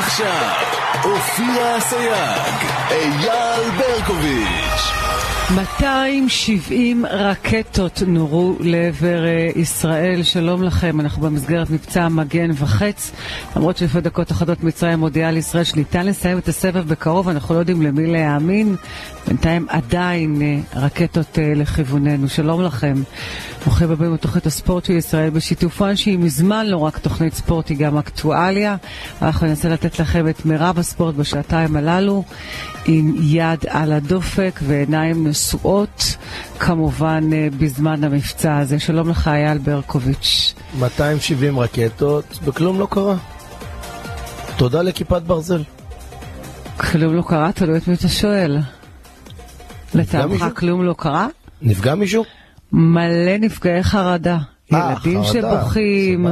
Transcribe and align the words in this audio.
ועכשיו, 0.00 0.89
אופירה 1.04 1.78
אסייג, 1.78 2.70
אייל 2.90 3.70
ברקוביץ'. 3.78 5.00
270 5.54 7.06
רקטות 7.10 8.02
נורו 8.06 8.56
לעבר 8.60 9.24
אה, 9.24 9.50
ישראל, 9.56 10.22
שלום 10.22 10.62
לכם, 10.62 11.00
אנחנו 11.00 11.22
במסגרת 11.22 11.70
מבצע 11.70 12.08
מגן 12.08 12.50
וחץ, 12.54 13.12
למרות 13.56 13.76
שלפני 13.76 14.00
דקות 14.00 14.32
אחדות 14.32 14.64
מצרים 14.64 14.98
מודיעה 14.98 15.30
לישראל 15.30 15.64
שניתן 15.64 16.06
לסיים 16.06 16.38
את 16.38 16.48
הסבב 16.48 16.88
בקרוב, 16.88 17.28
אנחנו 17.28 17.54
לא 17.54 17.60
יודעים 17.60 17.82
למי 17.82 18.06
להאמין, 18.06 18.76
בינתיים 19.28 19.66
עדיין 19.68 20.42
אה, 20.42 20.80
רקטות 20.80 21.38
אה, 21.38 21.52
לכיווננו, 21.54 22.28
שלום 22.28 22.62
לכם. 22.62 22.94
ברוכים 23.64 23.90
הבאים 23.90 24.14
לתוכנית 24.14 24.46
הספורט 24.46 24.84
של 24.84 24.92
ישראל 24.92 25.30
בשיתופן 25.30 25.96
שהיא 25.96 26.18
מזמן 26.18 26.66
לא 26.66 26.76
רק 26.76 26.98
תוכנית 26.98 27.34
ספורט, 27.34 27.68
היא 27.68 27.78
גם 27.78 27.98
אקטואליה. 27.98 28.76
אנחנו 29.22 29.46
ננסה 29.46 29.68
לתת 29.68 29.98
לכם 29.98 30.28
את 30.28 30.46
מירב 30.46 30.78
הספורט 30.90 31.14
בשעתיים 31.14 31.76
הללו, 31.76 32.24
עם 32.84 33.14
יד 33.20 33.58
על 33.68 33.92
הדופק 33.92 34.60
ועיניים 34.62 35.26
נשואות, 35.26 36.16
כמובן 36.58 37.24
אה, 37.32 37.48
בזמן 37.58 38.04
המבצע 38.04 38.58
הזה. 38.58 38.78
שלום 38.78 39.08
לך, 39.08 39.28
אייל 39.28 39.58
ברקוביץ'. 39.58 40.54
270 40.78 41.58
רקטות, 41.58 42.38
וכלום 42.44 42.80
לא 42.80 42.86
קרה. 42.90 43.16
תודה 44.56 44.82
לכיפת 44.82 45.22
ברזל. 45.22 45.62
כלום 46.76 47.14
לא 47.14 47.22
קרה? 47.28 47.52
תלוי 47.52 47.78
את 47.78 47.88
מי 47.88 47.94
אתה 47.94 48.08
שואל. 48.08 48.58
לטעמך? 49.94 50.44
כלום 50.56 50.84
לא 50.84 50.94
קרה? 50.98 51.26
נפגע 51.62 51.94
מישהו? 51.94 52.24
מלא 52.72 53.38
נפגעי 53.40 53.82
חרדה. 53.82 54.38
אה, 54.74 54.92
ילדים 54.92 55.22
חרדה, 55.24 55.62
שבוכים. 55.62 56.26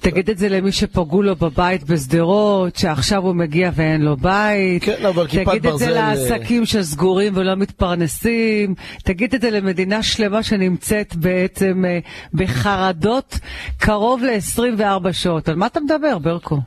תגיד 0.00 0.30
את 0.30 0.38
זה 0.38 0.48
למי 0.48 0.72
שפגעו 0.72 1.22
לו 1.22 1.36
בבית 1.36 1.84
בשדרות, 1.84 2.76
שעכשיו 2.76 3.22
הוא 3.22 3.34
מגיע 3.34 3.70
ואין 3.74 4.02
לו 4.02 4.16
בית. 4.16 4.84
כן, 4.84 5.06
אבל 5.06 5.26
כיפת 5.26 5.48
תגיד 5.48 5.66
את 5.66 5.78
זה 5.78 5.86
ברזל, 5.86 5.98
אה, 5.98 6.14
לעסקים 6.14 6.66
שסגורים 6.66 7.36
ולא 7.36 7.54
מתפרנסים. 7.54 8.74
תגיד 9.04 9.34
את 9.34 9.40
זה 9.40 9.50
למדינה 9.50 10.02
שלמה 10.02 10.42
שנמצאת 10.42 11.16
בעצם 11.16 11.84
אה, 11.86 11.98
בחרדות 12.34 13.38
קרוב 13.78 14.22
ל-24 14.22 15.12
שעות. 15.12 15.48
על 15.48 15.54
מה 15.54 15.66
אתה 15.66 15.80
מדבר, 15.80 16.18
ברקו? 16.18 16.60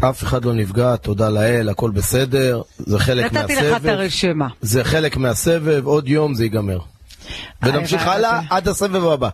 אף 0.00 0.22
אחד 0.22 0.44
לא 0.44 0.54
נפגע, 0.54 0.96
תודה 0.96 1.28
לאל, 1.30 1.68
הכל 1.68 1.90
בסדר, 1.90 2.62
זה 2.78 2.98
חלק 2.98 3.32
נתתי 3.32 3.56
לך 3.56 3.62
את 3.62 3.72
מהסבב. 3.72 3.88
הרשימה. 3.88 4.48
זה 4.60 4.84
חלק 4.84 5.16
מהסבב, 5.16 5.86
עוד 5.86 6.08
יום 6.08 6.34
זה 6.34 6.44
ייגמר. 6.44 6.78
ונמשיך. 7.62 8.06
הלאה 8.06 8.40
עד 8.50 8.68
הסבב 8.68 9.04
הבא. 9.04 9.28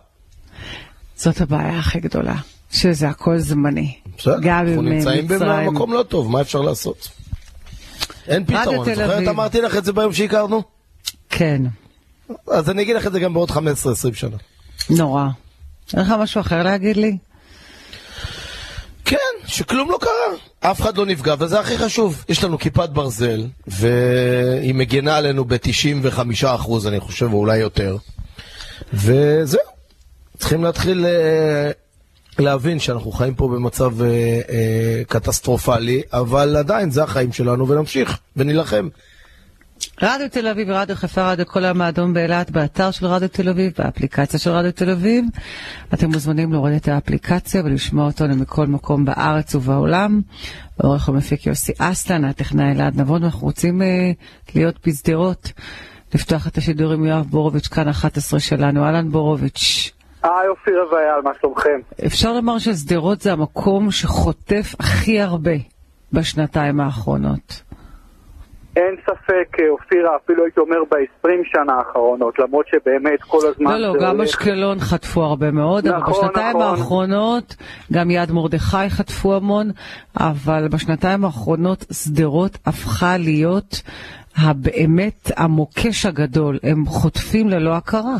זאת 1.15 1.41
הבעיה 1.41 1.79
הכי 1.79 1.99
גדולה, 1.99 2.35
שזה 2.71 3.09
הכל 3.09 3.37
זמני. 3.37 3.95
בסדר, 4.17 4.37
אנחנו 4.49 4.81
נמצאים. 4.81 5.27
במקום 5.27 5.93
לא 5.93 6.03
טוב, 6.03 6.31
מה 6.31 6.41
אפשר 6.41 6.61
לעשות? 6.61 7.09
אין 8.27 8.45
פתרון, 8.45 8.85
זוכרת. 8.95 9.27
אמרתי 9.27 9.61
לך 9.61 9.77
את 9.77 9.85
זה 9.85 9.93
ביום 9.93 10.13
שהכרנו? 10.13 10.63
כן, 11.29 11.61
אז 12.51 12.69
אני 12.69 12.81
אגיד 12.81 12.95
לך 12.95 13.07
את 13.07 13.11
זה 13.11 13.19
גם 13.19 13.33
בעוד 13.33 13.51
15-20 13.51 13.55
שנה. 14.13 14.37
נורא. 14.89 15.27
אין 15.93 16.01
לך 16.01 16.13
משהו 16.19 16.41
אחר 16.41 16.63
להגיד 16.63 16.97
לי? 16.97 17.17
כן, 19.05 19.17
שכלום 19.45 19.91
לא 19.91 19.97
קרה. 20.01 20.71
אף 20.71 20.81
אחד 20.81 20.97
לא 20.97 21.05
נפגע, 21.05 21.35
וזה 21.39 21.59
הכי 21.59 21.77
חשוב. 21.77 22.25
יש 22.29 22.43
לנו 22.43 22.57
כיפת 22.57 22.89
ברזל, 22.89 23.47
והיא 23.67 24.75
מגנה 24.75 25.17
עלינו 25.17 25.45
ב-95%, 25.45 26.87
אני 26.87 26.99
חושב, 26.99 27.33
או 27.33 27.37
אולי 27.37 27.57
יותר. 27.57 27.97
וזהו. 28.93 29.74
צריכים 30.37 30.63
להתחיל 30.63 31.05
אה, 31.05 31.71
להבין 32.39 32.79
שאנחנו 32.79 33.11
חיים 33.11 33.35
פה 33.35 33.47
במצב 33.47 34.01
אה, 34.01 34.07
אה, 34.49 35.01
קטסטרופלי, 35.07 36.01
אבל 36.13 36.55
עדיין 36.57 36.91
זה 36.91 37.03
החיים 37.03 37.33
שלנו, 37.33 37.67
ונמשיך, 37.67 38.19
ונילחם. 38.35 38.89
רדיו 40.01 40.29
תל 40.31 40.47
אביב 40.47 40.69
ורדיו 40.69 40.95
חיפה, 40.95 41.31
רדיו 41.31 41.45
כל 41.45 41.65
היום 41.65 41.81
האדום 41.81 42.13
באילת, 42.13 42.51
באתר 42.51 42.91
של 42.91 43.05
רדיו 43.05 43.29
תל 43.29 43.49
אביב, 43.49 43.73
באפליקציה 43.77 44.39
של 44.39 44.49
רדיו 44.49 44.71
תל 44.71 44.89
אביב. 44.89 45.25
אתם 45.93 46.11
מוזמנים 46.11 46.51
להוריד 46.53 46.75
את 46.75 46.87
האפליקציה 46.87 47.61
ולשמוע 47.65 48.05
אותנו 48.05 48.35
מכל 48.35 48.67
מקום 48.67 49.05
בארץ 49.05 49.55
ובעולם. 49.55 50.21
העורך 50.79 51.09
המפיק 51.09 51.45
יוסי 51.45 51.71
אסלן, 51.77 52.25
הטכנאי 52.25 52.71
אלעד 52.71 53.01
נבון, 53.01 53.23
ואנחנו 53.23 53.47
רוצים 53.47 53.81
אה, 53.81 54.11
להיות 54.55 54.75
בשדרות. 54.87 55.51
לפתוח 56.13 56.47
את 56.47 56.57
השידור 56.57 56.93
עם 56.93 57.05
יואב 57.05 57.25
בורוביץ', 57.29 57.67
כאן 57.67 57.87
11 57.89 58.39
שלנו. 58.39 58.85
אהלן 58.85 59.11
בורוביץ'. 59.11 59.94
היי 60.25 60.47
אופירה 60.47 60.93
ואייל, 60.93 61.21
מה 61.23 61.31
שלומכם? 61.41 61.79
אפשר 62.05 62.33
לומר 62.33 62.57
ששדרות 62.59 63.21
זה 63.21 63.31
המקום 63.33 63.91
שחוטף 63.91 64.75
הכי 64.79 65.21
הרבה 65.21 65.51
בשנתיים 66.13 66.79
האחרונות. 66.79 67.61
אין 68.75 68.95
ספק, 69.03 69.59
אה, 69.59 69.69
אופירה, 69.69 70.09
אפילו 70.25 70.43
הייתי 70.43 70.59
אומר 70.59 70.75
ב-20 70.91 71.29
שנה 71.53 71.73
האחרונות, 71.73 72.39
למרות 72.39 72.65
שבאמת 72.67 73.21
כל 73.27 73.37
הזמן... 73.49 73.71
לא, 73.81 73.93
לא, 73.93 73.93
גם 74.01 74.15
הולך- 74.15 74.29
אשקלון 74.29 74.79
חטפו 74.79 75.21
הרבה 75.23 75.51
מאוד, 75.51 75.87
אבל 75.87 75.97
נכון, 75.97 76.13
בשנתיים 76.13 76.57
נכון. 76.57 76.61
האחרונות, 76.71 77.55
גם 77.93 78.11
יד 78.11 78.31
מרדכי 78.31 78.89
חטפו 78.89 79.35
המון, 79.35 79.71
אבל 80.19 80.67
בשנתיים 80.67 81.25
האחרונות 81.25 81.85
שדרות 81.91 82.57
הפכה 82.65 83.17
להיות 83.17 83.81
הבאמת 84.37 85.31
המוקש 85.37 86.05
הגדול, 86.05 86.59
הם 86.63 86.85
חוטפים 86.85 87.49
ללא 87.49 87.75
הכרה. 87.75 88.15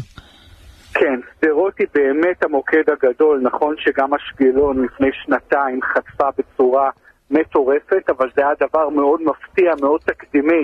כן, 0.95 1.19
שדרות 1.41 1.77
היא 1.79 1.87
באמת 1.93 2.43
המוקד 2.43 2.89
הגדול, 2.89 3.39
נכון 3.41 3.75
שגם 3.77 4.13
אשקלון 4.13 4.85
לפני 4.85 5.09
שנתיים 5.13 5.79
חטפה 5.81 6.29
בצורה 6.37 6.89
מטורפת, 7.31 8.09
אבל 8.09 8.29
זה 8.35 8.41
היה 8.41 8.53
דבר 8.59 8.89
מאוד 8.89 9.21
מפתיע, 9.21 9.73
מאוד 9.81 10.01
תקדימי 10.01 10.63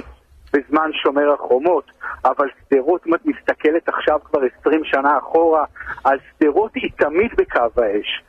בזמן 0.54 0.90
שומר 1.04 1.34
החומות. 1.34 1.92
אבל 2.26 2.48
שדרות, 2.60 3.08
אם 3.08 3.16
את 3.16 3.26
מסתכלת 3.26 3.90
עכשיו 3.90 4.20
כבר 4.24 4.40
20 4.60 4.84
שנה 4.84 5.18
אחורה, 5.18 5.66
אז 6.06 6.20
שדרות 6.40 6.76
היא 6.76 6.92
תמיד 6.98 7.32
בקו 7.38 7.82
האש. 7.82 8.24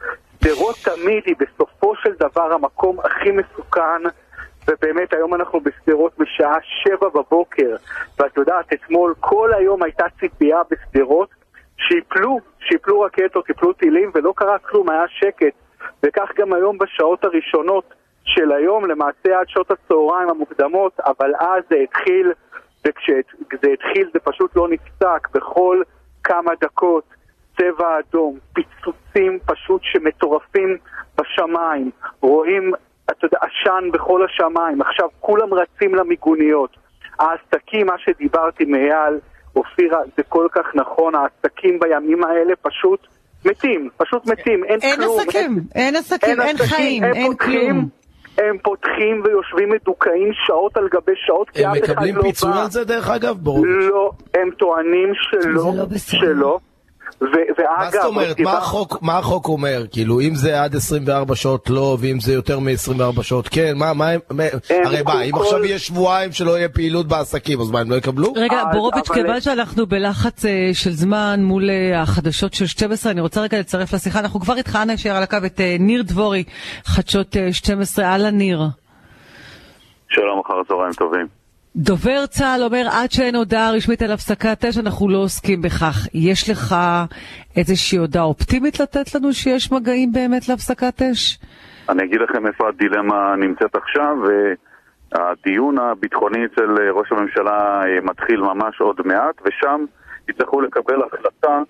שדרות 0.45 0.77
תמיד 0.85 1.23
היא 1.27 1.35
בסופו 1.39 1.97
של 1.97 2.13
דבר 2.21 2.53
המקום 2.53 3.01
הכי 3.01 3.31
מסוכן 3.31 4.03
ובאמת 4.69 5.13
היום 5.13 5.35
אנחנו 5.35 5.61
בשדרות 5.61 6.13
בשעה 6.19 6.57
שבע 6.63 7.09
בבוקר 7.09 7.77
ואת 8.19 8.37
יודעת, 8.37 8.73
אתמול 8.73 9.15
כל 9.21 9.55
היום 9.55 9.83
הייתה 9.83 10.05
ציפייה 10.21 10.59
בשדרות 10.71 11.29
שיפלו, 11.89 12.41
שיפלו 12.61 13.01
רקטות, 13.01 13.51
יפלו 13.51 13.73
טילים 13.73 14.11
ולא 14.15 14.33
קרה 14.37 14.59
כלום, 14.59 14.91
היה 14.91 15.05
שקט. 15.09 15.55
וכך 16.03 16.31
גם 16.37 16.53
היום 16.53 16.79
בשעות 16.79 17.25
הראשונות 17.25 17.95
של 18.25 18.53
היום, 18.53 18.87
למעשה 18.87 19.41
עד 19.41 19.49
שעות 19.49 19.71
הצהריים 19.71 20.29
המוקדמות, 20.29 21.01
אבל 21.01 21.33
אז 21.39 21.63
זה 21.71 21.77
התחיל, 21.77 22.33
וכשזה 22.87 23.69
התחיל 23.73 24.11
זה 24.13 24.21
פשוט 24.21 24.57
לא 24.57 24.69
נפסק. 24.69 25.29
בכל 25.35 25.83
כמה 26.25 26.51
דקות 26.61 27.05
צבע 27.57 27.99
אדום, 27.99 28.39
פיצוצים 28.53 29.39
פשוט 29.47 29.81
שמטורפים 29.85 30.77
בשמיים, 31.21 31.91
רואים, 32.21 32.73
אתה 33.11 33.27
יודע, 33.27 33.39
עשן 33.41 33.89
בכל 33.93 34.25
השמיים, 34.25 34.83
עכשיו 34.83 35.09
כולם 35.21 35.55
רצים 35.55 35.95
למיגוניות. 35.95 36.77
העסקים, 37.19 37.87
מה 37.87 37.99
שדיברתי 37.99 38.65
מאייל, 38.65 39.19
אופירה, 39.57 39.99
זה 40.17 40.23
כל 40.29 40.47
כך 40.53 40.67
נכון, 40.75 41.13
העסקים 41.15 41.79
בימים 41.81 42.25
האלה 42.25 42.53
פשוט 42.63 43.07
מתים, 43.45 43.89
פשוט 43.97 44.27
מתים, 44.27 44.65
אין, 44.65 44.79
אין 44.83 44.97
כלום. 44.97 45.19
עסקים, 45.21 45.61
אין 45.75 45.97
עסקים, 45.97 46.41
אין 46.41 46.57
עסקים, 46.57 46.77
חיים, 46.77 47.05
הם 47.05 47.13
אין 47.15 47.27
פותחים, 47.27 47.71
כלום. 47.71 47.89
הם 48.39 48.59
פותחים 48.63 49.23
ויושבים 49.25 49.71
מדוכאים 49.71 50.31
שעות 50.47 50.77
על 50.77 50.89
גבי 50.93 51.13
שעות, 51.27 51.51
כי 51.51 51.65
הם 51.65 51.71
אף 51.71 51.85
אחד 51.85 51.93
מקבלים 51.93 52.17
לא 52.17 52.23
פיצוי 52.23 52.51
בא. 52.51 52.63
על 52.63 52.71
זה, 52.71 52.85
דרך 52.85 53.11
אגב? 53.11 53.37
ברור. 53.39 53.67
לא, 53.67 54.11
הם 54.35 54.51
טוענים 54.59 55.13
שלא, 55.15 55.63
זה 55.73 55.79
לא 55.79 55.85
בסדר. 55.85 56.21
שלא. 56.21 56.59
ו- 57.21 57.25
ואגב, 57.59 57.71
מה 57.79 57.91
זאת 57.91 58.05
אומרת? 58.05 58.37
דיבר- 58.37 58.51
מה 58.51 58.59
החוק, 58.59 58.99
מה 59.03 59.19
החוק 59.19 59.49
אומר? 59.49 59.85
כאילו, 59.93 60.21
אם 60.21 60.35
זה 60.35 60.63
עד 60.63 60.77
24 60.77 61.35
שעות 61.35 61.71
לא, 61.71 61.97
ואם 62.01 62.21
זה 62.21 62.33
יותר 62.33 62.59
מ-24 62.59 63.23
שעות 63.23 63.49
כן, 63.49 63.73
מה, 63.77 63.93
מה, 63.93 64.07
מה 64.31 64.43
הם 64.45 64.51
הרי 64.87 65.03
מה, 65.03 65.13
כל- 65.13 65.19
אם 65.23 65.31
כל- 65.33 65.43
עכשיו 65.45 65.65
יהיה 65.65 65.79
שבועיים 65.79 66.33
שלא 66.33 66.59
יהיה 66.59 66.69
פעילות 66.69 67.07
בעסקים, 67.09 67.61
אז 67.61 67.71
מה, 67.71 67.81
הם 67.81 67.91
לא 67.91 67.97
יקבלו? 67.97 68.33
רגע, 68.37 68.63
בורוביץ', 68.73 69.11
אבל- 69.11 69.15
כיוון 69.23 69.41
שאנחנו 69.41 69.87
בלחץ 69.87 70.45
אה, 70.45 70.71
של 70.73 70.91
זמן 70.93 71.41
מול 71.43 71.71
אה, 71.71 72.03
החדשות 72.03 72.55
של 72.55 72.67
12, 72.67 73.13
אני 73.13 73.21
רוצה 73.21 73.41
רגע 73.41 73.59
לצרף 73.59 73.93
לשיחה, 73.95 74.19
אנחנו 74.21 74.41
כבר 74.41 74.57
איתך, 74.57 74.79
אנא 74.83 74.93
יישאר 74.93 75.17
על 75.17 75.23
הקו, 75.23 75.37
את 75.47 75.61
אה, 75.61 75.77
ניר 75.81 76.03
דבורי, 76.03 76.45
חדשות 76.85 77.37
אה, 77.37 77.53
12, 77.53 78.05
אהלן 78.05 78.35
ניר. 78.39 78.63
שלום, 80.11 80.41
אחר 80.47 80.55
הצהריים 80.65 80.93
טובים. 80.93 81.42
דובר 81.77 82.27
צה"ל 82.27 82.63
אומר, 82.63 82.87
עד 82.93 83.11
שאין 83.11 83.35
הודעה 83.35 83.71
רשמית 83.73 84.03
על 84.03 84.13
הפסקת 84.13 84.65
אש, 84.65 84.79
אנחנו 84.79 85.09
לא 85.09 85.19
עוסקים 85.19 85.63
בכך. 85.63 86.07
יש 86.15 86.51
לך 86.51 86.75
איזושהי 87.57 87.99
הודעה 87.99 88.23
אופטימית 88.23 88.81
לתת 88.81 89.15
לנו 89.15 89.33
שיש 89.33 89.73
מגעים 89.73 90.13
באמת 90.13 90.49
להפסקת 90.49 91.03
אש? 91.03 91.39
אני 91.89 92.05
אגיד 92.05 92.21
לכם 92.21 92.47
איפה 92.47 92.69
הדילמה 92.69 93.35
נמצאת 93.37 93.77
עכשיו, 93.77 94.17
והדיון 95.13 95.79
הביטחוני 95.79 96.39
אצל 96.45 96.91
ראש 96.91 97.13
הממשלה 97.13 97.83
אה, 97.85 98.01
מתחיל 98.03 98.41
ממש 98.41 98.81
עוד 98.81 99.01
מעט, 99.05 99.35
ושם 99.45 99.85
יצטרכו 100.29 100.61
לקבל 100.61 101.03
החלטה 101.03 101.63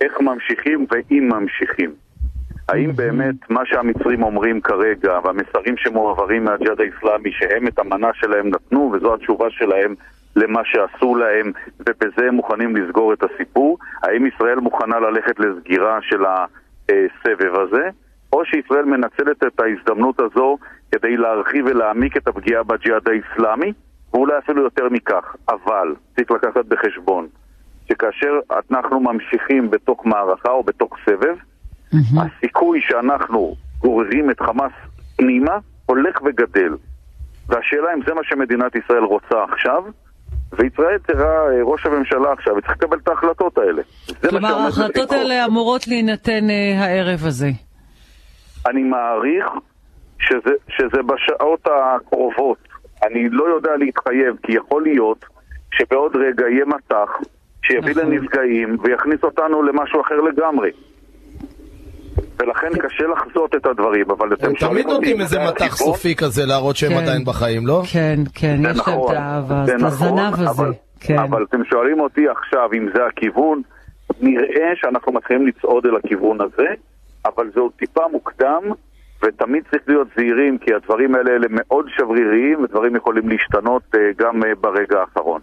איך 0.00 0.20
ממשיכים 0.20 0.86
ואם 0.90 1.28
ממשיכים. 1.32 1.94
האם 2.68 2.96
באמת 2.96 3.50
מה 3.50 3.66
שהמצרים 3.66 4.22
אומרים 4.22 4.60
כרגע, 4.60 5.18
והמסרים 5.24 5.76
שמועברים 5.76 6.44
מהג'יהאד 6.44 6.80
האיסלאמי, 6.80 7.32
שהם 7.32 7.66
את 7.66 7.78
המנה 7.78 8.10
שלהם 8.14 8.48
נתנו, 8.48 8.92
וזו 8.94 9.14
התשובה 9.14 9.50
שלהם 9.50 9.94
למה 10.36 10.60
שעשו 10.64 11.14
להם, 11.14 11.52
ובזה 11.80 12.28
הם 12.28 12.34
מוכנים 12.34 12.76
לסגור 12.76 13.12
את 13.12 13.22
הסיפור? 13.22 13.78
האם 14.02 14.26
ישראל 14.26 14.60
מוכנה 14.60 15.00
ללכת 15.00 15.40
לסגירה 15.40 15.98
של 16.02 16.24
הסבב 16.24 17.54
הזה? 17.60 17.88
או 18.32 18.44
שישראל 18.44 18.84
מנצלת 18.84 19.44
את 19.46 19.60
ההזדמנות 19.60 20.20
הזו 20.20 20.58
כדי 20.92 21.16
להרחיב 21.16 21.66
ולהעמיק 21.66 22.16
את 22.16 22.28
הפגיעה 22.28 22.62
בג'יהאד 22.62 23.08
האיסלאמי, 23.08 23.72
ואולי 24.14 24.38
אפילו 24.38 24.62
יותר 24.62 24.88
מכך. 24.88 25.36
אבל 25.48 25.94
צריך 26.16 26.30
לקחת 26.30 26.64
בחשבון 26.64 27.28
שכאשר 27.88 28.40
אנחנו 28.70 29.00
ממשיכים 29.00 29.70
בתוך 29.70 30.06
מערכה 30.06 30.50
או 30.50 30.62
בתוך 30.62 30.96
סבב, 31.06 31.36
הסיכוי 31.92 32.80
שאנחנו 32.82 33.56
גוררים 33.78 34.30
את 34.30 34.40
חמאס 34.40 34.72
פנימה 35.16 35.58
הולך 35.86 36.22
וגדל. 36.24 36.76
והשאלה 37.48 37.94
אם 37.94 38.00
זה 38.06 38.14
מה 38.14 38.20
שמדינת 38.24 38.76
ישראל 38.76 39.04
רוצה 39.04 39.44
עכשיו, 39.52 39.82
וישראל 40.52 40.98
צריכה, 41.06 41.30
ראש 41.62 41.86
הממשלה 41.86 42.32
עכשיו, 42.32 42.54
צריך 42.60 42.72
לקבל 42.72 42.98
את 43.02 43.08
ההחלטות 43.08 43.58
האלה. 43.58 43.82
כלומר, 44.30 44.54
ההחלטות. 44.54 45.12
האלה 45.12 45.44
אמורות 45.44 45.88
להינתן 45.88 46.50
אה, 46.50 46.84
הערב 46.84 47.20
הזה. 47.26 47.50
אני 48.66 48.82
מעריך 48.82 49.46
שזה, 50.18 50.54
שזה 50.68 51.02
בשעות 51.02 51.66
הקרובות. 51.66 52.58
אני 53.02 53.28
לא 53.30 53.44
יודע 53.44 53.70
להתחייב, 53.76 54.36
כי 54.42 54.52
יכול 54.52 54.82
להיות 54.82 55.24
שבעוד 55.72 56.16
רגע 56.16 56.48
יהיה 56.48 56.64
מטח 56.64 57.08
שיביא 57.62 57.90
נכון. 57.90 58.12
לנפגעים 58.12 58.76
ויכניס 58.82 59.22
אותנו 59.22 59.62
למשהו 59.62 60.00
אחר 60.00 60.20
לגמרי. 60.20 60.70
ולכן 62.42 62.68
קשה 62.78 63.04
לחזות 63.06 63.54
את 63.54 63.66
הדברים, 63.66 64.10
אבל 64.10 64.34
אתם 64.34 64.46
הם 64.46 64.56
שואלים 64.56 64.82
תמיד 64.82 64.84
אותי 64.84 64.94
נותנים 64.94 65.16
אם 65.16 65.20
איזה 65.20 65.36
זה 65.36 65.44
מטח? 65.48 65.76
סופי 65.76 66.16
כזה 66.16 66.42
להראות 66.46 66.76
שהם 66.76 66.90
כן. 66.90 66.96
עדיין 67.02 67.24
בחיים, 67.24 67.66
לא? 67.66 67.82
כן, 67.92 68.20
כן, 68.34 68.56
יש 68.60 68.64
להם 68.64 68.76
נכון, 68.76 69.12
את 69.12 69.16
האהבה, 69.16 69.62
זה 69.66 69.74
את 69.74 69.80
נכון, 69.80 70.18
הזנב 70.18 70.34
הזה. 70.34 70.50
אבל, 70.50 70.72
כן. 71.00 71.18
אבל 71.18 71.44
אתם 71.48 71.64
שואלים 71.64 72.00
אותי 72.00 72.28
עכשיו 72.28 72.68
אם 72.74 72.88
זה 72.94 73.06
הכיוון, 73.06 73.62
נראה 74.20 74.70
שאנחנו 74.74 75.12
מתחילים 75.12 75.46
לצעוד 75.46 75.86
אל 75.86 75.96
הכיוון 75.96 76.40
הזה, 76.40 76.68
אבל 77.26 77.50
זה 77.54 77.60
עוד 77.60 77.72
טיפה 77.76 78.02
מוקדם, 78.12 78.62
ותמיד 79.24 79.62
צריך 79.70 79.82
להיות 79.86 80.08
זהירים, 80.16 80.58
כי 80.58 80.74
הדברים 80.74 81.14
האלה 81.14 81.30
הם 81.30 81.42
מאוד 81.50 81.86
שבריריים, 81.96 82.64
ודברים 82.64 82.96
יכולים 82.96 83.28
להשתנות 83.28 83.82
אה, 83.94 84.00
גם 84.18 84.44
אה, 84.44 84.54
ברגע 84.60 85.00
האחרון. 85.00 85.40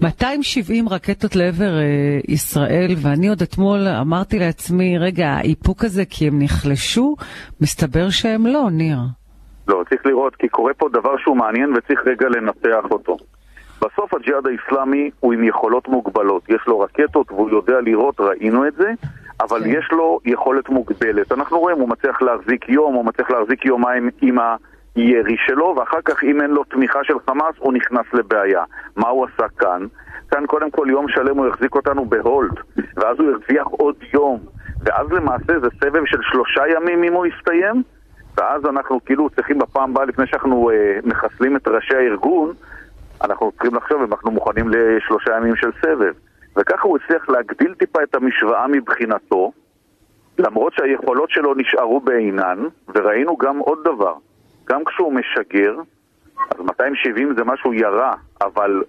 270 0.00 0.88
רקטות 0.88 1.36
לעבר 1.36 1.78
אה, 1.78 2.18
ישראל, 2.28 2.94
ואני 3.02 3.28
עוד 3.28 3.42
אתמול 3.42 3.88
אמרתי 4.00 4.38
לעצמי, 4.38 4.98
רגע, 4.98 5.28
האיפוק 5.28 5.84
הזה 5.84 6.04
כי 6.10 6.28
הם 6.28 6.42
נחלשו? 6.42 7.16
מסתבר 7.60 8.10
שהם 8.10 8.46
לא, 8.46 8.68
ניר. 8.70 8.98
לא, 9.68 9.84
צריך 9.88 10.06
לראות, 10.06 10.36
כי 10.36 10.48
קורה 10.48 10.74
פה 10.74 10.88
דבר 10.92 11.16
שהוא 11.18 11.36
מעניין 11.36 11.72
וצריך 11.76 12.00
רגע 12.06 12.28
לנתח 12.28 12.90
אותו. 12.90 13.16
בסוף 13.78 14.14
הג'יהאד 14.14 14.46
האיסלאמי 14.46 15.10
הוא 15.20 15.32
עם 15.32 15.44
יכולות 15.44 15.88
מוגבלות. 15.88 16.42
יש 16.48 16.62
לו 16.66 16.80
רקטות 16.80 17.32
והוא 17.32 17.50
יודע 17.50 17.80
לירות, 17.80 18.20
ראינו 18.20 18.66
את 18.66 18.74
זה, 18.74 18.92
אבל 19.40 19.64
כן. 19.64 19.70
יש 19.70 19.88
לו 19.92 20.20
יכולת 20.24 20.68
מוגבלת. 20.68 21.32
אנחנו 21.32 21.58
רואים, 21.58 21.78
הוא 21.78 21.88
מצליח 21.88 22.22
להחזיק 22.22 22.68
יום, 22.68 22.94
הוא 22.94 23.04
מצליח 23.04 23.30
להחזיק 23.30 23.64
יומיים 23.64 24.10
עם 24.22 24.38
הירי 24.96 25.36
שלו, 25.46 25.74
ואחר 25.76 26.00
כך 26.04 26.24
אם 26.24 26.40
אין 26.42 26.50
לו 26.50 26.64
תמיכה 26.64 27.04
של 27.04 27.14
חמאס, 27.26 27.54
הוא 27.58 27.72
נכנס 27.72 28.06
לבעיה. 28.12 28.64
מה 28.96 29.08
הוא 29.08 29.26
עשה 29.26 29.48
כאן? 29.48 29.86
כאן 30.30 30.46
קודם 30.46 30.70
כל 30.70 30.86
יום 30.90 31.08
שלם 31.08 31.36
הוא 31.36 31.46
החזיק 31.46 31.74
אותנו 31.74 32.04
בהולד, 32.04 32.54
ואז 32.96 33.20
הוא 33.20 33.30
הרוויח 33.30 33.66
עוד 33.66 33.96
יום, 34.14 34.40
ואז 34.84 35.12
למעשה 35.12 35.60
זה 35.60 35.68
סבב 35.80 36.06
של 36.06 36.18
שלושה 36.22 36.62
ימים 36.68 37.04
אם 37.04 37.12
הוא 37.12 37.26
יסתיים, 37.26 37.82
ואז 38.38 38.66
אנחנו 38.66 39.04
כאילו 39.04 39.30
צריכים 39.30 39.58
בפעם 39.58 39.90
הבאה, 39.90 40.04
לפני 40.04 40.26
שאנחנו 40.26 40.70
אה, 40.70 40.98
מחסלים 41.04 41.56
את 41.56 41.68
ראשי 41.68 41.96
הארגון, 41.96 42.52
אנחנו 43.24 43.52
צריכים 43.52 43.74
לחשוב 43.74 44.02
אם 44.02 44.12
אנחנו 44.12 44.30
מוכנים 44.30 44.68
לשלושה 44.68 45.36
ימים 45.36 45.56
של 45.56 45.70
סבב. 45.82 46.12
וככה 46.56 46.88
הוא 46.88 46.98
הצליח 47.04 47.28
להגדיל 47.28 47.74
טיפה 47.74 48.02
את 48.02 48.14
המשוואה 48.14 48.66
מבחינתו, 48.66 49.52
למרות 50.38 50.72
שהיכולות 50.72 51.30
שלו 51.30 51.54
נשארו 51.54 52.00
בעינן, 52.00 52.58
וראינו 52.94 53.36
גם 53.36 53.58
עוד 53.58 53.78
דבר, 53.84 54.14
גם 54.68 54.80
כשהוא 54.84 55.12
משגר, 55.12 55.74
אז 56.50 56.60
270 56.60 57.34
זה 57.36 57.44
משהו 57.44 57.74
ירה, 57.74 58.14
אבל 58.40 58.82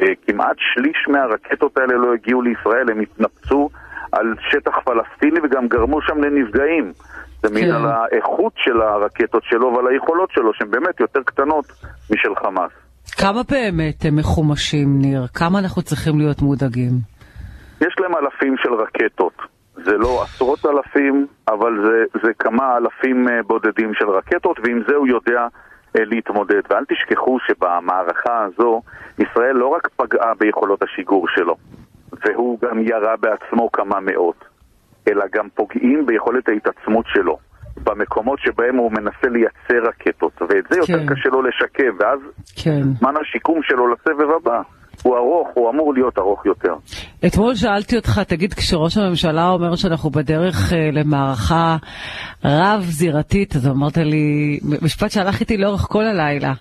אה, 0.00 0.06
כמעט 0.26 0.56
שליש 0.58 1.08
מהרקטות 1.08 1.78
האלה 1.78 1.94
לא 1.94 2.14
הגיעו 2.14 2.42
לישראל, 2.42 2.90
הם 2.90 3.00
התנפצו 3.00 3.68
על 4.12 4.34
שטח 4.50 4.72
פלסטיני 4.84 5.40
וגם 5.44 5.68
גרמו 5.68 6.02
שם 6.02 6.18
לנפגעים. 6.24 6.92
זה 7.42 7.54
מעיד 7.54 7.68
כן. 7.68 7.74
על 7.74 7.86
האיכות 7.86 8.52
של 8.56 8.82
הרקטות 8.82 9.42
שלו 9.44 9.72
ועל 9.74 9.86
היכולות 9.86 10.30
שלו, 10.32 10.54
שהן 10.54 10.70
באמת 10.70 11.00
יותר 11.00 11.20
קטנות 11.24 11.64
משל 12.10 12.34
חמאס. 12.42 12.70
כמה 13.18 13.40
באמת 13.50 14.04
הם 14.04 14.16
מחומשים, 14.16 14.98
ניר? 14.98 15.26
כמה 15.34 15.58
אנחנו 15.58 15.82
צריכים 15.82 16.18
להיות 16.18 16.42
מודאגים? 16.42 16.92
יש 17.80 17.94
להם 18.00 18.12
אלפים 18.16 18.54
של 18.62 18.72
רקטות. 18.74 19.32
זה 19.84 19.96
לא 19.96 20.22
עשרות 20.22 20.66
אלפים, 20.66 21.26
אבל 21.48 21.78
זה, 21.84 22.18
זה 22.22 22.32
כמה 22.38 22.76
אלפים 22.76 23.28
אה, 23.28 23.42
בודדים 23.42 23.94
של 23.94 24.10
רקטות, 24.10 24.60
ועם 24.64 24.82
זה 24.88 24.94
הוא 24.94 25.06
יודע 25.06 25.46
אה, 25.96 26.04
להתמודד. 26.04 26.60
ואל 26.70 26.84
תשכחו 26.84 27.38
שבמערכה 27.46 28.44
הזו, 28.44 28.82
ישראל 29.18 29.56
לא 29.56 29.66
רק 29.66 29.88
פגעה 29.96 30.34
ביכולות 30.34 30.82
השיגור 30.82 31.28
שלו, 31.28 31.56
והוא 32.24 32.58
גם 32.62 32.78
ירה 32.78 33.16
בעצמו 33.16 33.72
כמה 33.72 34.00
מאות, 34.00 34.44
אלא 35.08 35.24
גם 35.32 35.48
פוגעים 35.54 36.06
ביכולת 36.06 36.48
ההתעצמות 36.48 37.06
שלו. 37.08 37.38
במקומות 37.84 38.38
שבהם 38.38 38.76
הוא 38.76 38.92
מנסה 38.92 39.28
לייצר 39.28 39.88
רקטות, 39.88 40.42
ואת 40.42 40.64
זה 40.70 40.78
יותר 40.78 41.06
כן. 41.06 41.14
קשה 41.14 41.28
לו 41.28 41.42
לשקם, 41.42 41.96
ואז 41.98 42.20
כן. 42.64 42.82
זמן 42.98 43.14
השיקום 43.16 43.62
שלו 43.62 43.88
לסבב 43.88 44.30
הבא 44.30 44.62
הוא 45.02 45.16
ארוך, 45.16 45.48
הוא 45.54 45.70
אמור 45.70 45.94
להיות 45.94 46.18
ארוך 46.18 46.46
יותר. 46.46 46.74
אתמול 47.26 47.54
שאלתי 47.54 47.96
אותך, 47.96 48.18
תגיד, 48.18 48.54
כשראש 48.54 48.98
הממשלה 48.98 49.48
אומר 49.48 49.76
שאנחנו 49.76 50.10
בדרך 50.10 50.72
אה, 50.72 50.90
למערכה 50.92 51.76
רב-זירתית, 52.44 53.56
אז 53.56 53.66
אמרת 53.66 53.96
לי, 53.96 54.58
משפט 54.82 55.10
שהלך 55.10 55.40
איתי 55.40 55.56
לאורך 55.56 55.80
כל 55.80 56.04
הלילה. 56.04 56.52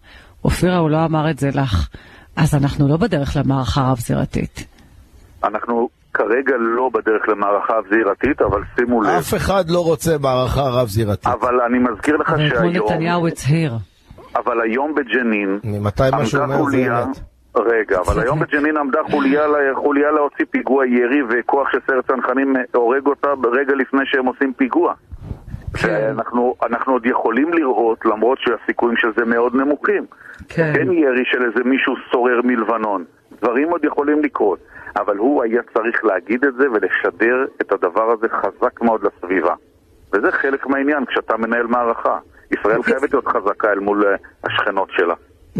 אופירה, 0.46 0.78
הוא 0.78 0.90
לא 0.90 1.06
אמר 1.06 1.30
את 1.30 1.40
זה 1.40 1.50
לך. 1.54 1.90
אז 2.36 2.56
אנחנו 2.56 2.88
לא 2.88 2.98
בדרך 2.98 3.38
למערכה 3.38 3.82
רב-זירתית. 3.82 4.68
אנחנו 5.44 5.90
כרגע 6.14 6.56
לא 6.60 6.90
בדרך 6.94 7.30
למערכה 7.30 7.74
זירתית, 7.90 8.42
אבל 8.42 8.62
שימו 8.76 9.02
לב. 9.02 9.10
אף 9.10 9.34
אחד 9.34 9.70
לא 9.70 9.86
רוצה 9.86 10.18
מערכה 10.18 10.62
רב-זירתית. 10.62 11.28
אבל 11.28 11.62
אני 11.62 11.80
מזכיר 11.80 12.18
לך 12.18 12.34
שהיום, 12.38 12.86
נתניהו 12.86 13.28
הצהיר. 13.28 13.74
אבל 14.36 14.62
היום 14.62 14.96
בג'נין, 14.96 15.60
ממתי 15.64 16.04
מה 16.12 16.26
שהוא 16.26 16.44
אומר 16.44 16.64
זה 16.72 16.78
אמת? 16.78 17.20
רגע, 17.60 18.00
אבל 18.00 18.22
היום 18.22 18.40
בג'נין 18.40 18.78
עמדה 18.78 19.00
חוליה, 19.12 19.48
ל- 19.48 19.76
חוליה 19.76 20.12
להוציא 20.12 20.46
פיגוע 20.52 20.88
ירי 20.88 21.22
וכוח 21.30 21.72
של 21.72 21.78
סיירת 21.86 22.08
צנחנים 22.08 22.56
הורג 22.76 23.08
אותה 23.08 23.30
רגע 23.52 23.76
לפני 23.76 24.02
שהם 24.06 24.26
עושים 24.26 24.54
פיגוע. 24.54 24.94
כן. 25.82 26.16
אנחנו 26.64 26.94
עוד 26.94 27.06
יכולים 27.06 27.54
לראות, 27.54 28.06
למרות 28.06 28.38
שהסיכויים 28.42 28.98
של 28.98 29.12
זה 29.18 29.26
מאוד 29.26 29.56
נמוכים. 29.56 30.06
כן. 30.50 30.72
כן 30.76 30.92
ירי 30.92 31.26
של 31.26 31.46
איזה 31.46 31.64
מישהו 31.64 31.94
סורר 32.12 32.42
מלבנון. 32.44 33.04
דברים 33.42 33.70
עוד 33.70 33.86
יכולים 33.86 34.24
לקרות. 34.24 34.60
אבל 34.96 35.18
הוא 35.18 35.44
היה 35.44 35.62
צריך 35.74 36.06
להגיד 36.06 36.46
את 36.46 36.54
זה 36.54 36.66
ולשדר 36.72 37.46
את 37.62 37.72
הדבר 37.72 38.12
הזה 38.12 38.28
חזק 38.30 38.82
מאוד 38.82 39.04
לסביבה. 39.04 39.54
וזה 40.14 40.32
חלק 40.32 40.68
מהעניין 40.68 41.06
כשאתה 41.06 41.38
מנהל 41.38 41.68
מערכה. 41.68 42.18
ישראל 42.52 42.84
חייבת 42.84 43.14
להיות 43.14 43.28
חזקה 43.28 43.72
אל 43.72 43.80
מול 43.80 44.06
אה, 44.08 44.16
השכנות 44.44 44.90
שלה. 44.92 45.14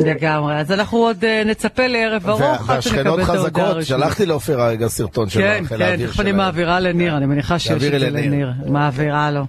לגמרי. 0.06 0.60
אז 0.60 0.72
אנחנו 0.72 0.98
עוד 0.98 1.26
אה, 1.26 1.44
נצפה 1.46 1.88
לערב 1.88 2.30
ארוך 2.30 2.70
עד 2.70 2.82
שנקבל 2.82 3.02
את 3.02 3.06
ההודעה 3.06 3.26
חזקות. 3.26 3.84
שלחתי 3.84 4.26
לאופירה 4.26 4.68
רגע 4.68 4.88
סרטון 4.88 5.30
של 5.30 5.40
כן, 5.40 5.64
כן, 5.78 6.06
תכף 6.08 6.20
אני. 6.20 6.32
מעבירה 6.32 6.80
לניר, 6.80 7.18
אני 7.18 7.26
מניחה 7.26 7.60
שיש 7.60 7.84
את 7.84 8.00
זה 8.00 8.10
לניר. 8.10 8.52
מעבירה 8.66 9.32
לו. 9.32 9.46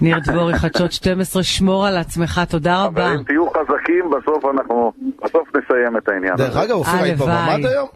ניר 0.00 0.18
דבורי, 0.18 0.54
חדשות 0.58 0.92
12, 0.92 1.42
שמור 1.42 1.86
על 1.86 1.96
עצמך, 1.96 2.40
תודה 2.48 2.84
רבה. 2.84 3.04
חברים, 3.06 3.24
תהיו 3.24 3.46
חזקים, 3.50 4.10
בסוף 4.10 4.44
אנחנו, 4.54 4.92
בסוף 5.24 5.48
נסיים 5.48 5.96
את 5.96 6.08
העניין 6.08 6.34
דרך. 6.36 6.56
אגב, 6.56 6.70
אופירה, 6.70 7.02
היית. 7.02 7.18
בממ"ד 7.18 7.66
היום? 7.66 7.88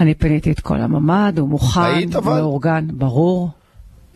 אני 0.00 0.14
פיניתי 0.14 0.52
את 0.52 0.60
כל 0.60 0.76
הממ"ד, 0.76 1.38
הוא 1.38 1.48
מוכן, 1.48 1.80
היית 1.80 2.16
אבל? 2.16 2.40
מאורגן, 2.40 2.86
ברור. 2.92 3.50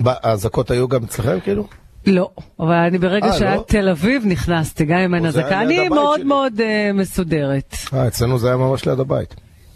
האזעקות 0.07 0.71
היו 0.71 0.89
גם 0.89 1.05
אצלכם 1.05 1.41
כאילו? 1.41 1.67
לא, 2.07 2.31
אבל 2.61 2.73
אני 2.75 2.99
ברגע 2.99 3.27
אה, 3.27 3.33
שהיה 3.33 3.57
לא? 3.57 3.65
תל 3.69 3.89
אביב 3.89 4.23
נכנסתי, 4.27 4.85
גם 4.85 4.99
אם 4.99 5.15
אין 5.15 5.27
או, 5.27 5.31
זה 5.33 5.41
אזעקה. 5.41 5.61
אני 5.63 5.89
מאוד 5.89 6.17
שלי. 6.19 6.25
מאוד 6.29 6.61
אה, 6.61 6.91
מסודרת. 6.95 7.75
אה, 7.95 8.07
אצלנו 8.09 8.39
זה 8.39 8.49
היה 8.49 8.57
ממש 8.57 8.85
ליד 8.89 9.01
הבית. 9.01 9.35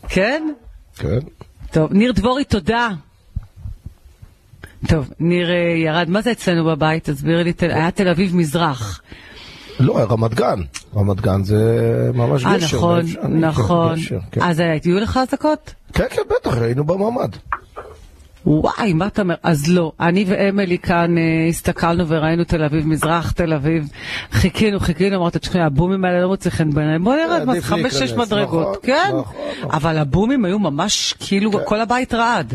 כן? 0.08 0.48
כן. 0.96 1.18
טוב, 1.72 1.92
ניר 1.92 2.12
דבורי, 2.12 2.44
תודה. 2.44 2.88
טוב, 4.88 5.10
ניר 5.20 5.50
אה, 5.50 5.56
ירד, 5.84 6.10
מה 6.10 6.22
זה 6.22 6.32
אצלנו 6.32 6.64
בבית? 6.64 7.10
תסבירי 7.10 7.44
לי, 7.44 7.52
תל- 7.52 7.70
היה 7.70 7.90
תל 7.90 8.08
אביב 8.08 8.36
מזרח. 8.36 9.00
לא, 9.80 9.98
רמת 10.10 10.34
גן. 10.34 10.60
רמת 10.96 11.20
גן 11.20 11.44
זה 11.44 11.64
ממש 12.14 12.44
אה, 12.46 12.56
גשר. 12.56 12.76
נכון, 12.76 12.98
ואפשר- 13.04 13.26
נכון. 13.28 13.94
גשר, 13.94 14.18
כן. 14.32 14.42
אז 14.42 14.58
היו 14.84 14.98
לך 15.00 15.16
אזעקות? 15.28 15.74
כן, 15.92 16.04
כן, 16.10 16.22
בטח, 16.30 16.58
היינו 16.58 16.84
בממ"ד. 16.84 17.28
וואי, 18.48 18.92
מה 18.92 19.06
אתה 19.06 19.22
אומר? 19.22 19.34
אז 19.42 19.68
לא. 19.68 19.92
אני 20.00 20.24
ואמילי 20.28 20.78
כאן 20.78 21.18
אה, 21.18 21.22
הסתכלנו 21.48 22.08
וראינו 22.08 22.44
תל 22.44 22.64
אביב, 22.64 22.86
מזרח 22.86 23.30
תל 23.30 23.52
אביב. 23.52 23.88
חיכינו, 24.32 24.80
חיכינו, 24.80 25.16
אמרת, 25.16 25.36
תשמעי, 25.36 25.64
הבומים 25.64 26.04
האלה 26.04 26.20
לא 26.20 26.28
מוצא 26.28 26.50
חן 26.50 26.70
בעיניהם. 26.70 27.04
בוא 27.04 27.16
נרד, 27.16 27.44
מה, 27.44 27.60
חמש, 27.60 27.94
שש 27.94 28.00
להיכנס, 28.00 28.18
מדרגות. 28.18 28.66
נכון, 28.68 28.76
כן. 28.82 29.08
נכון, 29.08 29.36
נכון. 29.58 29.70
אבל 29.70 29.98
הבומים 29.98 30.44
היו 30.44 30.58
ממש, 30.58 31.14
כאילו, 31.18 31.50
כל 31.64 31.80
הבית 31.80 32.14
רעד. 32.14 32.54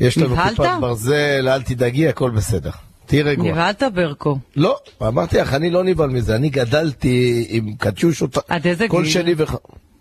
יש 0.00 0.18
לנו? 0.18 0.36
כיפת 0.36 0.68
ברזל, 0.80 1.48
אל 1.48 1.62
תדאגי, 1.62 2.08
הכל 2.08 2.30
בסדר. 2.30 2.70
תהיי 3.06 3.22
רגוע. 3.22 3.50
נבהלת 3.50 3.82
ברקו. 3.94 4.38
לא, 4.56 4.76
אמרתי 5.02 5.38
לך, 5.38 5.54
אני 5.54 5.70
לא 5.70 5.84
נבהל 5.84 6.10
מזה, 6.10 6.36
אני 6.36 6.48
גדלתי 6.48 7.46
עם 7.48 7.74
קטיושות 7.78 8.38
עד 8.48 8.66
איזה 8.66 8.88
כל 8.88 9.02
גיל? 9.02 9.10
שני 9.10 9.34
וח... 9.36 9.54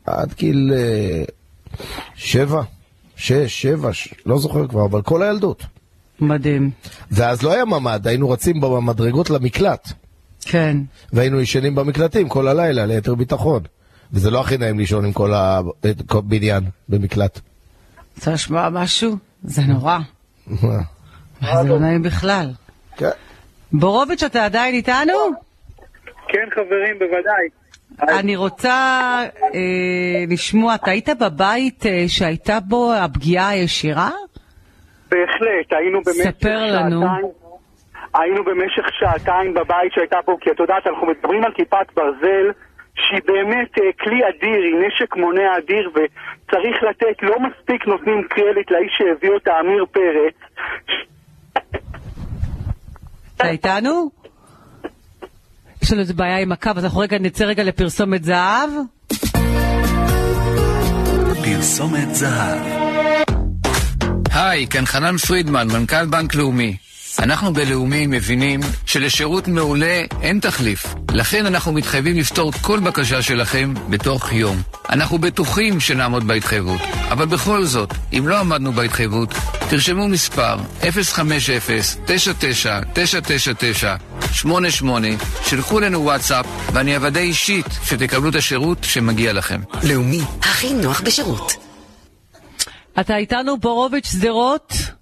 עד 0.06 0.34
גיל 0.38 0.74
אה, 0.76 1.24
שבע, 2.16 2.62
שש, 3.18 3.62
שבע, 3.62 3.94
ש... 3.94 4.14
לא 4.26 4.38
זוכר 4.40 4.68
כבר, 4.68 4.86
אבל 4.86 5.02
כל 5.02 5.24
הילדות. 5.24 5.64
מדהים. 6.20 6.72
ואז 7.12 7.44
לא 7.44 7.54
היה 7.54 7.66
ממ"ד, 7.66 8.08
היינו 8.08 8.30
רצים 8.30 8.62
במדרגות 8.62 9.30
למקלט, 9.30 9.88
כן. 10.42 10.78
והיינו 11.14 11.42
ישנים 11.42 11.76
במקלטים 11.76 12.30
כל 12.30 12.48
הלילה 12.48 12.86
ליתר 12.86 13.16
ביטחון. 13.16 13.64
וזה 14.14 14.32
לא 14.32 14.42
הכי 14.42 14.58
נעים 14.58 14.80
לישון 14.80 15.06
עם 15.06 15.14
כל 15.14 15.32
הבניין 16.10 16.64
במקלט. 16.90 17.40
רוצה 18.16 18.32
לשמוע 18.32 18.70
משהו? 18.70 19.16
זה 19.44 19.62
נורא. 19.62 19.98
זה 21.42 21.64
לא 21.66 21.80
נעים 21.80 22.02
בכלל. 22.02 22.52
כן. 22.98 23.10
בורוביץ', 23.72 24.24
אתה 24.24 24.46
עדיין 24.46 24.76
איתנו? 24.76 25.14
כן, 26.28 26.48
חברים, 26.52 27.00
בוודאי. 27.00 27.50
אני 28.02 28.36
רוצה 28.36 28.74
אה, 29.54 30.24
לשמוע, 30.30 30.76
אתה 30.76 30.92
היית 30.92 31.10
בבית 31.10 31.86
אה, 31.86 32.04
שהייתה 32.08 32.60
בו 32.60 32.94
הפגיעה 32.94 33.50
הישירה? 33.50 34.10
בהחלט, 35.12 35.74
היינו 35.80 36.00
במשך 36.06 36.24
ספר 36.24 36.66
לנו. 36.66 37.02
שעתיים. 37.02 37.48
היינו 38.14 38.44
במשך 38.44 38.86
שעתיים 39.00 39.54
בבית 39.54 39.94
שהייתה 39.94 40.18
פה, 40.26 40.38
כי 40.42 40.52
את 40.52 40.60
יודעת, 40.60 40.88
אנחנו 40.88 41.08
מדברים 41.08 41.44
על 41.44 41.52
כיפת 41.54 41.94
ברזל, 41.96 42.52
שהיא 42.96 43.22
באמת 43.26 43.70
אה, 43.80 43.92
כלי 44.00 44.20
אדיר, 44.30 44.62
היא 44.64 44.88
נשק 44.88 45.16
מונע 45.16 45.58
אדיר, 45.58 45.90
וצריך 45.90 46.84
לתת, 46.90 47.24
לא 47.24 47.36
מספיק 47.40 47.88
נותנים 47.88 48.24
קרדיט 48.30 48.72
לאיש 48.72 48.92
שהביא 48.98 49.30
אותה, 49.30 49.52
אמיר 49.60 49.86
פרץ. 49.92 50.36
אתה 53.36 53.50
איתנו? 53.50 54.10
יש 55.82 55.92
לנו 55.92 56.02
איזה 56.02 56.14
בעיה 56.14 56.40
עם 56.40 56.52
הקו, 56.52 56.72
אז 56.76 56.86
אנחנו 56.86 57.00
רגע 57.00 57.20
נצא 57.20 57.44
רגע 57.44 57.64
לפרסומת 57.64 58.24
זהב. 58.24 58.70
פרסומת 61.44 62.16
זהב. 62.16 62.60
היי, 64.32 64.68
כאן 64.68 64.86
חנן 64.86 65.18
פרידמן, 65.18 65.68
מנכ"ל 65.68 66.06
בנק 66.06 66.36
לאומי. 66.36 66.78
אנחנו 67.20 67.54
בלאומי 67.54 68.08
מבינים 68.08 68.60
שלשירות 68.86 69.48
מעולה 69.48 70.04
אין 70.22 70.40
תחליף. 70.40 70.86
לכן 71.14 71.46
אנחנו 71.46 71.74
מתחייבים 71.74 72.18
לפתור 72.18 72.52
כל 72.62 72.80
בקשה 72.80 73.22
שלכם 73.22 73.74
בתוך 73.90 74.32
יום. 74.32 74.62
אנחנו 74.90 75.18
בטוחים 75.18 75.80
שנעמוד 75.80 76.28
בהתחייבות, 76.28 76.82
אבל 77.12 77.26
בכל 77.26 77.66
זאת, 77.66 77.94
אם 78.18 78.28
לא 78.28 78.40
עמדנו 78.40 78.74
בהתחייבות, 78.74 79.34
תרשמו 79.70 80.08
מספר 80.08 80.58
050-99-999-88, 80.82 80.86
שלחו 85.46 85.80
לנו 85.80 86.04
וואטסאפ 86.04 86.46
ואני 86.74 86.96
אוודא 86.96 87.20
אישית 87.20 87.66
שתקבלו 87.84 88.30
את 88.30 88.36
השירות 88.36 88.84
שמגיע 88.84 89.34
לכם. 89.34 89.62
לאומי, 89.84 90.22
הכי 90.42 90.74
נוח 90.74 91.02
בשירות. 91.02 91.52
אתה 93.00 93.18
איתנו, 93.18 93.58
בורוביץ' 93.58 94.12
שדרות? 94.12 94.97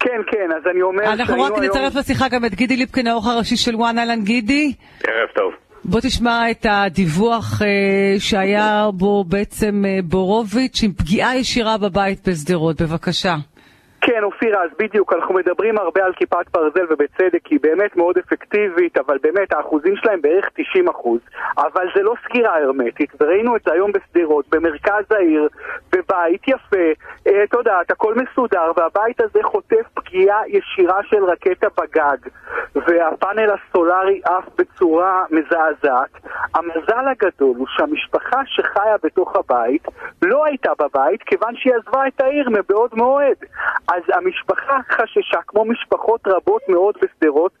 כן, 0.00 0.20
כן, 0.30 0.52
אז 0.56 0.62
אני 0.70 0.82
אומר 0.82 1.12
אנחנו 1.12 1.42
רק 1.42 1.52
נצרף 1.58 1.94
לשיחה 1.94 2.28
גם 2.28 2.44
את 2.44 2.54
גידי 2.54 2.76
ליפקין, 2.76 3.06
העורך 3.06 3.26
הראשי 3.26 3.56
של 3.56 3.76
וואן 3.76 3.98
אהלן 3.98 4.22
גידי. 4.22 4.72
ערב 5.06 5.28
טוב. 5.34 5.52
בוא 5.84 6.00
תשמע 6.00 6.50
את 6.50 6.66
הדיווח 6.68 7.62
אה, 7.62 7.66
שהיה 8.18 8.88
בו 8.94 9.24
בעצם 9.24 9.84
אה, 9.86 9.98
בורוביץ' 10.04 10.82
עם 10.82 10.92
פגיעה 10.92 11.36
ישירה 11.36 11.78
בבית 11.78 12.28
בשדרות, 12.28 12.82
בבקשה. 12.82 13.34
אז 14.52 14.70
בדיוק, 14.78 15.12
אנחנו 15.12 15.34
מדברים 15.34 15.78
הרבה 15.78 16.04
על 16.04 16.12
כיפת 16.12 16.50
ברזל 16.52 16.84
ובצדק, 16.90 17.46
היא 17.46 17.58
באמת 17.62 17.96
מאוד 17.96 18.18
אפקטיבית, 18.18 18.98
אבל 18.98 19.18
באמת 19.22 19.52
האחוזים 19.52 19.96
שלהם 19.96 20.20
בערך 20.20 20.48
90 20.54 20.88
אחוז. 20.88 21.20
אבל 21.58 21.86
זה 21.94 22.02
לא 22.02 22.14
סגירה 22.24 22.58
הרמטית, 22.58 23.12
וראינו 23.20 23.56
את 23.56 23.60
זה 23.64 23.72
היום 23.72 23.92
בשדרות, 23.92 24.44
במרכז 24.48 25.04
העיר, 25.10 25.48
בבית 25.92 26.48
יפה, 26.48 26.86
אה, 27.26 27.44
אתה 27.44 27.56
יודעת, 27.56 27.90
הכל 27.90 28.14
מסודר, 28.14 28.72
והבית 28.76 29.20
הזה 29.20 29.38
חוטף 29.42 29.86
פגיעה 29.94 30.40
ישירה 30.48 31.02
של 31.02 31.24
רקטה 31.24 31.66
בגג, 31.78 32.16
והפאנל 32.74 33.50
הסולארי 33.50 34.20
עף 34.24 34.44
בצורה 34.58 35.24
מזעזעת. 35.30 36.10
המזל 36.54 37.08
הגדול 37.10 37.56
הוא 37.56 37.66
שהמשפחה 37.70 38.40
שחיה 38.46 38.96
בתוך 39.02 39.36
הבית 39.36 39.88
לא 40.22 40.44
הייתה 40.44 40.70
בבית, 40.78 41.22
כיוון 41.22 41.56
שהיא 41.56 41.74
עזבה 41.74 42.06
את 42.06 42.20
העיר 42.20 42.50
מבעוד 42.50 42.90
מועד. 42.94 43.36
אז 43.88 44.02
המשפחה 44.34 44.78
חששה, 44.90 45.38
כמו 45.46 45.64
משפחות 45.64 46.20
רבות 46.26 46.62
מאוד 46.68 46.94
בשדרות, 47.02 47.52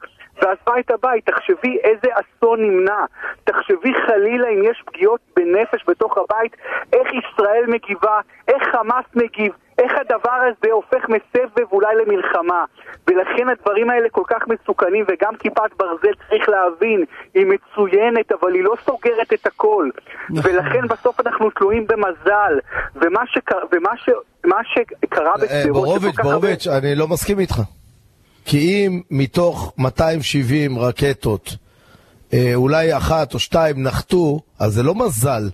ועזבה 0.42 0.80
את 0.80 0.90
הבית. 0.90 1.26
תחשבי 1.26 1.78
איזה 1.84 2.08
אסון 2.12 2.62
נמנע. 2.62 3.04
תחשבי 3.44 3.92
חלילה 4.06 4.48
אם 4.48 4.62
יש 4.64 4.82
פגיעות 4.86 5.20
בנפש 5.36 5.84
בתוך 5.88 6.18
הבית, 6.18 6.56
איך 6.92 7.08
ישראל 7.12 7.64
מגיבה, 7.68 8.20
איך 8.48 8.62
חמאס 8.72 9.04
מגיב, 9.14 9.52
איך 9.78 9.92
הדבר 10.00 10.38
הזה 10.48 10.72
הופך 10.72 11.08
מסבב 11.08 11.72
אולי 11.72 11.94
למלחמה. 12.06 12.64
ולכן 13.08 13.48
הדברים 13.48 13.90
האלה 13.90 14.08
כל 14.08 14.22
כך 14.26 14.42
מסוכנים, 14.48 15.04
וגם 15.08 15.36
כיפת 15.38 15.70
ברזל 15.78 16.14
צריך 16.28 16.48
להבין, 16.48 17.04
היא 17.34 17.46
מצוינת, 17.46 18.32
אבל 18.32 18.54
היא 18.54 18.64
לא 18.64 18.74
סוגרת 18.86 19.32
את 19.34 19.46
הכל. 19.46 19.88
ולכן 20.30 20.88
בסוף 20.88 21.20
אנחנו 21.20 21.50
תלויים 21.50 21.86
במזל. 21.86 22.58
ומה, 22.94 23.20
שקר... 23.26 23.58
ומה 23.72 23.96
ש... 23.96 24.10
מה 24.44 24.56
שקרה 24.64 25.30
אה, 25.30 25.36
בשדרות... 25.36 25.84
בורוביץ', 25.84 26.20
בורוביץ', 26.22 26.66
אני 26.66 26.94
לא 26.94 27.08
מסכים 27.08 27.38
איתך. 27.38 27.60
כי 28.44 28.58
אם 28.58 29.00
מתוך 29.10 29.72
270 29.78 30.78
רקטות, 30.78 31.56
אה, 32.32 32.52
אולי 32.54 32.96
אחת 32.96 33.34
או 33.34 33.38
שתיים 33.38 33.82
נחתו, 33.82 34.40
אז 34.58 34.72
זה 34.72 34.82
לא 34.82 34.94
מזל. 34.94 35.48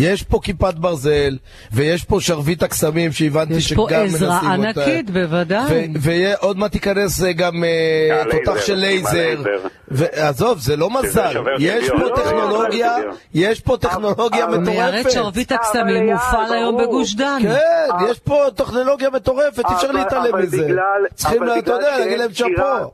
יש 0.00 0.22
פה 0.22 0.40
כיפת 0.42 0.74
ברזל, 0.74 1.36
ויש 1.72 2.04
פה 2.04 2.20
שרביט 2.20 2.62
הקסמים 2.62 3.12
שהבנתי 3.12 3.54
יש 3.54 3.68
שגם 3.68 3.76
פה 3.76 3.88
מנסים 3.92 4.14
עזרה 4.14 4.38
אותה. 4.56 4.80
ענקית, 4.84 5.10
בוודאי. 5.10 5.88
ועוד 6.00 6.58
מעט 6.58 6.72
תיכנס 6.72 7.24
אה, 7.24 7.32
גם 7.32 7.64
אה, 7.64 8.22
תותח 8.30 8.66
של 8.66 8.74
לייזר. 8.74 9.42
ועזוב, 9.88 10.58
זה 10.58 10.76
לא 10.76 10.90
מזל. 10.90 11.32
יש. 11.58 11.88
פה 11.90 12.08
טכנולוגיה. 12.16 12.96
יש 13.34 13.60
פה 13.60 13.76
טכנולוגיה 13.80 14.44
אבל- 14.44 14.58
מיירט 14.58 14.94
מטורפת. 14.94 15.10
שרביט 15.10 15.52
אבל 15.52 15.60
הקסמים 15.60 16.06
מופעל 16.12 16.52
היום. 16.52 16.82
בגוש 16.82 17.14
דן. 17.14 17.38
כן, 17.42 18.08
יש 18.10 18.18
פה 18.18 18.44
טכנולוגיה 18.54 19.10
מטורפת, 19.10 19.64
אי 19.70 19.74
אפשר 19.74 19.92
להתעלם 19.92 20.38
מזה. 20.42 20.68
צריכים, 21.14 21.42
אתה 21.58 21.72
יודע, 21.72 21.98
להגיד 21.98 22.18
להם 22.18 22.30
סגירה- 22.34 22.86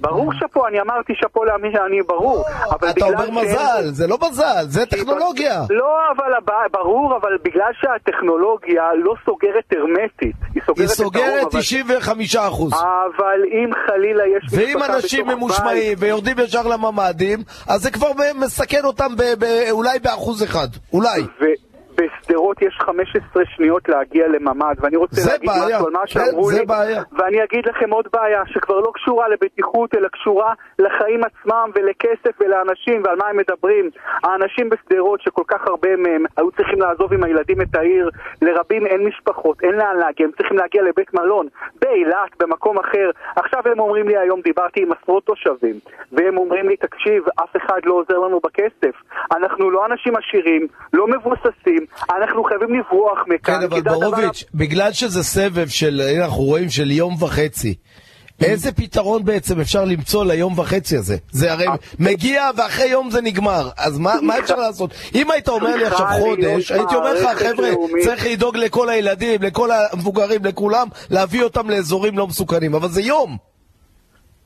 ברור 0.00 0.32
שאפו, 0.40 0.66
אני 0.66 0.80
אמרתי 0.80 1.12
שאפו 1.16 1.44
לאמיר, 1.44 1.86
אני 1.86 2.02
ברור. 2.02 2.44
אבל 2.70 2.90
אתה 2.90 3.04
אומר 3.04 3.30
מזל, 3.30 3.84
זה 3.92 4.06
לא 4.06 4.18
מזל, 4.30 4.64
זה 4.68 4.86
טכנולוגיה. 4.86 5.60
לא, 5.70 5.94
אבל 6.16 6.32
ברור, 6.72 7.16
אבל 7.16 7.30
בגלל 7.44 7.70
שהטכנולוגיה 7.80 8.82
לא 9.04 9.14
סוגרת 9.24 9.64
הרמטית. 9.76 10.36
היא 10.54 10.62
סוגרת 10.66 10.78
היא 10.78 10.84
את 10.86 10.90
סוגרת 10.90 11.24
הרוב, 11.40 11.52
אבל- 11.52 11.60
95 11.60 12.36
אחוז. 12.36 12.72
אבל 12.72 13.40
אם 13.52 13.70
חלילה 13.86 14.22
יש 14.26 14.52
ואם 14.52 14.82
אנשים 14.82 15.26
ממושמעים 15.26 15.96
ויורדים 16.00 16.36
ישר 16.38 16.66
לממ"דים, 16.66 17.38
אז 17.68 17.82
זה 17.82 17.90
כבר 17.90 18.08
מסכן 18.34 18.84
אותם 18.84 19.16
ב- 19.16 19.34
ב- 19.44 19.70
אולי 19.70 19.98
באחוז 19.98 20.42
אחד. 20.44 20.68
אולי. 20.92 21.22
ובשדרות 21.96 22.62
יש 22.62 22.78
15 22.80 23.42
שניות 23.46 23.88
להגיע 23.88 24.28
לממ"ד, 24.28 24.74
ואני 24.80 24.96
רוצה 24.96 25.20
להגיד 25.32 25.50
בעיה, 25.50 25.76
משהו 25.76 25.86
על 25.86 25.92
מה 25.92 26.00
כן, 26.00 26.06
שאמרו 26.06 26.50
לי, 26.50 26.66
בעיה. 26.66 27.02
ואני 27.12 27.44
אגיד 27.44 27.66
לכם 27.66 27.90
עוד 27.90 28.08
בעיה, 28.12 28.42
שכבר 28.46 28.80
לא 28.80 28.90
קשורה 28.94 29.28
לבטיחות, 29.28 29.94
אלא 29.94 30.08
קשורה 30.08 30.52
לחיים 30.78 31.20
עצמם 31.24 31.70
ולכסף 31.74 32.40
ולאנשים 32.40 33.02
ועל 33.04 33.16
מה 33.16 33.26
הם 33.28 33.36
מדברים. 33.36 33.90
האנשים 34.24 34.70
בשדרות, 34.70 35.20
שכל 35.20 35.42
כך 35.48 35.66
הרבה 35.66 35.96
מהם 35.96 36.24
היו 36.36 36.50
צריכים 36.50 36.80
לעזוב 36.80 37.12
עם 37.12 37.24
הילדים 37.24 37.62
את 37.62 37.74
העיר, 37.74 38.10
לרבים 38.42 38.86
אין 38.86 39.04
משפחות, 39.06 39.62
אין 39.62 39.74
לאן 39.74 39.96
להגיע, 39.96 40.26
הם 40.26 40.32
צריכים 40.32 40.56
להגיע 40.56 40.82
לבית 40.82 41.14
מלון, 41.14 41.46
באילת, 41.80 42.30
במקום 42.40 42.78
אחר. 42.78 43.10
עכשיו 43.36 43.62
הם 43.64 43.80
אומרים 43.80 44.08
לי 44.08 44.16
היום, 44.16 44.40
דיברתי 44.40 44.82
עם 44.82 44.92
עשרות 44.92 45.24
תושבים, 45.24 45.78
והם 46.12 46.36
אומרים 46.38 46.68
לי, 46.68 46.76
תקשיב, 46.76 47.24
אף 47.44 47.56
אחד 47.56 47.80
לא 47.84 47.94
עוזר 47.94 48.18
לנו 48.18 48.40
בכסף. 48.44 48.96
אנחנו 49.36 49.70
לא 49.70 49.86
אנשים 49.86 50.12
עשירים, 50.16 50.66
לא 50.92 51.06
מבוססים, 51.06 51.85
אנחנו 52.18 52.44
חייבים 52.44 52.68
לברוח 52.74 53.18
מכאן. 53.26 53.54
כן, 53.54 53.62
אבל 53.62 53.76
הדבר 53.78 53.94
בורוביץ', 53.94 54.44
בגלל 54.54 54.92
שזה 54.92 55.22
סבב 55.22 55.68
של, 55.68 56.02
הנה 56.08 56.24
אנחנו 56.24 56.42
רואים, 56.42 56.70
של 56.70 56.90
יום 56.90 57.22
וחצי, 57.22 57.74
איזה 58.42 58.72
פתרון 58.72 59.24
בעצם 59.24 59.60
אפשר 59.60 59.84
למצוא 59.84 60.24
ליום 60.24 60.58
וחצי 60.58 60.96
הזה? 60.96 61.16
זה 61.30 61.52
הרי 61.52 61.66
מגיע 61.98 62.50
ואחרי 62.56 62.86
יום 62.86 63.10
זה 63.10 63.20
נגמר, 63.20 63.70
אז 63.78 63.98
מה 63.98 64.14
מה 64.22 64.38
אפשר 64.38 64.56
לעשות? 64.56 64.90
אם 65.14 65.30
היית 65.30 65.48
אומר 65.48 65.76
לי 65.76 65.84
עכשיו 65.84 66.06
חודש, 66.18 66.72
הייתי 66.72 66.94
אומר 66.94 67.14
לך, 67.14 67.38
חבר'ה, 67.38 67.70
לאומית." 67.70 68.04
צריך 68.04 68.26
לדאוג 68.26 68.56
לכל 68.56 68.88
הילדים, 68.88 69.42
לכל 69.42 69.70
המבוגרים, 69.70 70.44
לכולם, 70.44 70.88
להביא 71.10 71.42
אותם 71.42 71.70
לאזורים 71.70 72.18
לא 72.18 72.26
מסוכנים, 72.26 72.74
אבל 72.74 72.88
זה 72.88 73.02
יום. 73.02 73.36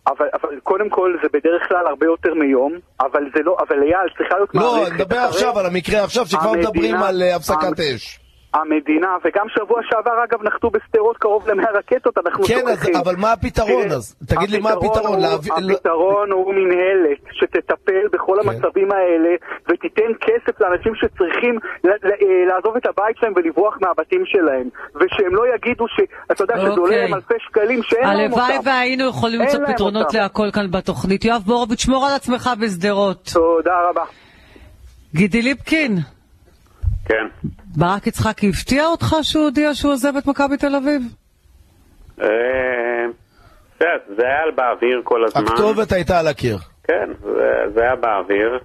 אבל, 0.06 0.26
אבל 0.42 0.60
קודם 0.62 0.88
כל 0.90 1.16
זה 1.22 1.28
בדרך 1.32 1.68
כלל 1.68 1.86
הרבה 1.86 2.06
יותר 2.06 2.34
מיום, 2.34 2.72
אבל 3.00 3.24
זה 3.36 3.42
לא, 3.42 3.56
אבל 3.68 3.82
אייל, 3.82 4.08
צריכה 4.18 4.34
להיות 4.36 4.54
לא, 4.54 4.60
מערכת 4.60 4.86
אני 4.92 4.94
מדבר 4.94 5.16
אחרי- 5.16 5.28
עכשיו 5.28 5.58
על 5.58 5.66
המקרה 5.66 6.04
עכשיו, 6.04 6.26
שכבר 6.26 6.48
המדינה- 6.48 6.68
מדברים 6.68 6.94
על 6.94 7.22
אה, 7.22 7.36
הפסקת 7.36 7.62
המ- 7.62 7.94
אש. 7.96 8.19
המדינה, 8.54 9.08
וגם 9.24 9.46
שבוע 9.48 9.80
שעבר 9.90 10.24
אגב 10.24 10.42
נחתו 10.42 10.70
בשדרות 10.70 11.16
קרוב 11.18 11.48
ל-100 11.48 11.70
רקטות, 11.78 12.18
אנחנו 12.18 12.44
כן, 12.44 12.54
אז- 12.66 12.74
שוכחים. 12.78 12.96
אבל 12.96 13.16
מה 13.16 13.32
הפתרון 13.32 13.82
תראה, 13.84 13.96
אז? 13.96 14.16
תגיד 14.26 14.50
לי 14.50 14.58
מה 14.58 14.70
הפתרון, 14.70 15.06
הוא- 15.06 15.16
להביא- 15.16 15.52
לא- 15.60 15.72
הפתרון 15.74 16.30
הוא 16.32 16.54
מנהלת 16.54 17.18
שתטפל 17.32 18.04
בכל 18.12 18.36
כן. 18.42 18.48
המצבים 18.48 18.88
האלה 18.92 19.28
ותיתן 19.68 20.10
כסף 20.20 20.60
לאנשים 20.60 20.92
שצריכים 20.94 21.58
אה, 21.86 21.90
לעזוב 22.48 22.76
את 22.76 22.86
הבית 22.86 23.16
שלהם 23.20 23.32
ולברוח 23.36 23.76
מהבתים 23.80 24.22
שלהם 24.26 24.68
ושהם 24.96 25.34
לא 25.34 25.42
יגידו 25.54 25.84
שאתה 25.88 26.42
יודע 26.44 26.54
שזה 26.58 26.68
עולה 26.70 26.82
אוקיי. 26.82 26.98
להם 27.00 27.14
אלפי 27.14 27.34
שקלים 27.38 27.82
שאין 27.82 28.04
להם 28.16 28.32
אותם. 28.32 28.42
הלוואי 28.44 28.58
והיינו 28.64 29.08
יכולים 29.08 29.40
למצוא 29.40 29.60
פתרונות. 29.66 30.14
להכל 30.14 30.50
כאן 30.52 30.70
בתוכנית. 30.70 31.24
יואב 31.24 31.42
בורוביץ', 31.46 31.80
שמור 31.80 32.06
על 32.06 32.14
עצמך 32.14 32.50
בשדרות. 32.60 33.28
תודה 33.34 33.74
רבה. 33.90 34.04
גידי 35.14 35.42
ליפקין, 35.42 35.96
כן. 37.08 37.48
ברק 37.76 38.06
יצחקי 38.06 38.48
הפתיע 38.48 38.86
אותך 38.86 39.16
שהוא 39.22 39.44
הודיע 39.44 39.74
שהוא 39.74 39.92
עוזב 39.92 40.16
את 40.16 40.26
מכבי 40.26 40.56
תל 40.56 40.76
אביב? 40.76 41.02
אה, 42.22 42.26
זה 44.16 44.22
היה 44.26 44.52
באוויר 44.56 45.00
כל 45.04 45.24
הזמן. 45.24 45.42
הכתובת 45.46 45.92
הייתה 45.92 46.18
על 46.18 46.26
הקיר. 46.28 46.58
כן, 46.84 47.10
זה- 47.22 47.72
זה 47.74 47.80
היה 47.82 47.96
באוויר. 47.96 48.58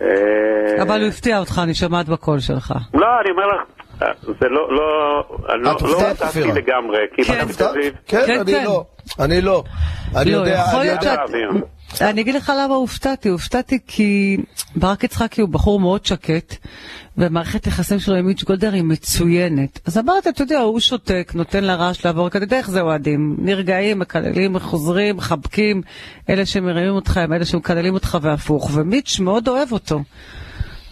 אה, 0.00 0.82
אבל 0.82 1.00
הוא 1.00 1.08
הפתיע 1.08 1.38
אותך, 1.38 1.60
אני 1.62 1.74
שומעת 1.74 2.08
בקול 2.08 2.40
שלך. 2.40 2.74
לא, 2.94 3.06
אני 3.20 3.30
אומר 3.30 3.46
לך, 3.46 3.62
זה 4.40 4.48
לא, 4.48 4.74
לא, 4.76 5.22
אני 5.54 5.62
לא 5.62 5.76
לא 5.82 6.08
הופתעתי? 6.08 6.40
לגמרי, 6.42 6.98
כי 7.16 7.24
כן. 7.24 7.38
מכבי 7.40 7.52
תל 7.54 7.64
אביב, 7.64 7.94
כן, 8.06 8.22
כן, 8.26 8.40
אני 8.40 8.52
כן. 8.52 8.64
לא. 8.64 8.84
אני 9.20 9.40
לא. 9.40 9.64
אני 10.16 10.30
לא, 10.32 10.36
יודע, 10.36 10.64
יכול 10.68 10.80
אני 10.80 10.88
יודע. 10.88 11.14
אני 12.00 12.20
אגיד 12.20 12.34
לך 12.34 12.52
למה 12.58 12.74
הופתעתי. 12.74 13.28
הופתעתי 13.28 13.78
כי 13.86 14.36
ברק 14.76 15.04
יצחקי 15.04 15.40
הוא 15.40 15.48
בחור 15.48 15.80
מאוד 15.80 16.06
שקט, 16.06 16.56
ומערכת 17.18 17.66
יחסים 17.66 18.00
שלו 18.00 18.14
עם 18.16 18.26
מיץ' 18.26 18.44
גולדר 18.44 18.72
היא 18.72 18.82
מצוינת. 18.82 19.80
אז 19.86 19.98
אמרתי, 19.98 20.28
אתה 20.28 20.42
יודע, 20.42 20.60
הוא 20.60 20.80
שותק, 20.80 21.32
נותן 21.34 21.64
לרעש 21.64 22.06
לעבור, 22.06 22.28
כדי 22.28 22.56
איך 22.56 22.70
זה 22.70 22.80
אוהדים. 22.80 23.36
נרגעים, 23.38 23.98
מקללים, 23.98 24.58
חוזרים, 24.58 25.16
מחבקים. 25.16 25.82
אלה 26.28 26.46
שמרימים 26.46 26.92
אותך 26.92 27.16
הם 27.16 27.32
אלה 27.32 27.44
שמקללים 27.44 27.94
אותך 27.94 28.18
והפוך. 28.22 28.70
ומיץ' 28.74 29.20
מאוד 29.20 29.48
אוהב 29.48 29.72
אותו. 29.72 30.02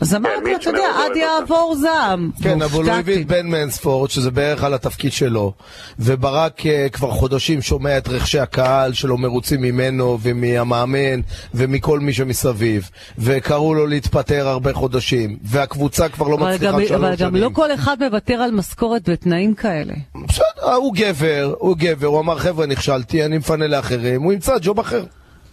אז 0.01 0.15
אמרתי, 0.15 0.45
מיץ' 0.45 0.61
אתה 0.61 0.71
יודע, 0.71 0.89
עד. 1.05 1.17
יעבור 1.17 1.77
זעם. 1.81 2.31
כן, 2.43 2.63
אבל 2.63 2.85
הוא 2.85 2.93
הביא. 2.93 3.21
את 3.21 3.27
בן 3.27 3.47
מנספורד, 3.47 4.11
שזה 4.11 4.31
בערך 4.31 4.65
על 4.65 4.75
התפקיד 4.75 5.13
שלו, 5.13 5.53
וברק 5.99 6.67
אה, 6.67 6.87
כבר 6.93 7.11
חודשים 7.11 7.63
שומע 7.63 7.99
את 7.99 8.09
רחשי 8.09 8.39
הקהל 8.39 8.93
שלו 8.93 9.19
מרוצים 9.19 9.61
ממנו 9.61 10.19
ומהמאמן 10.23 11.21
ומכל 11.55 12.01
מי 12.01 12.13
שמסביב, 12.13 12.91
וקראו 13.19 13.75
לו 13.75 13.87
להתפטר 13.87 14.49
הרבה 14.49 14.75
חודשים, 14.75 15.39
והקבוצה 15.45 16.09
כבר 16.09 16.29
לא 16.29 16.39
מצליחה 16.39 16.73
שלוש 16.73 16.91
אבל 16.91 17.11
גם 17.11 17.31
שנים. 17.31 17.43
לא 17.43 17.51
כל 17.53 17.75
אחד 17.75 17.97
מוותר 18.01 18.35
על 18.35 18.51
משכורת 18.51 19.09
בתנאים 19.09 19.55
כאלה. 19.55 19.95
בסדר, 20.29 20.75
הוא 20.75 20.95
גבר, 20.95 21.55
הוא 21.59 21.77
גבר, 21.79 22.07
הוא 22.07 22.21
אמר 22.21 22.39
חבר'ה 22.39 22.67
נכשלתי, 22.67 23.25
אני 23.25 23.39
מפנה 23.39 23.67
לאחרים, 23.67 24.23
הוא 24.23 24.33
ימצא 24.33 24.55
ג'וב 24.63 24.81
אחר. 24.81 25.05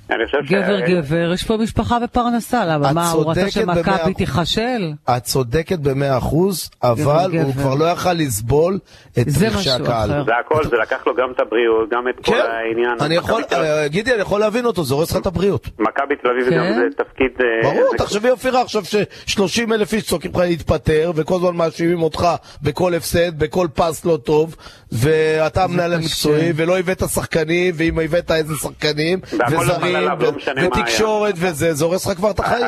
אני 0.10 0.26
חושב 0.26 0.38
גבר 0.56 0.80
ש- 0.88 0.90
גבר, 0.90 1.32
יש 1.34 1.44
פה 1.44 1.58
משפחה 1.58 1.98
ופרנסה, 2.04 2.66
למה? 2.66 2.94
מה, 2.94 3.12
הוא 3.12 3.32
רצה 3.32 3.52
שמכבי. 3.52 4.14
תיכשל? 4.14 4.92
את 5.18 5.24
צודקת 5.24 5.80
במאה 5.80 6.18
אחוז, 6.18 6.70
אבל 6.84 7.30
גבר. 7.32 7.42
הוא 7.42 7.54
כבר 7.54 7.76
לא 7.76 7.86
יכל 7.86 8.14
לסבול 8.14 8.80
את 9.20 9.28
משהו 9.28 9.72
הקהל. 9.72 10.12
אחר. 10.12 10.24
זה 10.26 10.32
הכל, 10.46 10.68
זה 10.70 10.76
לקח 10.82 11.08
לו 11.08 11.16
גם 11.16 11.32
את 11.36 11.40
הבריאות, 11.40 11.90
גם 11.90 12.08
את 12.10 12.26
כל 12.26 12.32
כן, 12.32 12.40
העניין. 12.52 12.98
אני 13.02 13.16
יכול, 13.16 13.44
תל- 13.44 13.56
אה, 13.56 13.88
גידי, 13.88 14.14
אני 14.14 14.22
יכול 14.22 14.40
להבין 14.40 14.66
אותו, 14.66 14.84
זה 14.84 14.94
הורס 14.94 15.12
לך 15.12 15.18
את 15.22 15.26
הבריאות. 15.26 15.68
מכבי 15.80 16.16
תל 16.22 16.28
אביב 16.30 16.50
כן. 16.50 16.58
גם 16.58 16.74
זה 16.74 17.04
תפקיד... 17.04 17.32
אה, 17.42 17.46
ברור, 17.72 17.88
זה- 17.92 17.98
תחשבי 17.98 18.30
אופירה 18.30 18.62
עכשיו 18.62 18.84
ש-30 18.86 19.74
אלף 19.74 19.94
איש 19.94 20.04
צועקים 20.04 20.32
לך 20.32 20.38
להתפטר, 20.38 21.12
וכל 21.16 21.36
הזמן 21.36 21.56
מאשימים 21.56 22.04
אותך 22.04 22.28
בכל 22.62 22.94
הפסד, 22.94 23.40
בכל 23.40 23.68
פס 23.74 24.06
לא 24.06 24.18
טוב, 24.24 24.56
ואתה 25.02 25.64
המנהל 25.64 25.90
קשה. 25.90 25.96
המקצועי, 25.96 26.52
ולא 26.56 26.80
הבאת 26.80 27.00
שחקנים, 27.00 27.74
ואם 27.78 28.00
הבאת 28.00 28.32
איזה 28.32 28.56
שחקנים, 28.56 29.20
נפל 29.20 29.56
וזרים, 29.56 29.96
לא. 29.96 30.28
ותקשורת 30.66 31.34
וזה, 31.38 31.74
זה 31.74 31.86
הורס 31.86 32.08
לך 32.08 32.18
כבר 32.18 32.32
את 32.32 32.40
החיים. 32.40 32.66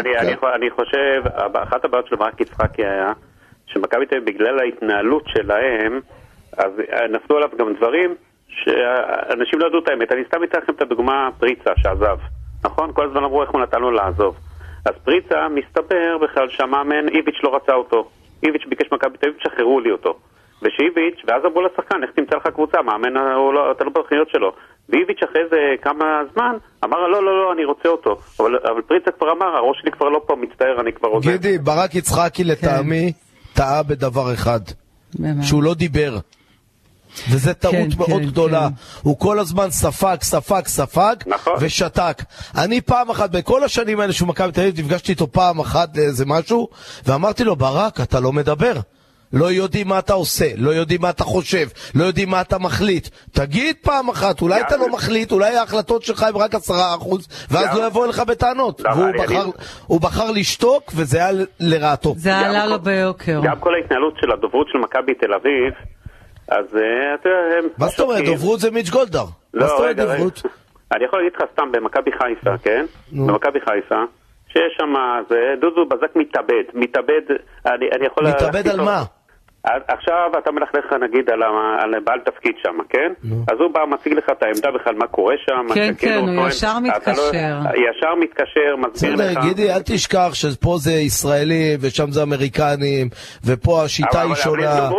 אני, 0.55 0.69
חושב, 0.69 1.21
אחת 1.53 1.85
הבעיות 1.85 2.07
של 2.07 2.15
ברק 2.15 2.41
יצחקי 2.41 2.85
היה 2.85 3.13
שמכבי 3.67 4.05
תל 4.05 4.15
אביב 4.15 4.25
בגלל 4.25 4.59
ההתנהלות 4.59 5.23
שלהם, 5.27 5.99
אז 6.57 6.71
אה, 6.93 7.07
נפלו 7.07 7.37
עליו 7.37 7.49
גם 7.59 7.73
דברים 7.73 8.15
שאנשים 8.47 9.59
לא 9.59 9.67
ידעו 9.67 9.79
את 9.79 9.89
האמת. 9.89 10.11
אני 10.11 10.23
סתם 10.27 10.43
אתן 10.43 10.57
לכם 10.57 10.73
את 10.73 10.81
הדוגמה 10.81 11.29
פריצה 11.39 11.71
שעזב, 11.77 12.17
נכון? 12.63 12.93
כל 12.93 13.05
הזמן 13.05 13.23
אמרו 13.23 13.41
איך 13.41 13.49
הוא 13.49 13.61
נתן 13.61 13.79
לו 13.79 13.91
לעזוב. 13.91 14.35
אז 14.85 14.93
פריצה, 15.03 15.47
מסתבר 15.49 16.17
בכלל 16.17 16.49
שהמאמן 16.49 17.07
איביץ' 17.07 17.43
לא 17.43 17.55
רצה 17.55 17.73
אותו. 17.73 18.09
איביץ' 18.43 18.65
ביקש 18.69 18.91
מכבי 18.91 19.17
תל 19.17 19.27
אביב, 19.27 19.39
שחררו 19.43 19.79
לי 19.79 19.91
אותו. 19.91 20.17
ושאיביץ', 20.65 21.19
ואז 21.27 21.41
אמרו 21.45 21.61
לשחקן, 21.61 22.03
איך 22.03 22.11
תמצא 22.15 22.35
לך 22.35 22.47
קבוצה? 22.47 22.81
מאמן, 22.81 23.13
לא, 23.13 23.71
אתה 23.71 23.83
לא 23.83 23.89
בתוכניות 23.89 24.29
שלו. 24.29 24.51
ואיביץ' 24.89 25.23
אחרי 25.29 25.41
זה 25.49 25.57
כמה 25.81 26.05
זמן, 26.33 26.55
אמר, 26.83 27.07
לא, 27.07 27.23
לא, 27.23 27.43
לא, 27.43 27.53
אני 27.53 27.65
רוצה 27.65 27.89
אותו. 27.89 28.17
אבל, 28.39 28.57
אבל 28.71 28.81
פריצה 28.81 29.11
כבר 29.11 29.31
אמר, 29.31 29.45
הראש 29.45 29.77
שלי 29.81 29.91
כבר 29.91 30.09
לא 30.09 30.21
פה, 30.27 30.35
מצטער, 30.35 30.81
אני 30.81 30.93
כבר 30.93 31.09
עוזב. 31.09 31.29
גידי, 31.29 31.57
ברק 31.57 31.95
יצחקי 31.95 32.43
לטעמי 32.43 33.13
טעה 33.53 33.83
בדבר 33.83 34.33
אחד? 34.33 34.59
שהוא 35.41 35.63
לא 35.63 35.73
דיבר. 35.73 36.17
וזו 37.31 37.53
טעות 37.53 37.73
כן, 37.73 37.97
מאוד 37.97 38.21
כן, 38.21 38.25
גדולה. 38.25 38.67
כן. 38.69 38.73
הוא 39.01 39.19
כל 39.19 39.39
הזמן 39.39 39.69
ספג, 39.69 40.17
ספג, 40.21 40.61
ספג, 40.65 41.15
נכון. 41.27 41.53
ושתק. 41.59 42.21
אני 42.57 42.81
פעם 42.81 43.09
אחת, 43.09 43.31
בכל 43.31 43.63
השנים 43.63 43.99
האלה 43.99 44.13
שהוא 44.13 44.27
מכבי 44.27 44.51
תל 44.51 44.61
אביב, 44.61 44.79
נפגשתי 44.79 45.11
איתו 45.11 45.31
פעם 45.31 45.59
אחת 45.59 45.97
לאיזה 45.97 46.25
משהו, 46.25 46.67
ואמרתי 47.05 47.43
לו, 47.43 47.55
ברק, 47.55 48.01
אתה 48.01 48.19
לא 48.19 48.33
מדבר. 48.33 48.73
לא 49.35 49.51
יודעים 49.51 49.87
מה 49.87 49.99
אתה 49.99 50.13
עושה, 50.13 50.45
לא 50.57 50.69
יודעים 50.71 51.01
מה 51.01 51.09
אתה 51.09 51.23
חושב, 51.23 51.67
לא 51.95 52.03
יודעים 52.03 52.29
מה 52.29 52.41
אתה 52.41 52.57
מחליט. 52.57 53.07
תגיד 53.31 53.75
פעם 53.81 54.09
אחת, 54.09 54.41
אולי 54.41 54.61
אתה 54.61 54.77
לא 54.77 54.89
מחליט, 54.89 55.31
אולי 55.31 55.55
ההחלטות 55.55 56.03
שלך 56.03 56.23
הן 56.23 56.35
רק 56.35 56.55
עשרה 56.55 56.95
אחוז, 56.95 57.27
ואז 57.51 57.77
לא 57.77 57.87
יבוא 57.87 58.05
אליך 58.05 58.19
בטענות. 58.19 58.81
והוא 58.81 59.05
בחר- 59.23 59.41
אני- 59.43 59.51
הוא 59.87 60.01
בחר 60.01 60.31
לשתוק, 60.31 60.91
וזה 60.95 61.17
היה 61.17 61.29
לרעתו. 61.59 62.13
זה 62.17 62.37
עלה 62.37 62.65
לו 62.65 62.79
ביוקר. 62.79 63.41
גם 63.43 63.59
כל 63.59 63.73
ההתנהלות 63.75 64.13
של 64.21 64.31
הדוברות 64.31 64.67
של 64.71 64.77
מכבי 64.77 65.13
תל 65.13 65.33
אביב, 65.33 65.73
אז 66.47 66.65
אה, 66.75 67.15
אתה 67.15 67.29
יודע, 67.29 67.57
הם... 67.59 67.69
מה 67.77 67.87
זאת 67.87 67.99
אומרת. 67.99 68.25
דוברות 68.25 68.59
זה 68.59 68.71
מיץ' 68.71 68.89
גולדהר. 68.89 69.25
מה 69.25 69.61
לא, 69.61 69.67
זאת 69.67 69.79
אומרת. 69.79 69.95
דוברות? 69.95 70.41
אני 70.95 71.05
יכול 71.05 71.19
להגיד 71.19 71.33
לך 71.35 71.43
סתם, 71.53 71.71
במכבי 71.71 72.11
חיפה, 72.11 72.57
כן? 72.63 72.85
במכבי 73.11 73.59
חיפה, 73.59 73.95
שיש 74.47 74.73
שם, 74.77 74.93
זה 75.29 75.35
דודו 75.61 75.85
בזק 75.85 76.15
מתאבד, 76.15 76.63
מתאבד, 76.73 77.21
אני, 77.65 77.85
אני 77.97 78.05
יכול... 78.05 78.27
מתאבד 78.27 78.67
על 78.67 78.81
מה? 78.81 79.03
אז 79.65 79.81
עכשיו 79.87 80.31
אתה 80.37 80.51
מלכלך 80.51 80.93
נגיד 81.01 81.29
על, 81.29 81.43
ה- 81.43 81.47
על 81.83 81.99
בעל 82.03 82.19
תפקיד 82.19 82.51
שם, 82.63 82.77
כן? 82.89 83.13
אז 83.51 83.57
הוא 83.59 83.73
בא, 83.73 83.79
מציג 83.89 84.13
לך 84.13 84.23
את 84.31 84.43
העמדה 84.43 84.71
בכלל, 84.71 84.95
מה 84.95 85.07
קורה 85.07 85.35
שם. 85.45 85.73
כן, 85.73 85.93
כאילו 85.97 86.21
כן, 86.21 86.37
הוא 86.37 86.47
ישר 86.47 86.73
לא- 86.73 86.79
מתקשר. 86.89 87.21
ישר 87.89 88.15
מתקשר, 88.19 88.75
מסביר 88.77 89.15
לך. 89.15 89.21
בסדר, 89.21 89.41
גידי, 89.41 89.71
אל 89.73 89.81
תשכח 89.85 90.29
שפה 90.33 90.75
זה 90.79 90.91
ישראלים, 90.91 91.79
ושם 91.81 92.11
זה 92.11 92.23
אמריקנים, 92.23 93.09
ופה 93.45 93.83
השיטה 93.83 94.09
אבל- 94.11 94.19
היא 94.21 94.27
אבל 94.27 94.35
שונה. 94.35 94.89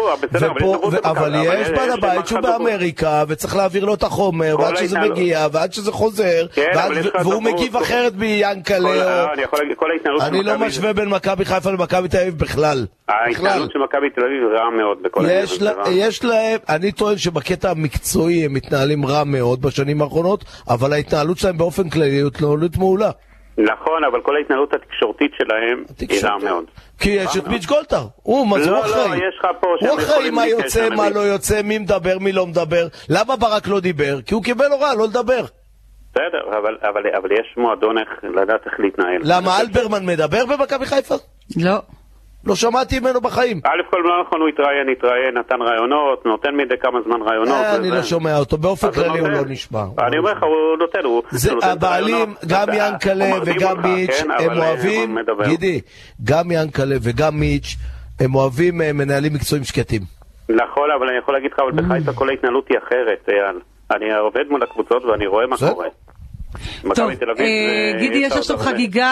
אבל 1.04 1.34
יש 1.60 1.68
בעל 1.70 1.90
הבית 1.90 2.26
שהוא. 2.26 2.40
באמריקה, 2.40 3.24
וצריך 3.28 3.56
להעביר 3.56 3.84
לו 3.84 3.94
את 3.94 4.02
החומר, 4.02 4.56
ועד 4.60 4.76
שזה 4.76 4.98
מגיע, 5.00 5.46
ועד 5.52 5.72
שזה 5.72 5.92
חוזר, 5.92 6.46
כן, 6.54 6.62
לך 6.92 7.14
והוא. 7.26 7.42
מגיב 7.42 7.76
אחרת 7.76 8.12
מיאנקלה. 8.16 9.24
אני 9.32 9.42
יכול 9.42 9.58
להגיד, 9.58 9.76
כל 9.76 9.90
ההתנהלות 9.90 10.20
של 10.22 10.26
אני 10.28 10.42
לא 10.42 10.58
משווה 10.58 10.92
בין 10.92 11.08
מכבי 11.08 11.44
חיפה 11.44 11.70
למכבי 11.70 12.08
תל 12.08 12.16
אביב. 12.16 12.38
בכלל. 12.38 12.86
ההתנהלות 13.08 13.72
של 13.72 13.78
מכבי 13.78 14.10
תל 14.10 14.20
אביב 14.24 14.42
רעה 14.56 14.70
מאוד 14.70 15.02
בכל 15.02 15.20
יש, 15.30 15.62
לה, 15.62 15.72
רע. 15.72 15.84
יש 15.90 16.24
להם, 16.24 16.58
אני 16.68 16.92
טוען 16.92 17.18
שבקטע 17.18 17.70
המקצועי 17.70 18.44
הם 18.44 18.52
מתנהלים 18.54 19.06
רע 19.06 19.24
מאוד 19.24 19.62
בשנים 19.62 20.02
האחרונות, 20.02 20.44
אבל 20.68 20.92
ההתנהלות 20.92 21.38
שלהם 21.38 21.58
באופן 21.58 21.90
כללי 21.90 22.10
היא 22.10 22.26
התנהלות 22.26 22.76
מעולה. 22.76 23.10
נכון, 23.58 24.04
אבל 24.10 24.20
כל 24.20 24.36
ההתנהלות 24.36 24.74
התקשורתית 24.74 25.30
שלהם 25.38 25.84
היא 26.00 26.20
רעה 26.24 26.38
מאוד. 26.38 26.64
כי 27.00 27.10
יש 27.10 27.36
את 27.36 27.46
מיץ' 27.48 27.66
גולטר, 27.66 28.02
הוא, 28.22 28.46
מה 28.46 28.58
זה, 28.60 28.70
הוא 28.70 28.78
לא, 28.78 28.86
לא, 28.86 28.86
אחראי. 28.86 29.16
יש 29.16 29.38
לך 29.38 29.46
פה 29.60 29.66
הוא 29.80 29.98
אחראי 29.98 30.30
מה 30.30 30.46
יוצא, 30.46 30.88
מה. 30.90 31.10
לא 31.10 31.20
יוצא, 31.20 31.62
מי 31.62 31.78
מדבר, 31.78 32.18
מי 32.18 32.32
לא 32.32 32.46
מדבר. 32.46 32.86
למה 33.08 33.36
ברק 33.36 33.68
לא 33.68 33.80
דיבר? 33.80 34.22
כי 34.22 34.34
הוא 34.34 34.42
קיבל 34.42 34.72
הוראה 34.72 34.94
לא 34.94 35.04
לדבר. 35.04 35.44
בסדר, 36.10 36.58
אבל, 36.58 36.76
אבל, 36.82 37.02
אבל 37.18 37.32
יש 37.32 37.54
מועדון 37.56 37.98
איך 37.98 38.08
לדעת 38.42 38.60
איך 38.66 38.74
להתנהל. 38.78 39.20
למה 39.22 39.60
אלברמן 39.60 40.06
מדבר 40.06 40.46
במכבי 40.46 40.86
חיפה? 40.86 41.14
לא. 41.56 41.78
לא 42.46 42.54
שמעתי 42.54 43.00
ממנו 43.00 43.20
בחיים. 43.20 43.60
א' 43.64 43.90
כל 43.90 44.02
לא 44.04 44.22
נכון, 44.26 44.40
הוא 44.40 44.48
התראיין, 44.48 44.88
התראיין, 44.88 45.38
נתן 45.38 45.62
רעיונות, 45.62 46.26
נותן 46.26 46.56
מדי 46.56 46.74
כמה 46.80 46.98
זמן 47.04 47.22
רעיונות. 47.22 47.54
אה, 47.54 47.76
אני. 47.76 47.90
לא 47.90 48.02
שומע 48.02 48.38
אותו, 48.38 48.58
באופן 48.58 48.92
כללי 48.92 49.18
הוא. 49.18 49.28
לא 49.28 49.40
נשמע. 49.48 49.84
אני 50.06 50.18
אומר 50.18 50.32
לך, 50.32 50.42
הוא 50.42 50.78
נותן, 50.78 51.04
הוא 51.04 51.22
נותן 51.54 51.68
הבעלים. 51.68 52.34
גם 52.48 52.66
ינקלה 52.72 53.30
וגם 53.46 53.82
מיץ', 53.82 54.22
כן, 54.22 54.30
הם 54.30 54.50
אה, 54.50 54.68
אוהבים. 54.68 55.18
גידי, 55.44 55.80
גם 56.24 56.50
ינקלה 56.50 56.96
וגם 57.02 57.40
מיץ', 57.40 57.76
הם 58.20 58.34
אוהבים 58.34 58.82
אה, 58.82 58.92
מנהלים 58.92 59.34
מקצועיים 59.34 59.64
שקטים. 59.64 60.02
נכון, 60.48 60.90
אבל 60.98 61.08
אני 61.08 61.18
יכול 61.18 61.34
להגיד 61.34 61.50
לך, 61.52 61.58
אבל 61.60 61.72
בחיפה 61.72 62.12
כל 62.12 62.28
ההתנהלות 62.28 62.68
היא 62.68 62.78
אחרת, 62.78 63.28
אייל. 63.28 63.60
אני 63.90 64.14
עובד 64.14 64.44
מול 64.50 64.62
הקבוצות 64.62 65.04
ואני 65.04 65.26
רואה 65.26 65.46
מה. 65.46 65.56
קורה. 65.56 65.86
טוב, 66.94 67.10
אה, 67.10 67.34
זה- 67.36 67.98
גידי, 67.98 68.18
יש 68.18 68.32
עכשיו. 68.32 68.56
חגיגה 68.58 69.10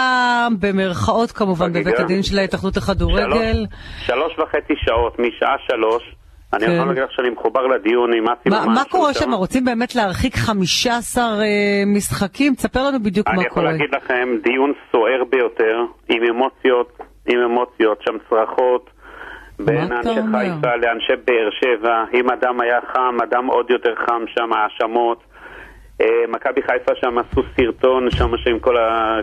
במרכאות 0.60 1.30
כמובן 1.32 1.66
חגיגה. 1.66 1.90
בבית 1.90 2.00
הדין 2.00 2.22
של 2.22 2.38
ההתאחדות 2.38 2.76
לכדורגל. 2.76 3.30
שלוש- 3.30 3.66
שלוש 4.06 4.38
וחצי 4.38 4.72
שעות, 4.76 5.18
משעה 5.18 5.54
שלוש. 5.68 6.02
אני 6.52 6.66
כן. 6.66 6.72
יכול 6.72 6.86
להגיד 6.88 7.02
לך 7.02 7.10
שאני 7.12 7.30
מחובר 7.30 7.66
לדיון 7.66 8.12
עם 8.12 8.24
אסי 8.28 8.48
ממש. 8.48 8.78
מה 8.78 8.84
קורה 8.90 9.14
שם? 9.14 9.32
רוצים 9.32 9.64
באמת 9.64 9.94
להרחיק 9.94 10.36
15 10.36 11.22
אה, 11.24 11.46
משחקים? 11.86 12.54
תספר 12.54 12.82
לנו 12.88 13.02
בדיוק 13.02 13.28
אני 13.28 13.36
מה 13.36 13.42
יכול 13.42 13.54
קורה. 13.62 13.72
להגיד 13.72 13.90
לכם, 13.94 14.28
דיון 14.44 14.72
סוער 14.92 15.24
ביותר, 15.30 15.76
עם 16.08 16.22
אמוציות, 16.30 16.98
עם 17.28 17.38
אמוציות, 17.40 17.98
שם 18.04 18.16
צרחות. 18.30 18.90
בין 19.58 19.92
אנשי? 19.92 20.08
חיפה 20.08 20.76
לאנשי 20.76 21.12
באר 21.26 21.48
שבע, 21.60 22.04
אם 22.14 22.30
אדם 22.30 22.60
היה 22.60 22.78
חם, 22.92 23.16
אדם 23.22 23.46
עוד 23.46 23.70
יותר 23.70 23.94
חם 24.06 24.22
שם, 24.34 24.50
האשמות. 24.52 25.18
אה, 26.00 26.06
מכבי 26.28 26.62
חיפה 26.62 26.92
שם 27.00 27.18
עשו 27.18 27.42
סרטון 27.56 28.10
שם 28.10 28.30
שעם 28.36 28.58
כל 28.58 28.76
ה... 28.76 29.20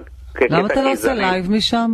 למה 0.49 0.65
אתה 0.65 0.81
לא 0.81 0.91
עושה. 0.91 1.13
לייב 1.13 1.51
משם? 1.51 1.91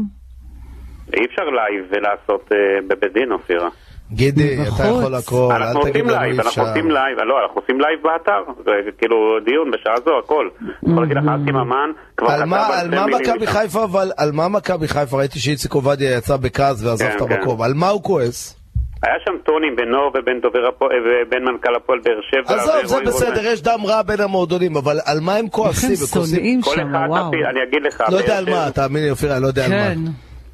אי 1.14 1.26
אפשר 1.26 1.44
לייב 1.44 1.86
ולעשות 1.92 2.50
אה, 2.52 2.58
בבית 2.88 3.14
דין, 3.14 3.32
אופירה. 3.32 3.70
גידי, 4.12 4.54
אתה. 4.62 4.84
יכול 4.88 5.16
הכל, 5.16 5.50
אל 5.52 5.64
אנחנו 5.64 5.84
תגיד 5.84 6.06
לנו 6.06 6.24
אי 6.24 6.32
אנחנו 6.32 6.50
אפשר. 6.50 6.62
עושים 6.62 6.92
לייב, 6.92 7.20
לא, 7.20 7.36
אנחנו 7.44 7.62
עושים 7.62 7.82
לייב 7.82 8.00
באתר, 8.04 8.52
זה 8.66 8.92
כאילו 8.98 9.18
דיון 9.46 9.72
בשעה 9.72 9.96
זו, 10.06 10.12
הכל. 10.24 10.50
אני 10.62 10.92
יכול 10.92 11.04
להגיד 11.04 11.18
לך, 11.18 11.24
אסי 11.24 11.52
ממן 11.52 11.92
כבר 12.18 12.28
על 12.32 12.40
כתב 12.40 12.46
מה, 12.46 12.80
על 12.80 12.90
מה 12.90 13.06
מכבי. 13.08 13.48
חיפה, 13.48 13.84
אבל 13.84 14.12
על 14.18 14.32
מה 14.32 14.48
מכבי 14.48 14.88
חיפה? 14.88 15.18
ראיתי 15.18 15.40
שאיציק 15.40 15.74
עובדיה 15.74 16.18
יצא 16.18 16.38
בכעס 16.38 16.84
ועזב 16.84 17.06
כן, 17.06 17.18
את 17.18 17.22
כן. 17.30 17.34
המקום. 17.34 17.62
על 17.62 17.74
מה 17.74 17.90
הוא 17.90 18.04
כועס? 18.04 18.57
היה 19.04 19.16
שם 19.26 19.38
טונים 19.46 19.76
בינו 19.76 20.12
ובין 20.14 20.40
דובר 20.42 20.68
הפועל, 20.68 20.92
ובין 21.06 21.44
מנכ"ל 21.46 21.76
הפועל 21.76 22.00
באר 22.00 22.20
שבע. 22.32 22.56
עזוב, 22.56 22.86
זה 22.86 23.02
בסדר. 23.06 23.42
יש 23.46 23.62
דם 23.62 23.80
רע 23.86 24.02
בין 24.02 24.22
המועדונים, 24.22 24.78
אבל 24.78 24.98
על 25.06 25.18
מה 25.22 25.36
הם 25.36 25.46
איך 25.46 25.54
כועסים? 25.54 25.90
הם? 25.90 26.26
שונאים 26.26 26.62
שם, 26.64 26.96
אחד, 26.96 27.06
וואו. 27.10 27.32
אני 27.50 27.64
אגיד 27.64 27.82
לך, 27.84 28.04
לא 28.12 28.18
יודע 28.18 28.38
על 28.38 28.46
מה, 28.46 28.52
שבע- 28.52 28.70
תאמין 28.70 29.04
לי, 29.04 29.10
אופירה, 29.10 29.34
אני 29.36 29.44
לא 29.44 29.48
יודע 29.48 29.66
על 29.66 29.72
כן. 29.72 29.96
מה. 30.06 30.10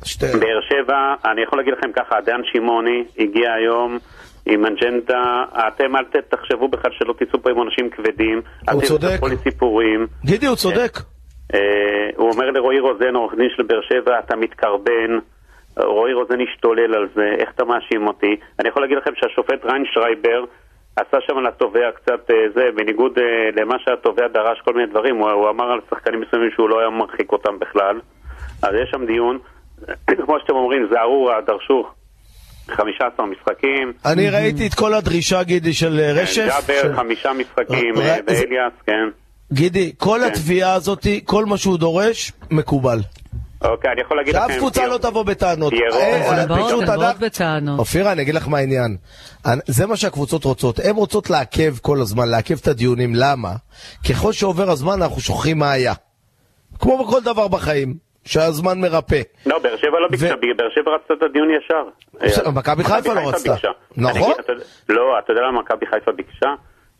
שתי... 0.06 0.25
באר 0.25 0.60
שבע, 0.69 1.32
אני 1.32 1.41
יכול 1.43 1.60
להגיד 1.60 1.73
לכם 1.77 1.91
ככה, 1.95 2.15
דן 2.25 2.41
שמעוני 2.53 3.03
הגיע 3.19 3.53
היום 3.53 3.97
עם 4.45 4.65
אג'נדה, 4.65 5.23
אתם 5.67 5.95
אל 5.95 6.03
תחשבו 6.29 6.67
בכלל 6.67 6.91
שלא 6.99 7.13
תצאו 7.19 7.41
פה 7.41 7.49
עם 7.49 7.58
עונשים 7.58 7.89
כבדים. 7.89 8.41
הוא 8.71 8.82
אל 8.82 8.88
צודק. 8.88 9.08
תספרו 9.13 9.27
לי 9.27 9.36
סיפורים. 9.43 10.08
גידי, 10.25 10.45
הוא 10.45 10.56
צודק. 10.56 10.99
אה, 11.53 11.60
הוא 12.17 12.32
אומר 12.32 12.45
לרועי 12.51 12.79
רוזן, 12.79 13.15
עורך 13.15 13.34
דין 13.38 13.47
של 13.58 13.63
באר 13.63 13.82
שבע, 13.89 14.19
אתה 14.25 14.36
מתקרבן. 14.36 15.12
רועי 15.77 16.13
רוזן 16.13 16.38
השתולל 16.41 16.95
על 16.95 17.07
זה, 17.15 17.36
איך 17.39 17.49
אתה 17.55 17.63
מאשים 17.65 18.07
אותי? 18.07 18.36
אני 18.59 18.69
יכול 18.69 18.81
להגיד 18.81 18.97
לכם 18.97 19.12
שהשופט 19.15 19.65
ריינשרייבר 19.65 20.43
עשה 20.95 21.17
שם 21.27 21.39
לתובע 21.39 21.91
קצת 21.95 22.31
אה, 22.31 22.36
זה, 22.55 22.62
בניגוד 22.75 23.12
אה, 23.17 23.23
למה 23.62 23.75
שהתובע 23.86 24.27
דרש 24.27 24.62
כל 24.65 24.73
מיני 24.73 24.88
דברים, 24.91 25.15
הוא, 25.17 25.29
הוא 25.31 25.49
אמר 25.49 25.71
על 25.71 25.79
שחקנים 25.89 26.21
מסוימים 26.21 26.49
שהוא 26.55 26.69
לא 26.69 26.79
היה 26.79 26.89
מרחיק 26.89 27.31
אותם 27.31 27.59
בכלל. 27.59 27.99
אז 28.63 28.69
יש 28.83 28.89
שם 28.91 29.05
דיון, 29.05 29.38
כמו 30.25 30.39
שאתם 30.41 30.53
אומרים, 30.55 30.88
זערורה, 30.91 31.41
דרשו 31.41 31.86
15 32.71 33.25
משחקים. 33.25 33.93
אני 34.05 34.29
ראיתי 34.29 34.67
את 34.67 34.73
כל 34.73 34.93
הדרישה, 34.93 35.43
גידי, 35.43 35.73
של 35.73 35.99
אה, 35.99 36.21
רשף. 36.21 36.47
ג'אבר, 36.47 36.95
חמישה 36.95 37.31
משחקים, 37.33 37.95
זה- 37.95 38.01
ואליאס, 38.27 38.73
כן. 38.86 39.09
גידי, 39.53 39.93
כל 39.97 40.19
כן. 40.21 40.27
התביעה 40.31 40.73
הזאת, 40.73 41.07
כל 41.25 41.45
מה 41.45 41.57
שהוא 41.57 41.77
דורש, 41.77 42.31
מקובל. 42.51 42.97
אוקיי, 43.63 43.91
אני 43.91 44.02
יכול 44.02 44.17
להגיד 44.17 44.36
לכם... 44.36 44.47
שאף 44.47 44.58
קבוצה 44.58 44.88
לא 44.88 44.97
תבוא 44.97 45.23
בטענות. 45.23 45.73
פיירו- 45.73 45.95
אה, 45.99 46.30
אבל 46.30 46.39
אה, 46.39 46.45
באות, 46.47 46.60
פשוט 46.67 46.82
הן 46.82 46.88
באות 46.88 47.04
אנחנו- 47.04 47.26
בטענות. 47.26 47.80
אופירה, 47.80 48.12
אני 48.12 48.21
אגיד 48.21 48.36
לך 48.36 48.47
מה 48.47 48.58
העניין. 48.58 48.97
זה 49.65 49.88
מה 49.88 49.97
שהקבוצות 49.97 50.43
רוצות. 50.43 50.80
הן 50.80 50.95
רוצות 50.95 51.30
לעכב 51.30 51.78
כל 51.82 51.97
הזמן, 52.02 52.30
לעכב 52.30 52.56
את 52.62 52.67
הדיונים. 52.67 53.12
למה? 53.15 53.49
ככל 54.10 54.32
שעובר 54.32 54.69
הזמן 54.69 55.02
אנחנו 55.02 55.21
שוכחים 55.21 55.60
מה 55.60 55.71
היה. 55.71 55.93
כמו 56.80 57.06
בכל 57.06 57.21
דבר 57.21 57.47
בחיים, 57.47 57.93
שהזמן 58.26 58.82
מרפא. 58.82 59.21
לא, 59.45 59.60
באר 59.60 59.78
שבע 59.78 59.99
לא 59.99 60.08
ביקשה, 60.12 60.36
באר 60.58 60.69
שבע 60.76 60.91
רצתה 60.95 61.13
את 61.13 61.23
הדיון 61.23 61.47
ישר. 61.49 61.84
מכבי 62.52 62.84
חיפה 62.84 63.13
לא 63.13 63.30
רצתה. 63.30 63.56
נכון. 63.97 64.32
לא, 64.89 65.19
אתה 65.19 65.32
יודע 65.34 65.41
למה 65.41 65.62
מכבי 65.62 65.86
חיפה 65.86 66.12
ביקשה? 66.12 66.49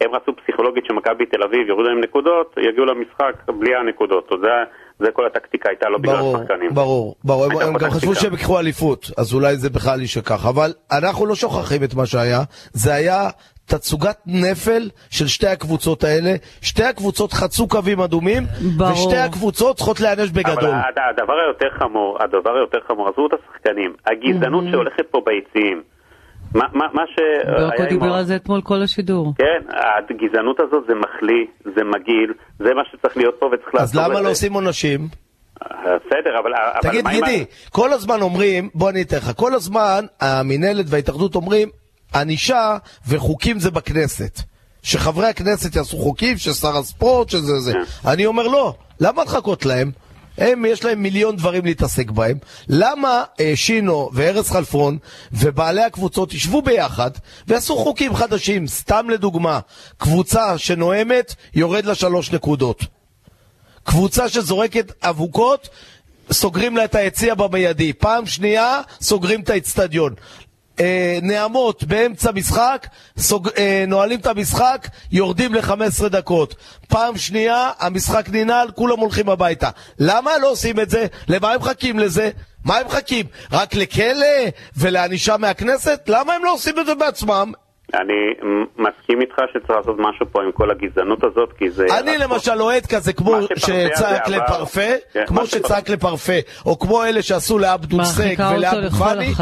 הם 0.02 0.16
רצו 0.16 0.32
פסיכולוגית 0.44 0.84
שמכבי 0.88 1.26
תל 1.26 1.44
אביב 1.44 1.68
יורידו 1.70 1.90
להם 1.90 2.02
נקודות, 2.04 2.56
יגיעו 2.70 2.86
למשחק 2.86 3.34
בלי 3.60 3.76
הנקודות. 3.76 4.32
זה, 5.00 5.08
כל 5.14 5.26
הטקטיקה 5.26 5.70
הייתה, 5.70 5.90
לא 5.90 5.98
בגלל 5.98 6.16
ברור, 6.18 6.38
השחקנים. 6.38 6.74
ברור, 6.74 7.16
ברור. 7.24 7.44
הם- 7.46 7.52
הייתה 7.52 7.66
הם 7.66 7.78
גם 7.78 7.90
חשבו. 7.92 8.16
שהם 8.16 8.34
יקחו 8.34 8.60
אליפות, 8.60 9.12
אז 9.18 9.34
אולי 9.34 9.58
זה 9.58 9.70
בכלל 9.70 10.02
יישכח. 10.02 10.46
אבל 10.46 10.74
אנחנו 10.92 11.26
לא 11.26 11.36
שוכחים 11.36 11.84
את 11.84 11.94
מה 11.94 12.06
שהיה. 12.06 12.40
זה 12.74 12.94
היה 12.94 13.30
תצוגת 13.66 14.18
נפל 14.26 14.90
של 15.10 15.28
שתי 15.28 15.48
הקבוצות 15.48 16.04
האלה. 16.04 16.34
שתי 16.62 16.84
הקבוצות 16.84 17.34
חצו 17.34 17.68
קווים 17.68 18.00
אדומים, 18.02 18.44
ברור. 18.78 18.92
ושתי 18.92 19.18
הקבוצות 19.18 19.76
צריכות 19.76 20.00
להיענש 20.00 20.30
בגדול. 20.30 20.54
אבל 20.54 20.74
הד- 20.74 21.20
הדבר 21.20 21.34
היותר 21.34 21.68
חמור, 21.80 22.18
הדבר 22.24 22.52
היותר 22.56 22.78
חמור, 22.88 23.08
עזבו 23.10 23.28
את 23.28 23.32
השחקנים, 23.34 23.94
הגזענות 24.06 24.64
שהולכת 24.72 25.06
פה 25.12 25.22
ביציעים. 25.26 25.84
מה, 26.54 26.66
מה, 26.74 26.86
מה 26.94 27.02
שהיה 27.16 27.58
ברקו 27.58 27.84
עם 27.84 27.90
דיבר 27.90 28.14
ה- 28.14 28.18
על 28.18 28.26
זה 28.26 28.36
אתמול 28.36 28.62
כל 28.62 28.82
השידור. 28.82 29.34
כן, 29.38 29.68
הגזענות 30.10 30.60
הזאת 30.60 30.84
זה 30.88 30.94
מחליא, 30.96 31.46
זה 31.76 31.84
מגעיל, 31.84 32.34
זה 32.60 32.74
מה 32.74 32.82
שצריך 32.92 33.18
להיות 33.18 33.36
פה 33.40 33.46
וצריך 33.46 33.76
אז 33.82 33.96
למה 33.96 34.06
את 34.06 34.12
לא 34.14 34.22
זה. 34.24 34.28
עושים 34.30 34.54
עונשים? 34.54 35.08
בסדר, 35.62 36.40
אבל... 36.44 36.52
תגיד, 36.82 37.08
גידי, 37.08 37.46
כל 37.70 37.94
הזמן 37.94 38.22
אומרים, 38.22 38.70
בוא 38.76 38.90
אני 38.90 39.02
אתן 39.02 39.18
לך, 39.18 39.32
כל 39.36 39.54
הזמן 39.54 40.06
המינהלת 40.22 40.86
וההתאחדות 40.90 41.36
אומרים, 41.36 41.70
ענישה 42.16 42.78
וחוקים 43.10 43.60
זה 43.60 43.72
בכנסת. 43.72 44.40
שחברי 44.84 45.28
הכנסת 45.28 45.76
יעשו 45.76 45.98
חוקים, 45.98 46.38
ששר 46.38 46.78
הספורט, 46.78 47.30
שזה 47.30 47.60
זה. 47.60 47.74
כן. 47.74 48.10
אני 48.10 48.26
אומר 48.26 48.48
לא, 48.48 48.74
למה 49.00 49.24
לחכות 49.24 49.66
להם? 49.66 49.92
הם, 50.38 50.66
יש 50.66 50.86
להם 50.86 51.04
מיליון 51.04 51.36
דברים 51.36 51.66
להתעסק 51.66 52.12
בהם. 52.12 52.38
למה 52.70 53.24
אה, 53.40 53.52
שינו 53.56 54.10
וארז 54.14 54.50
חלפון 54.50 54.98
ובעלי 55.32 55.84
הקבוצות 55.84 56.34
ישבו 56.34 56.62
ביחד 56.62 57.12
ויעשו 57.48 57.78
חוקים 57.78 58.16
חדשים? 58.16 58.68
סתם 58.68 59.10
לדוגמה, 59.10 59.60
קבוצה 59.98 60.58
שנואמת, 60.58 61.36
יורד 61.56 61.86
לה 61.86 61.96
שלוש 61.96 62.32
נקודות. 62.32 62.84
קבוצה 63.84 64.30
שזורקת 64.30 64.92
אבוקות, 65.02 65.70
סוגרים 66.32 66.78
לה 66.78 66.86
את 66.86 66.96
היציע 66.96 67.36
במיידי. 67.36 67.94
פעם 67.94 68.26
שנייה, 68.26 68.82
סוגרים 69.02 69.42
את 69.42 69.50
האצטדיון. 69.50 70.14
אה, 70.80 71.20
נעמות 71.22 71.84
באמצע 71.84 72.32
משחק, 72.32 72.88
סוג, 73.18 73.50
אה, 73.58 73.84
נועלים 73.88 74.20
את 74.20 74.28
המשחק, 74.28 74.88
יורדים 75.12 75.54
ל-15 75.56 76.08
דקות. 76.08 76.56
פעם 76.88 77.18
שנייה, 77.18 77.72
המשחק 77.80 78.30
ננעל, 78.30 78.72
כולם 78.72 79.00
הולכים 79.00 79.30
הביתה. 79.30 79.70
למה 80.00 80.38
לא 80.38 80.52
עושים 80.52 80.80
את 80.80 80.90
זה? 80.90 81.06
למה 81.28 81.52
הם 81.52 81.60
מחכים 81.60 82.00
לזה? 82.00 82.30
מה 82.66 82.78
הם 82.78 82.88
מחכים? 82.88 83.26
רק 83.52 83.76
לכלא 83.76 84.50
ולענישה 84.78 85.38
מהכנסת? 85.38 86.02
למה 86.08 86.34
הם 86.34 86.44
לא 86.46 86.54
עושים 86.54 86.80
את 86.80 86.86
זה 86.86 86.96
בעצמם? 86.96 87.52
אני 88.02 88.14
מסכים 88.78 89.22
איתך 89.22 89.36
שצריך 89.54 89.70
לעשות 89.70 89.96
משהו 90.00 90.26
פה 90.32 90.44
עם 90.44 90.52
כל 90.52 90.72
הגזענות 90.72 91.24
הזאת, 91.24 91.50
כי 91.58 91.70
זה... 91.70 91.86
אני 92.00 92.18
למשל 92.18 92.62
אוהד 92.62 92.86
כזה, 92.86 93.14
כמו 93.14 93.36
שצעק. 93.56 94.28
לפרפה, 94.30 94.82
כן, 95.14 95.24
כמו 95.28 95.46
שצעק 95.46 95.90
לפרפה, 95.90 96.34
או 96.66 96.80
כמו 96.80 97.04
אלה 97.04 97.22
שעשו 97.22 97.58
לאבדול 97.60 98.04
סק 98.06 98.36
ולאבו 98.56 98.90
פאני. 98.98 99.34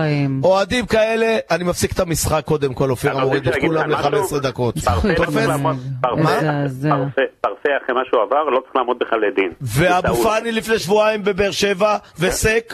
אוהדים 0.44 0.86
כאלה, 0.86 1.38
אני 1.52 1.64
מפסיק 1.64 1.92
את 1.92 2.00
המשחק 2.00 2.42
קודם 2.46 2.74
כל, 2.74 2.90
אופיר, 2.90 3.12
אני 3.12 3.22
מוריד 3.22 3.48
את 3.48 3.54
כולם 3.62 3.90
לך 3.90 4.06
משהו. 4.06 4.38
ל-15 4.38 4.44
דקות. 4.44 4.78
פרפה 4.80 5.08
לא 5.08 5.16
תופס? 5.16 5.36
לעמוד- 5.48 5.78
פרפה- 7.42 7.70
אחרי 7.84 7.96
מה 7.96 8.02
שהוא 8.10 8.22
עבר, 8.22 8.44
לא 8.50 8.60
צריך 8.60 8.76
לעמוד 8.76 8.98
בכלל 9.00 9.20
לדין. 9.28 9.52
ואבו. 9.62 10.14
פאני 10.16 10.52
לפני 10.52 10.80
שבועיים 10.80 11.24
בבאר 11.24 11.52
שבע, 11.52 11.98
וסק, 12.20 12.74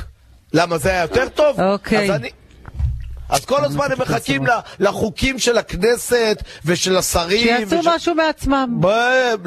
למה 0.53 0.77
זה 0.77 0.89
היה 0.89 1.01
יותר 1.01 1.29
טוב? 1.29 1.59
אוקיי. 1.61 2.09
אז 3.29 3.45
כל 3.45 3.63
הזמן 3.65 3.85
הם 3.91 4.01
מחכים 4.01 4.43
לחוקים 4.79 5.39
של 5.39 5.57
הכנסת 5.57 6.37
ושל 6.65 6.97
השרים. 6.97 7.39
שיעשו 7.67 7.89
משהו 7.95 8.15
מעצמם. 8.15 8.77
ב- 8.79 8.87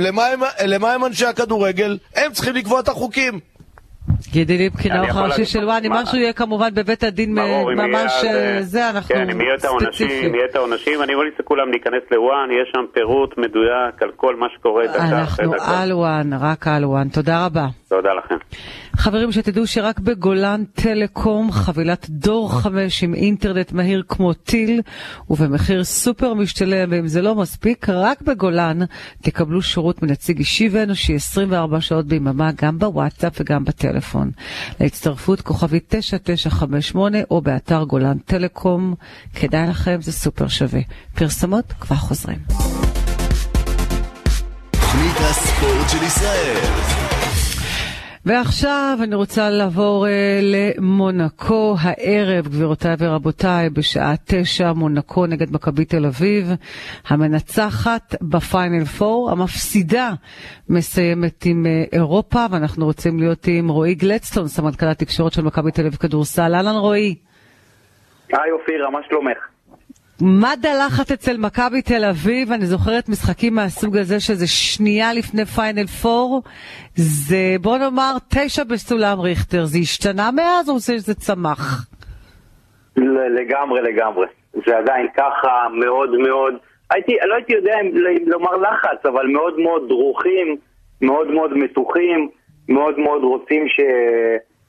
למה 0.00 0.26
הם- 0.26 0.40
למה 0.66 0.92
הם 0.92 1.04
אנשי 1.04 1.26
הכדורגל? 1.26 1.98
הם 2.16 2.32
צריכים 2.32 2.54
לקבוע 2.54 2.80
את 2.80 2.88
החוקים. 2.88 3.40
גידי 4.32 4.58
ליפקין, 4.58 4.92
יכול 4.92 5.20
הראשי 5.22 5.28
להגיד- 5.30 5.46
של 5.46 5.64
ONE, 5.64 5.84
אם 5.84 5.90
מה- 5.92 6.02
משהו 6.02 6.18
יהיה 6.18 6.32
כמובן 6.32 6.74
בבית 6.74 7.04
הדין 7.04 7.34
ממש 7.34 8.12
אה, 8.24 8.58
זה, 8.62 8.90
אנחנו 8.90 9.14
כן, 9.14 9.30
אם 9.30 9.40
יהיה 9.40 9.54
את 9.54 9.64
העונשים, 9.64 9.90
ספציפיים. 9.92 10.24
אם 10.28 10.34
יהיה 10.34 10.46
את 10.50 10.56
העונשים, 10.56 11.02
אני 11.02 11.14
ממליץ 11.14 11.34
לכולם 11.40 11.70
להיכנס 11.70 12.02
ל 12.10 12.18
ONE, 12.18 12.48
יש 12.62 12.68
שם 12.74 12.84
פירוט 12.94 13.38
מדויק 13.38 14.02
על 14.02 14.10
כל 14.16 14.36
מה 14.36 14.46
שקורה 14.56 14.84
אנחנו. 14.94 15.52
על 15.60 15.92
וואן, 15.92 16.30
רק 16.40 16.66
על 16.68 16.84
וואן. 16.84 17.08
תודה 17.08 17.44
רבה. 17.46 17.66
תודה 17.90 18.08
לכם. 18.24 18.34
חברים, 18.96 19.32
שתדעו 19.32 19.66
שרק 19.66 19.98
בגולן 19.98 20.64
טלקום 20.64 21.52
חבילת 21.52 22.06
דור 22.10 22.52
5 22.52 23.02
עם 23.02 23.14
אינטרנט 23.14 23.72
מהיר 23.72 24.02
כמו 24.08 24.32
טיל 24.32 24.80
ובמחיר 25.30 25.84
סופר 25.84 26.34
משתלם, 26.34 26.88
ואם 26.90 27.08
זה 27.08 27.22
לא 27.22 27.34
מספיק, 27.34 27.88
רק 27.88 28.22
בגולן 28.22 28.78
תקבלו 29.22 29.62
שירות 29.62 30.02
מנציג 30.02 30.38
אישי 30.38 30.68
ואנושי 30.72 31.14
24 31.14 31.80
שעות 31.80 32.06
ביממה, 32.06 32.50
גם 32.62 32.78
בוואטסאפ 32.78 33.40
וגם 33.40 33.64
בטלפון. 33.64 34.30
להצטרפות 34.80 35.40
כוכבי 35.40 35.80
9958 35.88 37.18
או 37.30 37.40
באתר 37.40 37.82
גולן 37.84 38.18
טלקום. 38.18 38.94
כדאי 39.34 39.68
לכם, 39.68 39.96
זה 40.00 40.12
סופר 40.12 40.48
שווה. 40.48 40.80
פרסמות 41.14 41.72
כבר 41.80 41.96
חוזרים. 41.96 42.38
תוכנית 44.70 45.16
הספורט 45.16 45.88
של 45.88 46.06
ישראל. 46.06 46.99
ועכשיו 48.26 48.98
אני 49.02 49.14
רוצה 49.14 49.50
לעבור 49.50 50.06
uh, 50.06 50.08
למונקו 50.42 51.74
הערב, 51.80 52.48
גבירותיי 52.48 52.94
ורבותיי, 52.98 53.70
בשעה 53.70 54.14
תשע, 54.24 54.72
מונקו 54.72 55.26
נגד 55.26 55.52
מכבי 55.52 55.84
תל 55.84 56.06
אביב. 56.06 56.46
המנצחת 57.08 58.14
בפיינל 58.22 58.84
פור, 58.84 59.30
המפסידה 59.30 60.10
מסיימת 60.68 61.44
עם 61.44 61.66
uh, 61.66 61.94
אירופה, 61.94 62.46
ואנחנו 62.50 62.84
רוצים 62.86 63.18
להיות 63.18 63.46
עם 63.46 63.68
רועי 63.68 63.94
גלדסטון, 63.94 64.48
סמנכ"ל 64.48 64.86
התקשורת 64.86 65.32
של 65.32 65.42
מכבי 65.42 65.70
תל 65.70 65.80
אביב 65.80 65.94
כדורסל. 65.94 66.54
אהלן 66.54 66.76
רועי. 66.76 67.14
היי 68.28 68.50
אופירה, 68.50 68.90
מה 68.90 68.98
שלומך? 69.08 69.38
מד 70.22 70.52
הלחץ 70.62 71.10
אצל 71.10 71.36
מכבי 71.38 71.82
תל 71.82 72.04
אביב? 72.04 72.52
אני 72.52 72.66
זוכרת 72.66 73.08
משחקים 73.08 73.54
מהסוג 73.54 73.96
הזה 73.96 74.20
שזה 74.20 74.46
שנייה 74.46 75.12
לפני 75.14 75.44
פיינל 75.44 75.86
פור. 75.86 76.42
זה 76.94 77.56
בוא 77.60 77.78
נאמר 77.78 78.12
תשע 78.34 78.64
בסולם 78.64 79.20
ריכטר. 79.20 79.64
זה 79.64 79.78
השתנה 79.78 80.30
מאז 80.30 80.70
או 80.70 80.74
שזה 80.80 81.14
צמח? 81.14 81.86
לגמרי, 83.36 83.80
לגמרי. 83.82 84.26
זה 84.66 84.78
עדיין 84.78 85.06
ככה, 85.16 85.66
מאוד 85.72 86.10
מאוד. 86.10 86.54
הייתי, 86.90 87.12
לא 87.28 87.34
הייתי 87.34 87.52
יודע 87.52 87.74
אם 87.80 87.90
לומר 88.26 88.56
לחץ, 88.56 89.06
אבל 89.06 89.26
מאוד 89.26 89.58
מאוד 89.58 89.88
דרוכים, 89.88 90.56
מאוד 91.02 91.30
מאוד 91.30 91.52
מתוחים, 91.56 92.28
מאוד 92.68 92.98
מאוד 92.98 93.22
רוצים 93.22 93.68
ש... 93.68 93.80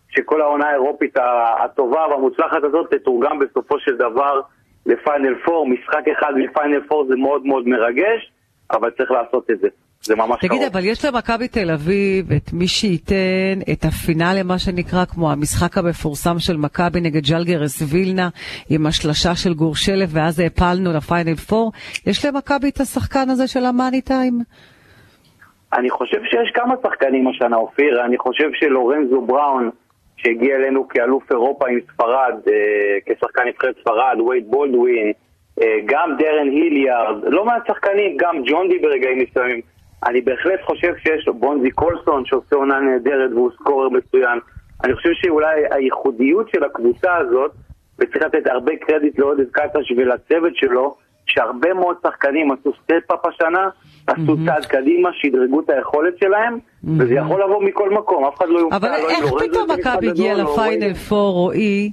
שכל 0.10 0.42
העונה 0.42 0.70
האירופית 0.70 1.18
הטובה 1.64 2.06
והמוצלחת 2.10 2.64
הזאת 2.64 2.94
תתורגם 2.94 3.40
בסופו 3.40 3.80
של 3.80 3.98
דבר 3.98 4.42
לפיינל 4.86 5.36
פור, 5.46 5.68
משחק 5.68 6.04
אחד 6.18 6.34
מפיינל 6.36 6.82
פור 6.88 7.06
זה 7.08 7.16
מאוד 7.16 7.46
מאוד 7.46 7.68
מרגש, 7.68 8.32
אבל 8.72 8.90
צריך 8.90 9.12
לעשות 9.12 9.52
את 9.52 9.60
זה. 9.60 9.68
זה 10.04 10.16
ממש 10.16 10.38
תגיד, 10.40 10.52
קרוב. 10.52 10.64
אבל 10.64 10.86
יש 10.86 11.06
למכבי 11.06 11.48
תל 11.48 11.72
אביב 11.72 12.32
את 12.32 12.54
מי 12.54 12.68
שייתן 12.68 13.60
את 13.72 13.86
הפינאלה, 13.86 14.44
מה 14.44 14.60
שנקרא, 14.60 15.06
כמו 15.06 15.32
המשחק 15.32 15.78
המפורסם 15.78 16.40
של 16.40 16.58
מכבי 16.58 17.02
נגד 17.02 17.22
ג'לגרס 17.30 17.82
וילנה, 17.92 18.30
עם 18.70 18.86
השלשה 18.86 19.36
של 19.36 19.54
גור 19.54 19.76
שלף, 19.76 20.10
ואז 20.14 20.40
העפלנו 20.40 20.94
לפיינל 20.94 21.36
פור. 21.36 21.72
יש 22.08 22.26
למכבי 22.26 22.70
את 22.70 22.80
השחקן 22.80 23.30
הזה 23.30 23.48
של 23.48 23.66
המאני 23.66 24.02
טיים? 24.02 24.40
אני 25.74 25.90
חושב 25.90 26.18
שיש 26.24 26.52
כמה 26.54 26.76
שחקנים 26.84 27.28
השנה, 27.28 27.56
אופיר. 27.56 28.06
אני 28.06 28.18
חושב 28.18 28.50
שלורנזו 28.54 29.22
בראון, 29.22 29.70
שהגיע 30.24 30.56
אלינו 30.56 30.88
כאלוף 30.88 31.32
אירופה 31.32 31.70
עם 31.70 31.80
ספרד, 31.94 32.36
אה, 32.48 32.98
כשחקן 33.06 33.48
נבחרת 33.48 33.76
ספרד, 33.82 34.20
וייד 34.28 34.52
בולדווין, 34.52 35.12
אה, 35.62 35.78
גם 35.86 36.16
דרן 36.20 36.48
היליארד, 36.48 37.24
לא 37.24 37.46
מעט 37.46 37.68
שחקנים, 37.68 38.18
גם 38.18 38.44
ג'ון 38.46 38.70
די 38.70 38.80
ברגעים 38.80 39.20
מסוימים. 39.20 39.62
אני 40.06 40.22
בהחלט 40.22 40.62
חושב 40.62 40.94
שיש 40.98 41.28
לו 41.28 41.34
בונזי 41.34 41.72
קולסון 41.72 42.26
שעושה 42.26 42.56
עונה 42.56 42.80
נהדרת 42.80 43.32
והוא 43.32 43.52
סקורר 43.52 43.90
מצוין. 43.90 44.40
אני 44.84 44.96
חושב 44.96 45.10
שאולי 45.14 45.62
הייחודיות 45.72 46.50
של 46.50 46.64
הקבוצה 46.64 47.18
הזאת, 47.18 47.52
וצריך 48.00 48.24
לתת 48.26 48.48
הרבה 48.48 48.72
קרדיט 48.76 49.20
לעודד 49.20 49.52
קטש 49.52 49.92
ולצוות 49.98 50.56
שלו, 50.56 50.96
שהרבה 51.34 51.74
מאוד 51.74 51.96
שחקנים 52.04 52.52
עשו 52.52 52.72
step-up 52.84 53.26
השנה, 53.26 53.70
עשו 54.08 54.36
צעד 54.46 54.66
קדימה, 54.66 55.10
שדרגו 55.14 55.60
את 55.60 55.70
היכולת 55.70 56.14
שלהם, 56.20 56.58
וזה 56.84 57.14
יכול 57.14 57.44
לבוא 57.44 57.64
מכל 57.64 57.90
מקום, 57.90 58.26
אף 58.26 58.38
אחד 58.38 58.46
לא 58.50 58.60
יופתע. 58.60 58.78
אבל 58.78 58.90
לא 58.90 59.10
איך 59.10 59.26
פתאום 59.40 59.72
מכבי 59.72 60.10
הגיע 60.10 60.34
לא 60.34 60.44
לפיינל 60.44 60.94
פור, 60.94 61.34
רועי? 61.34 61.92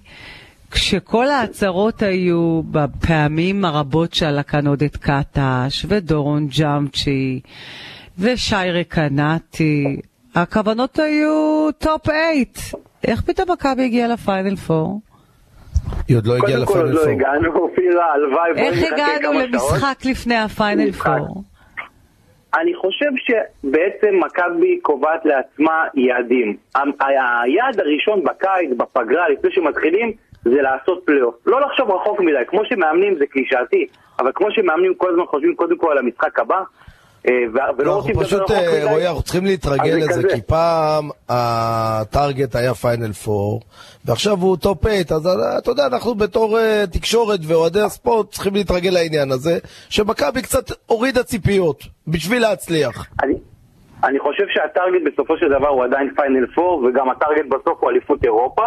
כשכל 0.71 1.27
ההצהרות 1.27 2.03
היו 2.03 2.63
בפעמים 2.71 3.65
הרבות 3.65 4.15
שעלה 4.15 4.43
כאן 4.43 4.67
עודד 4.67 4.97
קטש, 4.97 5.87
ודורון 5.89 6.47
ג'מצ'י, 6.47 7.41
ושיירי 8.19 8.85
קנאטי, 8.85 10.01
הכוונות 10.35 10.99
היו 10.99 11.69
top 11.79 12.07
8. 12.07 12.85
איך 13.05 13.23
פתאום 13.23 13.51
מכבי 13.53 13.85
הגיעה 13.85 14.09
לפיינל 14.09 14.57
פור? 14.57 15.01
היא 16.09 16.17
עוד 16.17 16.27
לא 16.27 16.37
הגיעה 16.37 16.67
קודם 16.67 16.67
כל 16.67 16.79
עוד 16.79 16.89
לפיינל 16.89 16.95
לא 16.95 17.03
פור. 17.03 17.11
הגענו, 17.13 17.61
אופירה, 17.61 18.13
הלוואי, 18.13 18.53
בואי 18.55 18.67
איך 18.67 18.83
נחכה 18.83 19.17
הגענו 19.17 19.39
כמה 19.39 19.59
שעות. 19.59 19.73
למשחק 19.73 20.05
לפני 20.05 20.37
הפיינל. 20.37 20.93
פור? 20.93 21.43
אני 22.55 22.75
חושב 22.75 23.11
שבעצם 23.17 24.21
מכבי 24.27 24.79
קובעת 24.83 25.25
לעצמה 25.25 25.85
יעדים. 25.95 26.57
היעד 27.01 27.81
הראשון 27.81 28.25
בקיץ, 28.25 28.71
בפגרה, 28.77 29.29
לפני 29.29 29.51
שמתחילים, 29.53 30.13
זה 30.45 30.63
לעשות 30.63 31.03
פלייאוף. 31.05 31.35
לא 31.47 31.61
לחשוב 31.61 31.91
רחוק 31.91 32.21
מדי, 32.21 32.45
כמו 32.47 32.61
שמאמנים 32.65 33.15
זה 33.19 33.27
קלישאתי, 33.27 33.87
אבל 34.19 34.31
כמו 34.35 34.47
שמאמנים 34.51 34.95
כל 34.95 35.11
הזמן 35.11 35.27
חושבים 35.27 35.55
קודם 35.55 35.79
כל 35.79 35.93
על 35.93 35.99
המשחק 35.99 36.39
הבא, 36.39 36.63
ולא 37.25 37.97
אנחנו 37.97 37.97
רוצים 37.97 38.11
לדבר 38.11 38.25
פשוט, 38.25 38.41
רחוק 38.41 38.57
אה, 38.57 38.79
מדי. 38.79 38.85
רועי, 38.85 39.07
אנחנו 39.07 39.23
צריכים 39.23 39.45
להתרגל 39.45 40.01
זה 40.01 40.09
לזה. 40.09 40.29
כי 40.35 40.43
פעם 40.43 41.11
ה 41.29 41.47
target 41.47 42.57
היה 42.57 42.75
פיינל 42.75 43.13
פור, 43.13 43.61
ועכשיו 44.05 44.37
הוא 44.41 44.57
top 44.57 44.79
8, 44.83 44.97
אז 45.11 45.27
אה, 45.27 45.59
אתה 45.59 45.71
יודע, 45.71 45.87
אנחנו 45.87 46.15
בתור 46.15 46.59
אה, 46.59 46.85
תקשורת 46.93 47.41
ואוהדי 47.47 47.81
הספורט 47.81 48.31
צריכים 48.31 48.55
להתרגל 48.55 48.91
לעניין 48.91 49.31
הזה, 49.31 49.59
שמכבי 49.89 50.43
קצת 50.43 50.65
הורידה 50.87 51.23
ציפיות, 51.23 51.83
בשביל 52.09 52.43
להצליח. 52.43 53.07
אני, 53.23 53.35
אני 54.05 54.19
חושב 54.19 54.45
שה 54.49 54.70
target 54.70 55.13
בסופו 55.13 55.37
של 55.37 55.49
דבר 55.49 55.69
הוא 55.69 55.85
עדיין 55.85 56.15
פיינל 56.17 56.47
פור, 56.55 56.85
וגם 56.85 57.11
ה 57.11 57.16
target 57.16 57.47
בסוף 57.49 57.79
הוא 57.81 57.91
אליפות 57.91 58.25
אירופה, 58.25 58.65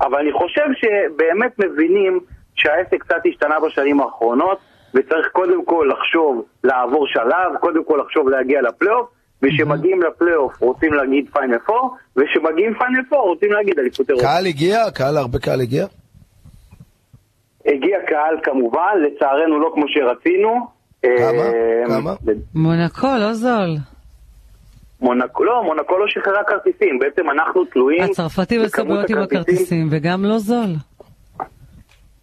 אבל 0.00 0.18
אני 0.18 0.32
חושב 0.32 0.66
שבאמת 0.80 1.58
מבינים 1.58 2.20
שהעסק 2.54 3.02
קצת 3.02 3.20
השתנה 3.28 3.54
בשנים 3.60 4.00
האחרונות, 4.00 4.58
וצריך 4.94 5.26
קודם 5.32 5.64
כל 5.64 5.88
לחשוב 5.92 6.44
לעבור 6.64 7.06
שלב, 7.06 7.56
קודם 7.60 7.84
כל 7.84 8.00
לחשוב 8.04 8.28
להגיע 8.28 8.62
לפלייאוף, 8.62 9.08
וכשמגיעים 9.42 10.02
לפלייאוף 10.02 10.60
רוצים 10.60 10.92
להגיד 10.92 11.24
פיינל 11.32 11.58
פור, 11.58 11.96
וכשמגיעים 12.16 12.74
פיינל 12.78 13.02
פור 13.08 13.28
רוצים 13.28 13.52
להגיד 13.52 13.78
אליפות 13.78 14.10
אירופה. 14.10 14.26
קהל 14.26 14.46
הגיע? 14.46 14.90
קהל, 14.94 15.16
הרבה 15.16 15.38
קהל 15.38 15.60
הגיע? 15.60 15.86
הגיע 17.66 17.98
קהל 18.06 18.36
כמובן, 18.42 18.94
לצערנו 19.06 19.60
לא 19.60 19.70
כמו 19.74 19.84
שרצינו. 19.88 20.66
כמה? 21.02 21.42
אה, 21.42 21.84
כמה? 21.86 22.14
מונקו, 22.54 23.08
לא 23.20 23.32
זול. 23.32 23.76
מונקו, 25.00 25.44
לא, 25.44 25.62
מונקו 25.64 25.98
לא 25.98 26.06
שחררה 26.08 26.44
כרטיסים, 26.44 26.98
בעצם 26.98 27.30
אנחנו 27.30 27.64
תלויים 27.64 28.02
הצרפתים 28.02 28.60
וסבויות 28.64 29.10
עם 29.10 29.18
הכרטיסים, 29.18 29.88
וגם 29.90 30.24
לא 30.24 30.38
זול. 30.38 30.70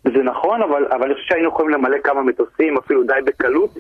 זה 0.03 0.23
נכון, 0.23 0.61
אבל, 0.61 0.85
אבל 0.95 1.03
אני 1.05 1.13
חושב 1.13 1.25
שהיינו 1.27 1.49
יכולים 1.49 1.69
למלא 1.69 1.97
כמה 2.03 2.21
מטוסים, 2.23 2.77
אפילו 2.77 3.03
די 3.03 3.13
בקלות, 3.25 3.77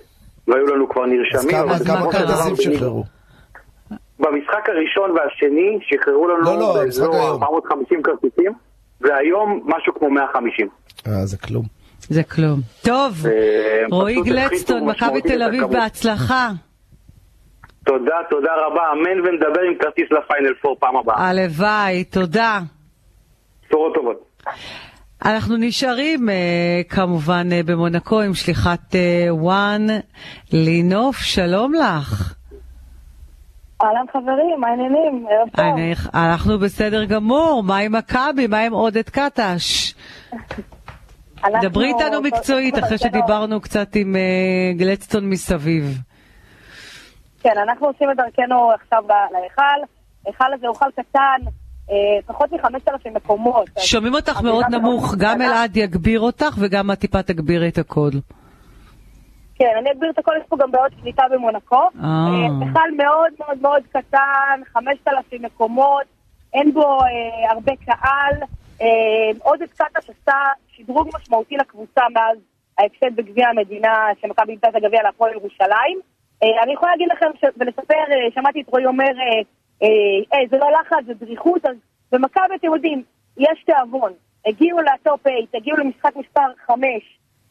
והיו 0.47 0.65
לנו 0.65 0.89
כבר 0.89 1.03
אז 1.03 1.09
נרשמים. 1.11 1.51
כמה, 1.51 1.73
אז 1.73 1.87
כמה 1.87 1.99
מה 1.99 2.07
בסופו 2.07 2.11
של 2.11 2.27
קרה? 2.27 2.37
כרטיסים 2.37 2.73
שחררו? 2.75 3.03
במשחק 4.19 4.69
הראשון 4.69 5.11
והשני 5.11 5.79
שחררו 5.81 6.27
לנו 6.27 6.41
לא, 6.41 6.59
לא, 6.59 6.73
באזור 6.73 7.15
המשחק 7.15 7.15
היום. 7.15 7.43
450 7.43 8.01
כרטיסים, 8.03 8.51
והיום 9.01 9.63
משהו 9.65 9.93
כמו 9.93 10.09
150. 10.09 10.69
אה, 11.07 11.25
זה 11.25 11.37
כלום. 11.37 11.63
זה 11.99 12.23
כלום. 12.23 12.59
טוב, 12.85 13.13
אה, 13.25 13.83
רועי 13.91 14.21
גלדסטון, 14.21 14.85
מכבי 14.85 15.21
תל 15.21 15.43
אביב. 15.43 15.63
בהצלחה. 15.63 16.49
תודה, 17.85 18.15
תודה 18.29 18.51
רבה, 18.67 18.81
אמן 18.93 19.19
ונדבר 19.19 19.61
עם 19.61 19.73
כרטיס 19.79 20.05
לפיינל 20.11 20.53
פור 20.61 20.77
פעם 20.79 20.97
הבאה. 20.97 21.29
הלוואי, 21.29 22.03
תודה. 22.03 22.59
בשורות 23.65 23.93
טובות. 23.93 24.29
אנחנו 25.25 25.55
נשארים 25.57 26.29
אה, 26.29 26.81
כמובן 26.89 27.47
אה, 27.51 27.61
במונקו 27.65 28.21
עם 28.21 28.33
שליחת 28.33 28.95
אה, 28.95 29.27
וואן 29.29 29.87
לינוף, 30.51 31.17
שלום 31.17 31.73
לך. 31.73 32.33
אהלן 33.81 34.05
חברים, 34.11 34.59
מה 34.59 34.67
העניינים? 34.67 35.25
ערב 35.29 35.49
טוב. 35.49 35.65
אנחנו 36.13 36.59
בסדר 36.59 37.05
גמור, 37.05 37.63
מה 37.63 37.77
עם 37.77 37.95
מכבי? 37.95 38.47
מה 38.47 38.59
עם 38.59 38.73
עודד 38.73 39.09
קטש? 39.09 39.93
דברי 41.61 41.87
איתנו 41.87 42.21
מקצועית 42.21 42.79
אחרי 42.79 42.97
שדיברנו 42.97 43.61
קצת 43.61 43.95
עם 43.95 44.15
גלדסטון 44.77 45.29
מסביב. 45.29 45.97
כן, 47.39 47.53
אנחנו 47.63 47.87
עושים 47.87 48.11
את 48.11 48.17
דרכנו 48.17 48.71
עכשיו 48.71 49.03
להיכל. 49.31 49.85
ההיכל 50.25 50.53
הזה 50.53 50.67
הוא 50.67 50.75
היכל 50.75 51.01
קטן, 51.01 51.51
פחות 52.25 52.51
מ-5,000 52.51 53.09
מקומות. 53.15 53.69
שומעים 53.79 54.13
אותך 54.15 54.41
מאוד 54.41 54.65
נמוך, 54.71 55.15
גם. 55.19 55.41
אלעד 55.41 55.77
יגביר 55.77 56.19
אותך 56.19 56.55
וגם 56.59 56.91
את 56.91 56.99
טיפה 56.99 57.21
תגבירי 57.23 57.69
את 57.69 57.77
הקול. 57.77 58.11
כן, 59.55 59.71
אני 59.79 59.91
אגביר 59.91 60.09
את 60.09 60.19
הכל, 60.19 60.31
יש 60.41 60.47
פה 60.49 60.57
גם 60.59 60.71
בעיות 60.71 60.91
קליטה 61.01 61.23
במונקו. 61.31 61.75
אה. 61.75 61.89
אה, 62.03 62.65
היכל 62.67 62.91
מאוד 62.97 63.31
מאוד 63.39 63.61
מאוד 63.61 63.83
קטן, 63.89 64.61
5,000 64.73 65.41
מקומות, 65.41 66.03
אין 66.53 66.73
בו 66.73 66.99
אה, 67.01 67.51
הרבה 67.51 67.71
קהל. 67.85 68.33
אה, 68.81 68.87
עודד 69.43 69.67
קטש 69.77 70.09
עשה 70.09 70.37
שדרוג 70.71 71.09
משמעותי 71.15 71.57
לקבוצה 71.57 72.01
מאז 72.13 72.37
ההפסד 72.77 73.15
בגביע 73.15 73.47
המדינה, 73.49 73.89
שמכבי 74.21 74.51
איבדה 74.51 74.69
את 74.69 74.75
הגביע 74.75 75.03
להפועל 75.03 75.31
ירושלים. 75.33 75.99
אה, 76.43 76.63
אני 76.63 76.73
יכולה 76.73 76.91
להגיד 76.91 77.07
לכם 77.11 77.25
ש- 77.41 77.53
ולספר, 77.59 77.93
אה, 78.11 78.31
שמעתי 78.35 78.61
את 78.61 78.67
רועי 78.69 78.85
אומר, 78.85 79.03
אה, 79.05 79.41
אה, 79.83 79.87
אה, 80.33 80.43
זה 80.49 80.57
לא 80.57 80.67
לחץ, 80.71 81.05
זה 81.05 81.13
דריכות, 81.25 81.65
אז 81.65 81.75
במכבי 82.11 82.55
אתם 82.55 82.67
יודעים, 82.67 83.03
יש 83.37 83.63
תיאבון. 83.65 84.11
הגיעו 84.45 84.79
לטופ 84.79 85.21
8, 85.21 85.35
הגיעו 85.53 85.77
למשחק 85.77 86.15
מספר 86.15 86.47
5, 86.65 86.85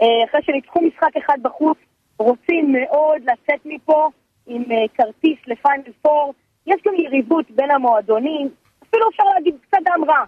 אה, 0.03 0.07
אחרי 0.29 0.41
שניצחו 0.43 0.81
משחק 0.81 1.17
אחד 1.25 1.39
בחוץ, 1.43 1.79
רוצים 2.19 2.73
מאוד 2.73 3.23
לצאת 3.23 3.61
מפה 3.65 4.09
עם 4.47 4.63
אה, 4.71 4.77
כרטיס 4.95 5.39
לפיינל 5.47 5.83
פור. 6.03 6.35
יש 6.67 6.77
גם 6.87 6.95
יריבות 6.95 7.51
בין 7.51 7.71
המועדונים, 7.71 8.49
אפילו 8.89 9.05
אפשר 9.11 9.23
להגיד 9.35 9.55
קצת 9.67 9.79
דם 9.85 10.05
רע. 10.11 10.25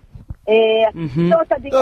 אה, 0.49 0.55
לא, 1.17 1.37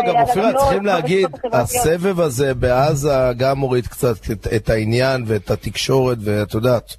גם 0.07 0.17
אה, 0.17 0.23
אופירה, 0.23 0.53
צריכים 0.55 0.87
להגיד. 0.87 1.29
הסבב 1.53 2.21
הזה 2.21 2.55
בעזה 2.55 3.33
גם 3.37 3.59
מוריד 3.59 3.87
קצת 3.87 4.17
את, 4.33 4.47
את 4.57 4.69
העניין 4.69 5.25
ואת 5.27 5.51
התקשורת, 5.51 6.19
ואת 6.25 6.55
יודעת, 6.55 6.97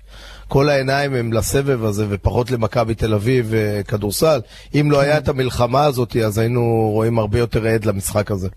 כל 0.50 0.70
העיניים 0.70 1.14
הם 1.14 1.34
לסבב 1.34 1.84
הזה 1.84 2.06
ופחות 2.10 2.52
למכבי 2.52 2.96
תל 2.96 3.14
אביב 3.14 3.48
וכדורסל. 3.50 4.40
אם 4.76 4.92
לא 4.92 5.00
היה 5.00 5.18
את 5.18 5.28
המלחמה 5.28 5.84
הזאת, 5.84 6.16
אז 6.16 6.38
היינו 6.38 6.90
רואים 6.94 7.20
הרבה 7.20 7.40
יותר 7.40 7.68
עד 7.68 7.86
למשחק 7.86 8.32
הזה. 8.32 8.48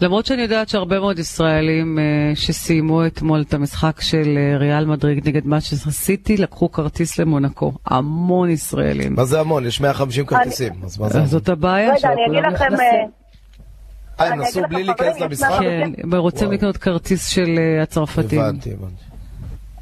למרות 0.00 0.26
שאני 0.26 0.42
יודעת 0.42 0.68
שהרבה 0.68 1.00
מאוד 1.00 1.18
ישראלים 1.18 1.98
אה, 1.98 2.36
שסיימו 2.36 3.06
אתמול 3.06 3.44
את 3.48 3.54
המשחק 3.54 4.00
של 4.00 4.38
אה, 4.38 4.58
ריאל 4.58 4.86
מדריד 4.86 5.28
נגד 5.28 5.46
מאצ'סטר 5.46 5.90
סיטי, 5.90 6.36
לקחו 6.36 6.72
כרטיס 6.72 7.18
למונקו. 7.18 7.72
המון 7.86 8.50
ישראלים. 8.50 9.14
מה 9.14 9.24
זה 9.24 9.40
המון? 9.40 9.66
יש 9.66 9.80
150 9.80 10.26
כרטיסים, 10.26 10.72
אז 10.84 10.98
מה 10.98 11.08
זה 11.08 11.18
המון? 11.18 11.28
זאת 11.28 11.48
הבעיה, 11.48 11.94
רגע, 11.94 12.08
אני 12.12 12.26
אגיד 12.26 12.38
שכולם 12.38 12.54
לכם... 12.54 12.64
נכנסים. 12.64 12.86
אה, 12.86 14.24
אה, 14.24 14.26
הם 14.26 14.40
אני 14.40 14.48
נסעו 14.48 14.62
בלי 14.68 14.84
להיכנס 14.84 15.20
למשחק? 15.20 15.58
כן, 15.60 15.90
הם 16.02 16.14
רוצים. 16.14 16.52
לקנות 16.52 16.76
כרטיס 16.76 17.28
של 17.28 17.58
אה, 17.58 17.82
הצרפתים. 17.82 18.40
הבנתי, 18.40 18.72
הבנתי. 18.72 19.07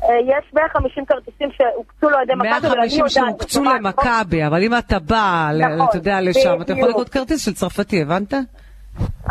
אה, 0.09 0.19
יש 0.27 0.55
150 0.55 1.05
כרטיסים 1.07 1.49
שהוקצו 1.53 2.11
לו 2.11 2.17
על 2.17 2.23
ידי 2.23 2.35
מכבי, 2.35 2.49
אבל 2.69 2.79
אני 2.81 2.97
150 2.97 2.99
יודעת... 2.99 3.11
שהוקצו 3.11 3.65
למכבי, 3.65 4.47
אבל 4.47 4.63
אם 4.63 4.79
אתה 4.79 4.99
בא, 4.99 5.49
נכון, 5.59 5.87
אתה 5.89 5.97
יודע, 5.97 6.21
לשם, 6.21 6.63
אתה 6.63 6.73
יכול. 6.73 6.89
לקנות 6.91 7.09
כרטיס 7.09 7.45
של 7.45 7.55
צרפתי, 7.55 8.03
הבנת? 8.03 8.35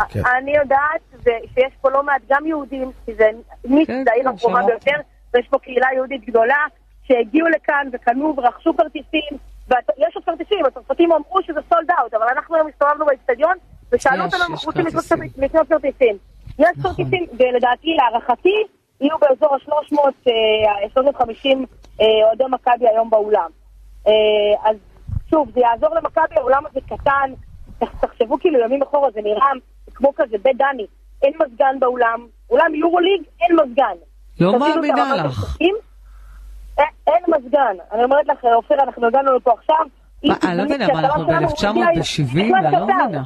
כן. 0.08 0.20
אני 0.38 0.56
יודעת 0.56 1.00
שיש 1.54 1.72
פה 1.80 1.90
לא 1.90 2.02
מעט 2.02 2.22
גם 2.30 2.46
יהודים, 2.46 2.90
כי 3.06 3.14
זה 3.14 3.24
כן, 3.62 4.04
זה 4.04 4.10
העיר 4.12 4.22
כן, 4.24 4.28
הקרובה. 4.28 4.62
ביותר, 4.66 4.96
ויש 5.34 5.46
פה 5.50 5.58
קהילה 5.58 5.86
יהודית 5.94 6.24
גדולה, 6.26 6.56
שהגיעו 7.04 7.48
לכאן 7.48 7.88
וקנו 7.92 8.34
ורכשו 8.36 8.76
כרטיסים, 8.76 9.30
ויש 9.68 10.14
עוד 10.14 10.24
כרטיסים, 10.24 10.58
הצרפתים 10.66 11.12
אמרו 11.12 11.42
שזה 11.42 11.60
סולד 11.68 11.90
אאוט, 12.00 12.14
אבל 12.14 12.26
אנחנו 12.36 12.56
היום 12.56 12.68
הסתובבנו 12.68 13.06
באצטדיון, 13.06 13.56
ושאלו 13.92 14.24
יש, 14.24 14.34
אותנו 14.34 14.46
אם 14.48 14.54
יש 14.54 14.64
אנחנו 14.66 14.66
רוצים 14.66 14.86
לקנות 14.86 15.04
כרטיסים. 15.04 15.18
כרטיס- 15.28 15.38
לקנות 15.44 15.68
כרטיסים. 15.68 16.16
יש 16.58 16.68
נכון. 16.78 16.90
כרטיסים, 16.90 17.26
ולדעתי, 17.38 17.88
להערכתי, 17.98 18.54
יהיו 19.00 19.16
באזור 19.18 19.54
ה-300, 19.54 20.30
350 20.92 21.66
אה, 22.00 22.06
אוהדי 22.26 22.44
מכבי 22.50 22.88
היום 22.88 23.10
באולם. 23.10 23.50
אה, 24.06 24.12
אז 24.70 24.76
שוב, 25.30 25.50
זה 25.54 25.60
יעזור 25.60 25.94
למכבי, 25.94 26.34
האולם 26.36 26.62
הזה 26.70 26.80
קטן, 26.80 27.30
תח- 27.78 28.00
תחשבו 28.06 28.38
כאילו 28.40 28.60
ימים 28.60 28.82
אחורה, 28.82 29.10
זה 29.10 29.20
נראה 29.24 29.46
כמו 29.94 30.12
כזה 30.16 30.36
בית 30.42 30.56
דני, 30.56 30.86
אין 31.22 31.32
מזגן 31.46 31.80
באולם, 31.80 32.26
אולם 32.50 32.74
יורוליג, 32.74 33.22
אין 33.40 33.56
מזגן. 33.56 33.96
לא 34.40 34.58
מאמינה 34.58 35.14
לך. 35.24 35.56
אין- 35.60 35.74
אין 37.06 37.22
מזגן. 37.28 37.76
אני 37.92 38.04
אומרת 38.04 38.26
לך, 38.28 38.44
אופיר, 38.54 38.76
אנחנו 38.82 39.06
הגענו 39.06 39.36
לפה 39.36 39.52
עכשיו. 39.52 39.76
אני 40.24 40.58
לא 40.58 40.64
מבינה, 40.64 40.86
מה, 40.92 41.00
אנחנו 41.00 41.24
שהצלם 41.24 41.48
שלנו 41.56 41.80
ב-1970? 41.84 42.40
הגיע- 42.40 42.58
אני 42.58 42.72
לא 42.72 42.86
מבינה. 42.86 43.22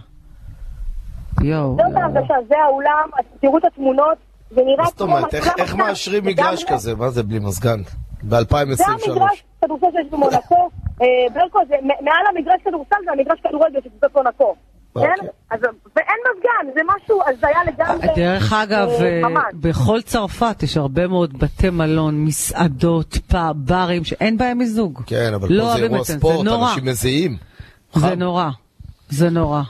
יואו. 1.42 1.76
זאת 1.76 1.96
ההרגשה, 1.96 2.34
זה 2.48 2.54
האולם, 2.64 3.08
תראו 3.40 3.58
את 3.58 3.64
התמונות, 3.64 4.18
זה 4.50 4.60
נראה 4.60 4.76
מה 4.84 4.84
זאת 4.86 5.00
אומרת? 5.00 5.34
איך-. 5.34 5.74
מאשרים 5.74 6.24
מגרש. 6.24 6.64
כזה? 6.64 6.94
מה 6.94 7.10
זה 7.10 7.22
בלי 7.22 7.38
מזגן? 7.38 7.82
זה 8.22 8.36
ב-2023. 8.36 8.84
המגרש 9.08 9.44
כדורסל 9.64 9.86
שיש 9.92 10.10
במונקו. 10.10 10.70
אה, 11.02 11.06
ברקו, 11.34 11.58
זה 11.68 11.74
מעל 11.82 12.26
המגרש 12.36 12.60
כדורסל 12.64 12.96
זה 13.04 13.10
המגרש 13.12 13.38
כדורגל 13.48 13.78
של 13.84 13.88
קבוצת 13.88 14.16
מונקו. 14.16 14.54
כן? 14.94 15.26
אז- 15.50 15.60
ואין 15.96 16.16
מזגן, 16.34 16.74
זה 16.74 16.80
משהו 16.96 17.20
הזיה 17.28 17.64
לגמרי. 17.66 18.08
דרך 18.16 18.52
אגב, 18.52 18.88
אה, 18.88 19.06
אה, 19.24 19.28
ממש. 19.28 19.44
בכל 19.54 20.00
צרפת 20.02 20.62
יש 20.62 20.76
הרבה 20.76 21.06
מאוד 21.06 21.38
בתי 21.38 21.70
מלון, 21.70 22.24
מסעדות, 22.24 23.18
ברים, 23.54 24.04
שאין 24.04 24.36
בהם 24.36 24.58
מיזוג. 24.58 25.02
כן, 25.06 25.34
אבל 25.34 25.48
לא 25.52 25.64
פה 25.64 25.72
זה 25.78 25.82
אירוע 25.82 26.02
זה, 26.02 26.18
ספורט, 26.18 26.44
זה. 26.48 26.54
אנשים 26.54 26.84
מזיעים. 26.84 27.36
זה. 27.94 28.14
נורא. 28.14 28.48
זה 29.08 29.30
נורא. 29.30 29.62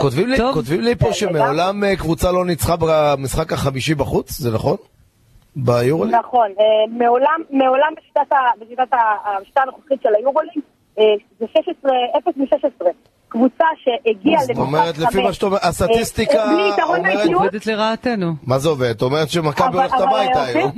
כותבים 0.00 0.28
לי. 0.28 0.36
כותבים 0.52 0.80
לי 0.80 0.96
פה 0.96 1.12
שמעולם 1.12 1.84
אה, 1.84 1.96
קבוצה 1.96 2.32
לא 2.32 2.44
ניצחה 2.44 2.74
במשחק 2.80 3.52
החמישי 3.52 3.94
בחוץ, 3.94 4.30
זה 4.38 4.50
נכון? 4.54 4.76
ביורוליג? 5.56 6.14
נכון, 6.14 6.48
אה, 6.60 6.64
מעולם, 6.98 7.40
מעולם 7.50 7.92
בשיטת, 7.96 8.32
ה- 8.32 8.36
בשיטת 8.64 8.92
ה- 8.92 8.96
השיטה 9.42 9.60
הנוכחית 9.62 9.98
של 10.02 10.08
היורוליג, 10.18 10.50
אה, 10.98 11.04
זה 11.40 11.46
16, 11.48 11.90
0 12.18 12.32
מ-16. 12.36 12.86
קבוצה 13.28 13.64
שהגיעה 13.84 14.40
זאת 14.40 14.50
למשחק 14.50 14.62
אומרת, 14.66 14.98
לפי 14.98 15.22
מה 15.22 15.32
שאתה 15.32 15.46
אומר, 15.46 15.58
הסטטיסטיקה 15.62 16.46
בלי 16.46 16.68
יתרון 16.74 16.98
אומרת- 16.98 17.28
עובדת 17.34 17.66
לרעתנו. 17.66 18.32
מה 18.46 18.58
זה 18.58 18.68
עובד? 18.68 19.02
אומרת 19.02 19.30
שמכבי 19.30 19.78
הולכת 19.78 20.00
הביתה 20.00 20.42
היום. 20.44 20.72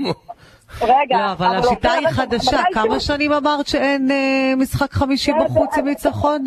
רגע, 0.83 1.17
לא, 1.19 1.33
אבל 1.33 1.47
השיטה 1.57 1.93
היא 1.93 2.09
חדשה. 2.09 2.59
כמה 2.73 3.01
שנים 3.01 3.33
אמרת 3.33 3.67
שאין 3.67 4.11
משחק 4.57 4.93
חמישי 4.93 5.33
זה- 5.39 5.45
בחוץ 5.45 5.71
עם 5.79 5.85
ניצחון? 5.85 6.45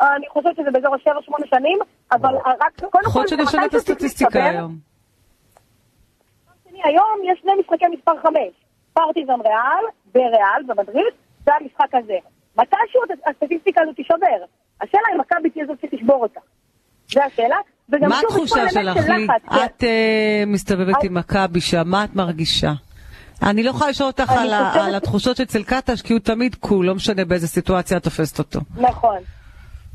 אני 0.00 0.28
חושבת 0.28 0.56
שזה 0.56 0.70
באזור 0.70 0.94
ה-7-8 0.94 1.46
שנים, 1.50 1.78
אבל 2.12 2.34
רק, 2.34 2.80
קודם 2.80 2.90
כל, 2.90 2.98
יכול 3.06 3.20
להיות 3.20 3.28
שנשנה 3.28 3.64
את 3.64 3.70
מתישהו 3.70 3.70
צריך 3.70 3.74
הסטטיסטיקה. 3.74 4.44
היום. 4.44 4.76
יש 7.32 7.38
שני 7.42 7.52
משחקי 7.60 7.84
מספר 7.98 8.12
5, 8.22 8.32
פרטיזן 8.92 9.40
ריאל, 9.40 9.84
בריאל, 10.14 10.62
במדריד, 10.66 11.14
זה 11.44 11.50
המשחק 11.60 11.94
הזה. 11.94 12.18
מתישהו 12.58 13.00
הסטטיסטיקה 13.26 13.82
הזאת 13.82 13.96
תישבר. 13.96 14.44
השאלה 14.80 15.02
אם 15.14 15.20
מכבי 15.20 15.50
תהיה 15.50 15.66
זאת 15.66 15.78
שתשבור 15.80 16.22
אותה. 16.22 16.40
זו 17.12 17.20
השאלה. 17.20 17.56
מה 17.88 18.20
התחושה 18.20 18.70
שלך, 18.70 19.06
של 19.06 19.12
לי? 19.12 19.26
כן. 19.26 19.56
את 19.64 19.84
אה, 19.84 20.44
מסתובבת 20.46 21.04
עם 21.04 21.14
מכבי 21.14 21.60
שם, 21.60 21.82
מה 21.86 22.04
את 22.04 22.16
מרגישה? 22.16 22.72
אני 23.42 23.62
לא 23.62 23.70
יכולה 23.70 23.90
לשאול 23.90 24.06
אותך 24.06 24.32
על 24.74 24.94
התחושות 24.94 25.40
אצל 25.40 25.62
קטש, 25.62 26.02
כי 26.02 26.12
הוא 26.12 26.20
תמיד 26.20 26.54
קול, 26.54 26.86
לא 26.86 26.94
משנה 26.94 27.24
באיזה 27.24 27.48
סיטואציה 27.48 27.96
את 27.96 28.02
תופסת 28.02 28.38
אותו. 28.38 28.60
נכון. 28.76 29.18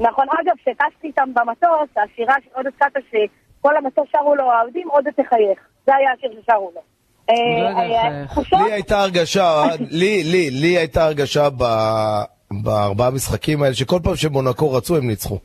נכון. 0.02 0.26
אגב, 0.42 0.54
כשטסתי 0.58 1.08
איתם 1.08 1.30
במטוס, 1.34 1.90
השירה 1.98 2.36
של 2.44 2.50
עודד 2.56 2.70
קאטה, 2.80 3.00
שכל 3.10 3.78
המטוס 3.78 4.06
שרו 4.12 4.36
לו 4.36 4.52
האוהדים, 4.52 4.88
עודד 4.90 5.12
תחייך. 5.12 5.60
זה 5.86 5.96
היה 5.96 6.12
השיר 6.18 6.42
ששרו 6.42 6.72
לו. 6.76 6.82
לא 7.30 7.34
אה, 7.34 7.84
יודע 7.84 8.58
אה, 8.58 8.66
לי 8.66 8.72
הייתה 8.74 9.02
הרגשה, 9.02 9.64
לי, 9.80 10.24
לי, 10.24 10.50
לי 10.50 10.78
הייתה 10.78 11.04
הרגשה 11.04 11.50
ב- 11.58 12.24
בארבעה 12.64 13.12
משחקים 13.12 13.64
האלה, 13.64 13.74
שכל 13.76 14.00
פעם 14.04 14.16
שמונקו 14.16 14.72
רצו 14.74 14.98
הם 14.98 15.08
ניצחו. 15.08 15.40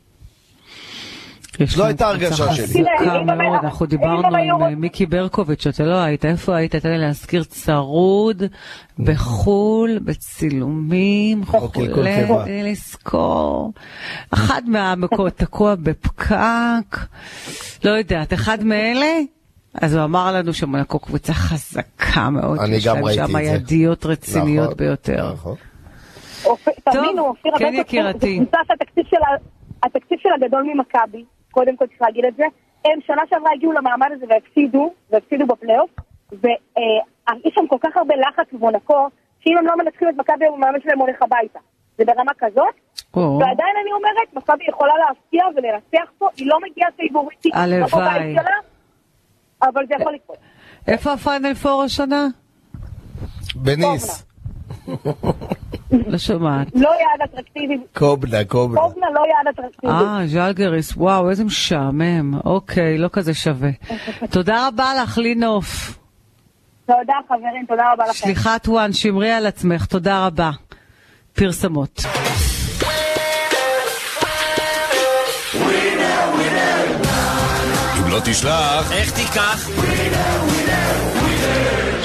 להם 1.60 1.86
הייתה 1.86 2.08
הרגשה 2.08 2.52
שלי. 2.52 2.84
אם 3.00 3.26
מאוד, 3.26 3.64
אנחנו 3.64 3.86
דיברנו 3.86 4.36
עם 4.36 4.62
אה, 4.62 4.74
מיקי 4.76 5.06
ברקוביץ', 5.06 5.66
אתה 5.66 5.84
לא 5.84 5.94
היית, 5.94 6.24
איפה 6.24 6.56
היית? 6.56 6.76
תן 6.76 6.90
לי 6.90 6.98
להזכיר 6.98 7.44
צרוד, 7.44 8.42
בחו"ל, 8.98 9.98
בצילומים, 10.04 11.42
אוקיי, 11.52 11.94
חולה. 11.94 12.26
תן 12.44 12.50
לי 12.52 12.70
לזכור. 12.70 13.72
אחד 14.30 14.62
מהמקומות 14.66 15.32
תקוע 15.32 15.74
בפקק, 15.74 16.96
לא 17.84 17.90
יודעת, 17.90 18.32
אחד 18.32 18.64
מאלה? 18.64 19.20
אז 19.74 19.94
הוא 19.94 20.04
אמר 20.04 20.32
לנו 20.32 20.52
שמונקו 20.52 20.98
קבוצה 20.98 21.32
חזקה 21.32 22.30
מאוד, 22.30 22.58
אני 22.58 22.76
יש 22.76 22.86
גם 22.86 23.04
ראיתי 23.04 23.22
שם 23.26 23.36
את 23.36 23.44
זה. 23.44 23.50
ידיות 23.50 24.06
רציניות 24.06 24.64
נכון, 24.64 24.76
ביותר. 24.76 25.32
נכון. 25.32 25.54
אופיר, 26.44 27.52
כן, 27.58 27.74
יקירתי. 27.74 28.40
התקציב 29.82 30.18
שלה 30.22 30.48
גדול 30.48 30.62
ממכבי, 30.62 31.24
קודם 31.56 31.76
כל 31.76 31.86
צריך 31.86 32.02
להגיד 32.02 32.24
את 32.24 32.36
זה. 32.36 32.44
הם 32.84 32.98
שנה 33.06 33.22
שעברה 33.30 33.50
הגיעו 33.54 33.72
למעמד 33.72 34.08
הזה 34.12 34.26
והפסידו, 34.28 34.92
והפסידו 35.10 35.46
בפלייאוף, 35.46 35.90
ויש 36.32 37.54
שם 37.54 37.66
כל 37.66 37.76
כך 37.80 37.96
הרבה 37.96 38.14
לחץ 38.16 38.46
במונקו, 38.52 39.08
שאם 39.40 39.58
הם 39.58 39.66
לא 39.66 39.76
מנצחים 39.76 40.08
את 40.08 40.14
מכבי, 40.14 40.46
המאמן 40.46 40.80
שלהם 40.82 40.98
הולך 40.98 41.22
הביתה. 41.22 41.58
זה 41.98 42.04
ברמה 42.04 42.32
כזאת, 42.38 42.74
ועדיין 43.14 43.74
אני 43.82 43.92
אומרת, 43.92 44.34
מכבי 44.34 44.64
יכולה 44.68 44.92
להפתיע 45.08 45.44
ולנצח 45.56 46.10
פה, 46.18 46.28
היא 46.36 46.46
לא 46.46 46.58
מגיעה 46.70 46.90
פייבוריטית, 46.96 47.54
הלוואי. 47.54 47.86
בבית 47.88 48.36
שלה, 48.36 48.56
אבל 49.62 49.86
זה 49.88 49.94
יכול 50.00 50.14
לקרות. 50.14 50.38
איפה 50.88 51.12
הפיינל 51.12 51.54
פור 51.54 51.82
השנה? 51.82 52.26
בניס. 53.54 54.26
לא 55.90 56.18
שומעת. 56.18 56.66
לא 56.74 56.88
יעד 56.88 57.28
אטרקטיבי, 57.30 57.78
קובנה, 57.94 58.44
קובנה. 58.44 58.80
קובנה 58.80 59.06
לא 59.14 59.20
יעד 59.20 59.54
אטרקטיבי. 59.54 59.92
אה, 59.92 60.26
ז'לגריס, 60.26 60.96
וואו, 60.96 61.30
איזה 61.30 61.44
משעמם. 61.44 62.34
אוקיי, 62.44 62.98
לא 62.98 63.08
כזה 63.12 63.34
שווה. 63.34 63.70
תודה 64.30 64.68
רבה 64.68 64.92
לך, 65.02 65.18
לינוף. 65.18 65.98
תודה 66.86 67.14
חברים, 67.28 67.66
תודה 67.68 67.92
רבה 67.92 68.04
לכם. 68.04 68.12
שליחת 68.14 68.68
וואן, 68.68 68.92
שמרי 68.92 69.32
על 69.32 69.46
עצמך, 69.46 69.86
תודה 69.86 70.26
רבה. 70.26 70.50
פרסמות. 71.32 72.02
אם 77.98 78.10
לא 78.10 78.18
תשלח, 78.24 78.92
איך 78.92 79.12
תיקח? 79.12 79.68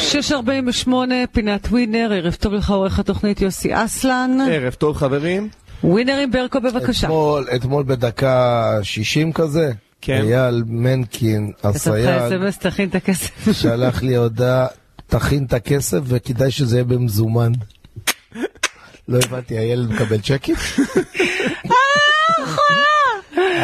6.48, 0.10 0.89
פינת 1.32 1.68
ווינר, 1.68 2.12
ערב 2.14 2.34
טוב 2.34 2.54
לך 2.54 2.70
עורך 2.70 2.99
התוכנית 2.99 3.41
יוסי 3.41 3.70
אסלן. 3.74 4.38
ערב 4.52 4.74
טוב 4.74 4.97
חברים. 4.97 5.49
ווינר 5.84 6.18
עם 6.18 6.32
ברקו 6.32 6.62
בבקשה. 6.62 7.08
אתמול, 7.08 7.47
אתמול 7.56 7.84
בדקה 7.84 8.80
60 8.84 9.34
כזה, 9.34 9.72
כן. 10.02 10.22
אייל 10.24 10.64
מנקין, 10.68 11.52
הסייג, 11.64 12.10
תכין 12.60 12.89
את 12.89 12.95
הכסף. 12.95 13.52
שלח 13.52 14.04
לי 14.04 14.16
הודעה, 14.16 14.68
תכין 15.08 15.45
את 15.45 15.54
הכסף 15.54 15.99
וכדאי 16.04 16.52
שזה 16.52 16.76
יהיה 16.76 16.84
במזומן. 16.84 17.52
לא 19.08 19.18
הבנתי, 19.26 19.58
הילד 19.58 19.91
מקבל 19.91 20.18
צ'קים? 20.18 20.56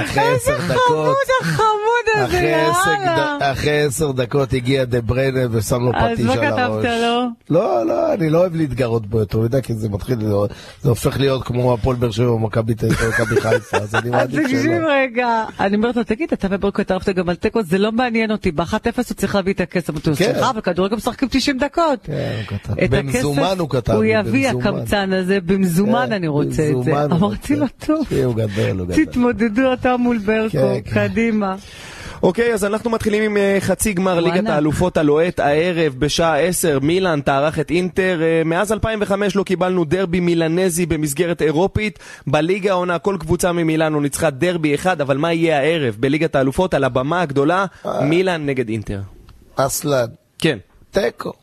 אחרי 0.04 0.24
עשר 0.36 0.58
דקות, 0.68 1.18
חמוד 1.42 1.77
עשר 2.26 2.92
יאללה. 2.92 3.38
אחרי 3.42 3.82
עשר 3.82 4.12
דקות 4.12 4.54
הגיע 4.54 4.84
דה 4.86 5.02
בריינה 5.02 5.40
ושם 5.52 5.82
לו 5.82 5.92
אז 5.96 6.14
פטיש 6.14 6.26
מה 6.26 6.34
על 6.34 6.40
הראש. 6.40 6.86
כתבת 6.86 7.02
לו? 7.02 7.28
לא, 7.50 7.86
לא, 7.88 8.14
אני 8.14 8.30
לא 8.30 8.38
אוהב 8.38 8.56
להתגרות 8.56 9.08
בו 9.08 9.20
יותר 9.20 9.40
מדי, 9.40 9.62
כי 9.64 9.74
זה 9.74 9.90
מתחיל 9.90 10.18
זה 10.82 10.90
הופך 10.90 11.20
להיות 11.20 11.44
כמו 11.44 11.74
הפועל 11.74 11.96
באר 11.96 12.12
שבע 12.12 12.28
או 12.28 12.40
מכבי 12.40 12.74
תל 12.74 12.86
אביב 12.86 13.40
חיפה, 13.40 13.78
אז 13.78 13.96
אני 13.96 14.04
אז 14.06 14.12
מעדיף 14.12 14.44
תקשיב 14.44 14.62
שלא. 14.64 14.88
רגע, 14.92 15.44
אני 15.60 15.76
אומרת 15.76 15.96
לו, 15.96 16.04
תגיד, 16.04 16.30
אתה 16.34 16.48
וברקו 16.52 16.82
התערבת 16.82 17.10
גם 17.10 17.30
על 17.30 17.36
תיקו, 17.36 17.64
זה 17.64 17.78
לא 17.78 17.92
מעניין 17.92 18.32
אותי, 18.32 18.52
ב-1-0 18.52 18.74
הוא 18.96 19.04
צריך 19.04 19.36
להביא 19.36 19.54
את 19.54 19.62
הכסף, 19.62 19.90
אמרתי 19.90 20.10
לו, 20.10 20.16
כן. 20.16 20.34
סליחה, 20.34 20.54
בכדורגל 20.54 20.96
משחקים 20.96 21.28
90 21.32 21.58
דקות. 21.58 22.00
כן, 22.04 22.36
הוא 22.38 22.58
כתב. 22.58 22.96
במזומן 22.96 23.56
הוא 23.60 23.70
כתב 23.70 23.94
הוא 23.94 24.04
יביא. 24.04 24.50
הקמצן 24.50 25.14
הזה, 25.14 25.40
במזומן 25.46 26.06
כן, 26.08 26.14
אני 26.14 26.28
רוצה 26.28 26.70
את 26.70 26.84
זה. 26.84 27.04
הוא 27.04 27.12
אמרתי 27.12 27.56
לו. 27.56 27.66
טוב, 27.86 28.06
הוא 28.10 28.24
הוא 28.24 28.36
גדול. 28.36 29.06
תתמודדו 29.06 29.74
אתה 29.74 29.98
מול 29.98 30.18
ברקו, 30.18 30.52
כן, 30.52 30.80
כן. 30.86 31.08
קדימה. 31.08 31.56
אוקיי, 32.24 32.54
אז 32.54 32.66
אנחנו 32.66 32.90
מתחילים 32.90 33.24
עם 33.24 33.38
אה, 33.38 33.58
חצי 33.60 33.94
גמר 33.94 34.20
ליגת. 34.20 34.48
האלופות 34.50 34.98
הלוהט 34.98 35.40
הערב 35.40 35.96
בשעה 36.00 36.40
10. 36.40 36.80
מילאן 36.80 37.22
תארח 37.22 37.60
את 37.60 37.72
אינטר. 37.72 38.20
אה, 38.22 38.42
מאז 38.46 38.72
2005 38.72 39.36
לא 39.36 39.44
קיבלנו 39.44 39.86
דרבי 39.86 40.20
מילנזי 40.20 40.86
במסגרת 40.86 41.42
אירופית. 41.42 42.00
בליגה 42.28 42.72
העונה 42.72 43.00
כל 43.00 43.18
קבוצה 43.20 43.52
ממילאנו 43.52 44.02
ניצחה 44.02 44.30
דרבי 44.30 44.76
אחד, 44.76 45.02
אבל 45.02 45.18
מה 45.18 45.34
יהיה 45.34 45.60
הערב 45.60 45.96
בליגת 46.00 46.36
האלופות 46.36 46.74
על 46.74 46.84
הבמה 46.84 47.22
הגדולה? 47.22 47.66
מילאן 48.02 48.46
נגד 48.46 48.70
אינטר. 48.70 49.00
אסלן, 49.56 50.06
כן. 50.40 50.58
תיקו. 50.92 51.34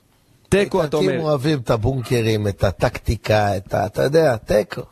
תיקו 0.49 0.85
אתה 0.85 0.97
איטלקים 0.97 1.20
אומר. 1.20 1.31
אוהבים 1.31 1.59
את 1.59 1.70
הבונקרים, 1.70 2.49
את 2.49 2.64
הטקטיקה, 2.64 3.57
את 3.57 3.75
ה... 3.75 3.87
אתה 3.87 4.03
יודע, 4.03 4.37
תיקו. 4.37 4.83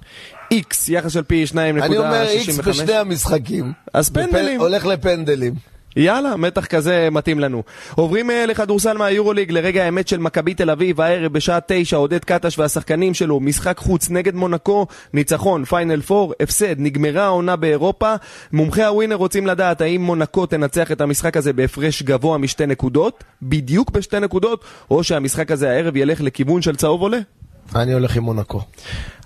איקס, 0.50 0.88
יחס 0.88 1.12
של 1.12 1.22
פי 1.22 1.44
2.65. 1.44 1.58
אני 1.58 1.98
אומר 1.98 2.28
איקס 2.28 2.58
בשני 2.58 2.92
המשחקים. 2.92 3.72
אז 3.92 4.10
פנדלים. 4.10 4.60
הולך 4.60 4.86
לפנדלים. 4.86 5.71
יאללה, 5.96 6.36
מתח 6.36 6.66
כזה 6.66 7.08
מתאים 7.12 7.40
לנו. 7.40 7.62
עוברים 7.94 8.30
אה, 8.30 8.46
לכדורסל 8.46 8.96
מהיורוליג 8.98 9.50
לרגע 9.50 9.84
האמת 9.84 10.08
של 10.08 10.18
מכבי 10.18 10.54
תל 10.54 10.70
אביב, 10.70 11.00
הערב 11.00 11.32
בשעה 11.32 11.58
תשע, 11.66 11.96
עודד 11.96 12.24
קטש 12.24 12.58
והשחקנים 12.58 13.14
שלו, 13.14 13.40
משחק 13.40 13.78
חוץ 13.78 14.10
נגד 14.10 14.34
מונקו, 14.34 14.86
ניצחון, 15.12 15.64
פיינל 15.64 16.00
פור, 16.00 16.34
הפסד, 16.40 16.74
נגמרה 16.78 17.24
העונה 17.24 17.56
באירופה. 17.56 18.14
מומחי 18.52 18.82
הווינר 18.82 19.16
רוצים 19.16 19.46
לדעת 19.46 19.80
האם 19.80 20.02
מונקו 20.02 20.46
תנצח 20.46 20.92
את 20.92 21.00
המשחק 21.00 21.36
הזה 21.36 21.52
בהפרש 21.52 22.02
גבוה 22.02 22.38
משתי 22.38 22.66
נקודות, 22.66 23.24
בדיוק 23.42 23.90
בשתי 23.90 24.20
נקודות, 24.20 24.64
או 24.90 25.04
שהמשחק 25.04 25.50
הזה 25.50 25.70
הערב 25.70 25.96
ילך 25.96 26.20
לכיוון 26.20 26.62
של 26.62 26.76
צהוב 26.76 27.02
עולה. 27.02 27.18
אני 27.76 27.92
הולך 27.92 28.16
עם 28.16 28.22
מונקו. 28.22 28.60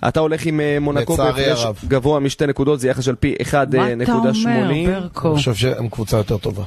אתה 0.07 0.19
הולך 0.19 0.45
עם 0.45 0.59
אה, 0.59 0.77
מונקו 0.81 1.15
בהפרש. 1.17 1.65
גבוה 1.87 2.19
משתי 2.19 2.47
נקודות, 2.47 2.79
זה 2.79 2.87
יחס 2.89 3.03
של 3.03 3.15
פי 3.15 3.35
1.80. 3.41 3.53
מה 3.77 4.03
אתה 4.03 4.13
אומר, 4.13 4.31
ברקו? 5.01 5.27
אני 5.27 5.37
חושב 5.37 5.55
שהם 5.55 5.89
קבוצה 5.89 6.17
יותר 6.17 6.37
טובה. 6.37 6.63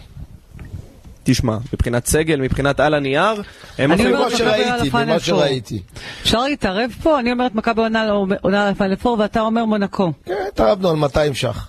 תשמע, 1.24 1.56
מבחינת 1.72 2.06
סגל, 2.06 2.40
מבחינת 2.40 2.80
על 2.80 2.94
הנייר, 2.94 3.42
הם 3.78 3.92
אני 3.92 4.06
אומרת 4.06 4.36
שראיתי, 4.36 4.90
ממה. 4.92 5.20
שראיתי. 5.20 5.82
אפשר 6.22 6.42
להתערב 6.44 6.90
פה? 7.02 7.20
אני 7.20 7.32
אומרת 7.32 7.54
מכבי 7.54 7.82
עונה 7.82 8.02
על 8.42 8.54
הפיינל 8.54 8.96
פור 8.96 9.18
ואתה 9.18 9.40
אומר 9.40 9.64
מונקו. 9.64 10.12
כן, 10.24 10.34
התערבנו 10.48 10.88
על 10.90 10.96
200 10.96 11.34
ש"ח. 11.34 11.68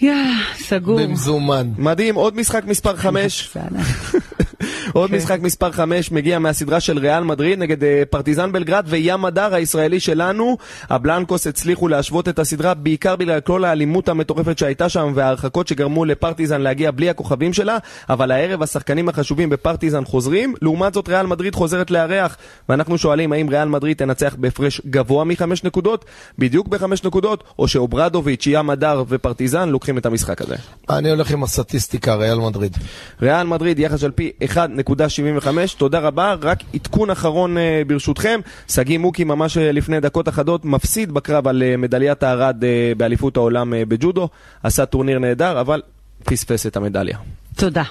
יאה, 0.00 0.14
סגור. 0.54 1.00
במזומן. 1.00 1.70
מדהים, 1.78 2.14
עוד 2.14 2.36
משחק 2.36 2.64
מספר 2.64 2.96
5, 2.96 3.50
זה 3.54 3.60
ענק. 3.60 3.86
עוד 4.92 5.10
כן. 5.10 5.16
משחק 5.16 5.38
מספר 5.40 5.72
5 5.72 6.12
מגיע 6.12 6.38
מהסדרה 6.38 6.80
של 6.80 6.98
ריאל 6.98 7.24
מדריד 7.24 7.58
נגד 7.58 7.84
אה, 7.84 8.02
פרטיזן 8.10 8.52
בלגרד 8.52 8.84
וים 8.88 9.24
הדר 9.24 9.54
הישראלי 9.54 10.00
שלנו. 10.00 10.56
הבלנקוס 10.90 11.46
הצליחו 11.46 11.88
להשוות 11.88 12.28
את 12.28 12.38
הסדרה 12.38 12.74
בעיקר 12.74 13.16
בגלל 13.16 13.40
כל 13.40 13.64
האלימות 13.64 14.08
המטורפת 14.08 14.58
שהייתה 14.58 14.88
שם 14.88 15.12
וההרחקות 15.14 15.68
שגרמו 15.68 16.04
לפרטיזן 16.04 16.60
להגיע 16.60 16.90
בלי 16.90 17.10
הכוכבים 17.10 17.52
שלה, 17.52 17.78
אבל 18.08 18.30
הערב 18.30 18.62
השחקנים 18.62 19.08
החשובים 19.08 19.50
בפרטיזן 19.50 20.04
חוזרים, 20.04 20.54
לעומת 20.62 20.94
זאת 20.94 21.08
ריאל 21.08 21.26
מדריד 21.26 21.54
חוזרת 21.54 21.90
לארח, 21.90 22.36
ואנחנו 22.68 22.98
שואלים 22.98 23.32
האם 23.32 23.48
ריאל 23.48 23.68
מדריד 23.68 23.96
תנצח 23.96 24.34
בהפרש 24.38 24.80
גבוה 24.90 25.24
מחמש 25.24 25.64
נקודות, 25.64 26.04
בדיוק 26.38 26.68
בחמש 26.68 27.04
נקודות, 27.04 27.44
או 27.58 27.68
שאוברדוביץ', 27.68 28.44
ים 28.46 28.70
הדר 28.70 29.04
ופרטיזן 29.08 29.68
לוקחים 29.68 29.98
את 29.98 30.06
המשחק 30.06 30.42
הזה. 30.42 30.56
אני 30.90 31.10
הולך 31.10 31.30
עם 31.30 31.42
הסטטיסטיקה, 31.42 32.14
ריאל 32.14 32.38
מדריד. 32.38 32.76
ריאל 33.22 33.46
מדריד 33.46 33.78
יחס 33.78 34.00
של 34.00 34.10
פי 34.10 34.30
1.75, 34.46 35.48
תודה 35.78 35.98
רבה, 35.98 36.34
רק 36.42 36.58
עדכון 36.74 37.10
אחרון 37.10 37.58
אה, 37.58 37.82
ברשותכם, 37.86 38.40
שגיא 38.68 38.98
מוקי 38.98 39.24
ממש 39.24 39.58
אה, 39.58 39.72
לפני 39.72 40.00
דקות 40.00 40.28
אחדות 40.28 40.64
מפסיד 40.64 41.12
בקרב 41.12 41.48
על 41.48 41.62
אה, 41.62 41.76
מדליית 41.76 42.22
הארד 42.22 42.64
באליפות 42.96 43.36
העולם 43.36 43.72
בג'ודו, 43.88 44.28
עשה 44.62 44.86
טורניר 44.86 45.18
נהדר, 45.18 45.60
אבל 45.60 45.82
פספס 46.24 46.66
את 46.66 46.76
המדליה. 46.76 47.18
תודה. 47.56 47.82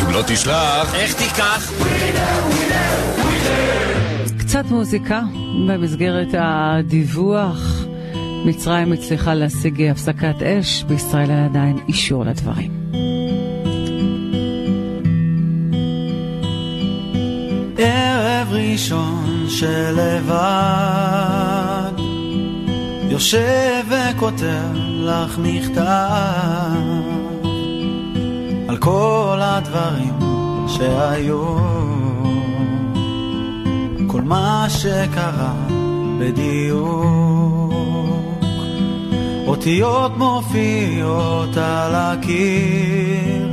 אם 0.00 0.10
לא 0.12 0.22
תשלח, 0.26 0.94
איך 0.94 1.14
תיקח? 1.14 1.72
קצת 4.38 4.64
מוזיקה 4.70 5.20
במסגרת 5.68 6.28
הדיווח. 6.38 7.79
מצרים 8.44 8.92
הצליחה 8.92 9.34
להשיג 9.34 9.82
הפסקת 9.82 10.42
אש, 10.42 10.84
בישראל 10.84 11.30
היה 11.30 11.44
עדיין 11.44 11.78
אישור 11.88 12.24
לדברים. 12.24 12.80
ערב 17.78 18.48
ראשון 18.52 19.46
שלבד 19.48 20.30
יושב 23.10 23.84
וכותב 23.88 24.74
לך 25.00 25.38
מכתב 25.38 25.80
על 28.68 28.76
כל 28.76 29.38
הדברים 29.40 30.14
שהיו 30.68 31.56
כל 34.06 34.22
מה 34.22 34.66
שקרה 34.68 35.54
בדיוק 36.20 37.59
אותיות 39.60 40.16
מופיעות 40.16 41.56
על 41.56 41.94
הקיר. 41.94 43.48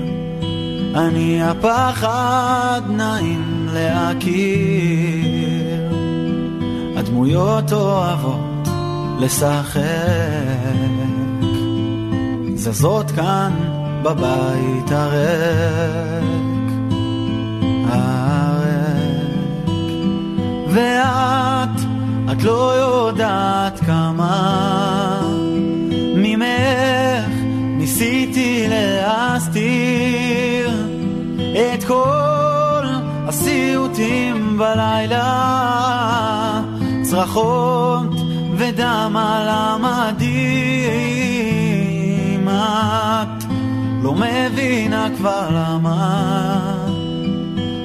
אני 0.95 1.43
הפחד 1.43 2.81
נעים 2.89 3.67
להכיר. 3.73 5.17
הדמויות 6.97 7.73
אוהבות 7.73 8.67
לשחק. 9.19 9.81
זזות 12.55 13.11
כאן 13.11 13.53
בבית 14.03 14.91
הריק. 14.91 16.71
הריק. 17.89 19.67
ואת, 20.69 21.81
את 22.31 22.43
לא 22.43 22.73
יודעת 22.73 23.79
כמה 23.79 24.96
להסתיר 29.37 30.69
את 31.75 31.83
כל 31.83 32.83
הסיוטים 33.27 34.57
בלילה. 34.57 35.41
צרחות 37.03 38.09
ודם 38.57 39.15
על 39.17 39.47
המדים. 39.49 40.27
את 42.49 43.43
לא 44.01 44.15
מבינה 44.15 45.07
כבר 45.17 45.49
למה. 45.51 46.59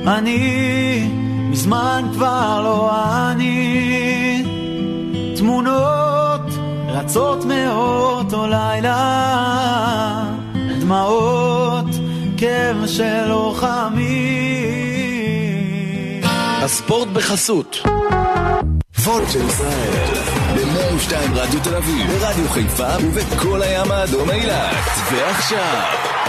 אני 0.06 1.08
מזמן 1.50 2.08
כבר 2.12 2.60
לא 2.64 2.90
אני. 3.30 4.44
תמונות 5.36 6.50
רצות 6.88 7.44
מאותו 7.44 8.46
לילה 8.46 10.21
דמעות 10.82 11.86
הרכב 12.42 12.76
של 12.86 13.26
לוחמים. 13.28 14.02
הספורט 16.62 17.08
בחסות. 17.08 17.82
וולט 18.98 19.30
של 19.30 19.46
ישראל. 19.46 19.90
ב-102 20.54 21.12
רדיו 21.34 21.60
תל 21.60 21.74
אביב, 21.74 22.10
ברדיו 22.10 22.48
חיפה 22.48 22.88
ובכל 23.02 23.62
הים 23.62 23.92
האדום 23.92 24.30
אילת. 24.30 24.74
ועכשיו, 25.12 25.82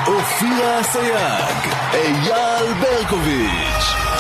אופירה 0.08 0.82
אסייג, 0.82 1.74
אייל 1.94 2.74
ברקוביץ'. 2.82 4.13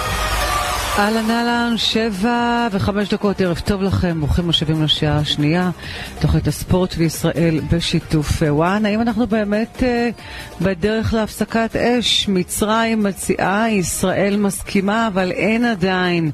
אהלן 0.97 1.31
אהלן, 1.31 1.73
שבע 1.77 2.67
וחמש 2.71 3.09
דקות, 3.09 3.41
ערב 3.41 3.59
טוב 3.65 3.81
לכם, 3.81 4.19
ברוכים 4.19 4.49
השבים 4.49 4.83
לשעה 4.83 5.17
השנייה, 5.17 5.71
תוכנית 6.21 6.47
הספורט 6.47 6.91
של 6.91 7.01
ישראל 7.01 7.59
בשיתוף 7.71 8.43
אה, 8.43 8.53
וואן. 8.53 8.85
האם 8.85 9.01
אנחנו 9.01 9.27
באמת 9.27 9.83
אה, 9.83 10.09
בדרך 10.61 11.13
להפסקת 11.13 11.75
אש? 11.75 12.29
מצרים 12.29 13.03
מציעה, 13.03 13.71
ישראל 13.71 14.37
מסכימה, 14.37 15.07
אבל 15.07 15.31
אין 15.31 15.65
עדיין 15.65 16.31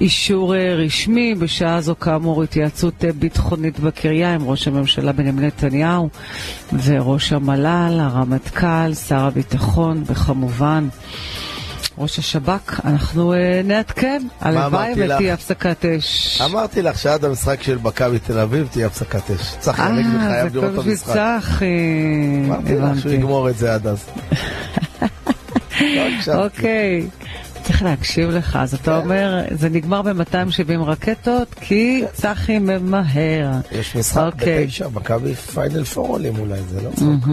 אישור 0.00 0.56
אה, 0.56 0.74
רשמי. 0.74 1.34
בשעה 1.34 1.80
זו 1.80 1.94
כאמור 2.00 2.42
התייעצות 2.42 3.04
אה, 3.04 3.12
ביטחונית 3.12 3.80
בקריה 3.80 4.34
עם 4.34 4.44
ראש 4.44 4.68
הממשלה 4.68 5.12
בנימין 5.12 5.44
נתניהו 5.44 6.08
וראש 6.84 7.32
המל"ל, 7.32 7.98
הרמטכ"ל, 8.00 8.94
שר 8.94 9.20
הביטחון 9.26 10.02
וכמובן 10.06 10.88
ראש 11.98 12.18
השב"כ, 12.18 12.80
אנחנו 12.84 13.32
uh, 13.32 13.36
נעדכן, 13.64 14.22
הלוואי? 14.40 14.92
ותהיה 14.96 15.34
הפסקת 15.34 15.84
אש. 15.84 16.40
אמרתי 16.40 16.82
לך 16.82 16.98
שעד 16.98 17.24
המשחק 17.24 17.62
של 17.62 17.78
מכבי 17.82 18.18
תל 18.18 18.38
אביב 18.38 18.68
תהיה 18.72 18.86
הפסקת 18.86 19.30
אש. 19.30 19.54
צחי 19.58 19.82
הנגבי 19.82 20.16
אה, 20.16 20.30
חייב 20.30 20.52
זה 20.52 20.60
לראות 20.60 20.74
כל 20.74 20.80
את 20.80 20.86
המשחק. 20.86 21.14
צחי, 21.14 21.66
אמרתי 22.46 22.74
לך 22.74 23.00
שהוא. 23.00 23.12
יגמור 23.12 23.50
את 23.50 23.58
זה 23.58 23.74
עד 23.74 23.86
אז. 23.86 24.04
לא. 26.26 26.44
אוקיי, 26.44 27.08
צריך 27.62 27.82
להקשיב 27.82 28.30
לך, 28.30 28.56
אז 28.60 28.74
אתה 28.74 28.98
אומר, 28.98 29.40
זה 29.50 29.68
נגמר 29.68 30.02
ב-270 30.02 30.80
רקטות, 30.80 31.54
כי 31.54 32.04
צחי 32.12 32.58
ממהר. 32.58 33.50
יש 33.72 33.96
משחק 33.96 34.32
אוקיי. 34.32 34.64
בתשע, 34.64 34.88
מכבי 34.94 35.34
פיינל 35.34 35.84
פור 35.84 36.08
עולים 36.08 36.38
אולי, 36.38 36.60
זה 36.70 36.80
לא 36.82 36.90
צחוק. 36.90 37.30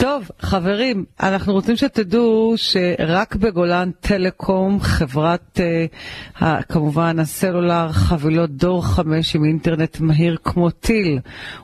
טוב, 0.00 0.30
חברים, 0.40 1.04
אנחנו 1.22 1.52
רוצים 1.52 1.76
שתדעו 1.76 2.54
שרק 2.56 3.36
בגולן 3.36 3.90
טלקום, 4.00 4.80
חברת, 4.80 5.60
ה- 6.40 6.62
כמובן, 6.62 7.18
הסלולר, 7.18 7.92
חבילות 7.92 8.50
דור 8.50 8.86
5 8.86 9.36
עם 9.36 9.44
אינטרנט 9.44 10.00
מהיר 10.00 10.36
כמו 10.44 10.70
טיל, 10.70 11.18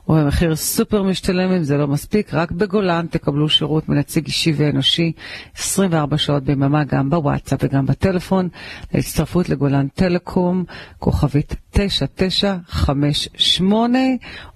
ובמחיר 0.09 0.57
סופר 0.57 1.03
משתלם, 1.03 1.53
אם 1.53 1.63
זה 1.63 1.77
לא 1.77 1.87
מספיק, 1.87 2.35
רק 2.35 2.51
בגולן 2.51 3.07
תקבלו 3.07 3.49
שירות 3.49 3.89
מנציג 3.89 4.27
אישי 4.27 4.53
ואנושי 4.57 5.13
24 5.57 6.19
שעות 6.19 6.43
ביממה, 6.43 6.85
גם 6.85 7.11
בוואטסאפ 7.11 7.59
וגם 7.63 7.87
בטלפון, 7.87 8.49
להצטרפות 8.95 9.49
לגולן 9.49 9.89
טלקום, 9.89 10.65
כוכבית 10.99 11.55
9958, 11.77 13.99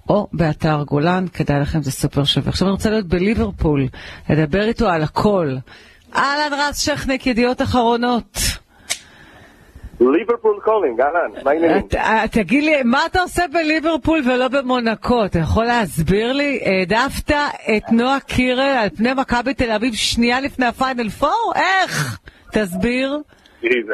או 0.09 0.27
באתר 0.33 0.83
גולן, 0.87 1.25
כדאי 1.33 1.59
לכם, 1.59 1.81
זה 1.81 1.91
סופר 1.91 2.23
שווה. 2.23 2.49
עכשיו 2.49 2.67
אני 2.67 2.71
רוצה 2.73 2.89
להיות 2.89 3.07
בליברפול, 3.07 3.85
לדבר 4.29 4.63
איתו 4.63 4.89
על 4.89 5.03
הכל. 5.03 5.47
אהלן 6.15 6.53
רז 6.53 6.77
שכניק, 6.79 7.27
ידיעות 7.27 7.61
אחרונות. 7.61 8.37
ליברפול 9.99 10.59
calling, 10.63 11.01
אהלן, 11.01 11.31
מה 11.43 11.51
העניינים? 11.51 11.83
אה, 11.95 12.23
תגיד 12.31 12.63
לי, 12.63 12.83
מה 12.83 13.05
אתה 13.05 13.21
עושה 13.21 13.43
בליברפול 13.53 14.21
ולא 14.25 14.47
במונקו? 14.47 15.25
אתה 15.25 15.39
יכול 15.39 15.65
להסביר 15.65 16.33
לי? 16.33 16.59
העדפת 16.65 17.31
את 17.77 17.91
נועה 17.91 18.19
קירל 18.19 18.59
על 18.81 18.89
פני 18.89 19.13
מכבי 19.13 19.53
תל 19.53 19.71
אביב 19.71 19.93
שנייה 19.93 20.41
לפני 20.41 20.65
הפיינל 20.65 21.09
פור? 21.09 21.53
איך? 21.55 22.19
תסביר. 22.51 23.19
תראי, 23.61 23.83
זה- 23.87 23.93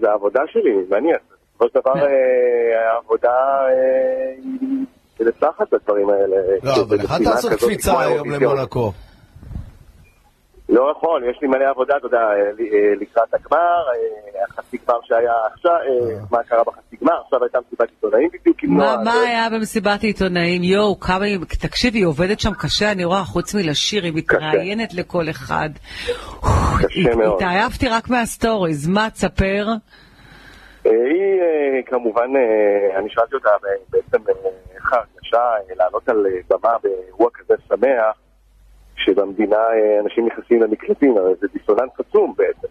זה 0.00 0.10
העבודה 0.10 0.40
שלי, 0.52 0.70
מעניין. 0.90 1.16
בסופו 1.60 1.68
של 1.72 1.80
דבר 1.80 2.06
אה, 2.06 2.92
העבודה 2.94 3.28
אה, 3.28 4.34
היא 4.36 4.86
מנצחת 5.20 5.72
בדברים 5.72 6.10
האלה. 6.10 6.36
לא, 6.62 6.82
אבל 6.82 6.96
לך 6.96 7.14
כזאת 7.28 7.52
קפיצה 7.52 8.00
היום. 8.00 8.30
למונקו. 8.30 8.92
לא 10.68 10.92
יכול, 10.96 11.24
יש 11.30 11.38
לי 11.42 11.48
מלא 11.48 11.70
עבודה, 11.70 11.96
אתה 11.96 12.06
יודע, 12.06 12.18
אה, 12.18 12.94
לקראת 13.00 13.34
הגמר, 13.34 13.82
החצי 14.48 14.78
גמר 14.88 14.98
שהיה 15.04 15.32
עכשיו, 15.54 15.72
מה 16.30 16.38
קרה 16.48 16.64
בחצי 16.64 16.96
גמר, 17.02 17.12
עכשיו 17.24 17.42
הייתה 17.42 17.58
מסיבת 17.66 17.90
עיתונאים 17.90 18.28
בדיוק 18.40 18.56
עם 18.62 18.70
מה, 18.70 18.84
נועה. 18.84 19.04
מה 19.04 19.12
היה 19.26 19.50
במסיבת 19.50 20.02
העיתונאים? 20.02 20.62
יואו, 20.62 21.00
כמה 21.00 21.24
היא... 21.24 21.38
תקשיבי, 21.60 21.98
היא 21.98 22.06
עובדת 22.06 22.40
שם 22.40 22.52
קשה, 22.54 22.92
אני 22.92 23.04
רואה, 23.04 23.24
חוץ 23.24 23.54
מלשיר, 23.54 24.04
היא 24.04 24.12
מתראיינת 24.14 24.94
לכל 24.94 25.30
אחד. 25.30 25.70
קשה 26.78 27.14
מאוד. 27.16 27.42
התעייפתי 27.42 27.88
רק 27.88 28.08
מה 28.10 28.26
stories. 28.26 28.88
מה, 28.88 29.10
תספר? 29.10 29.66
אה, 30.86 30.90
היא 30.90 31.40
אה, 31.40 31.82
כמובן, 31.86 32.30
אה, 32.36 32.98
אני 32.98 33.08
שאלתי 33.10 33.34
אותה 33.34 33.48
בעצם 33.90 34.22
איך 34.74 34.92
ההרגשה 34.92 35.42
לעלות 35.76 36.08
על 36.08 36.26
במה 36.50 36.76
באירוע 36.82 37.28
כזה 37.34 37.54
שמח, 37.68 38.16
שבמדינה 38.96 39.56
אנשים 40.04 40.26
נכנסים 40.26 40.62
למקלטים, 40.62 41.16
הרי 41.16 41.32
זה 41.40 41.46
דיסוננס 41.52 41.90
עצום 41.98 42.34
בעצם. 42.38 42.68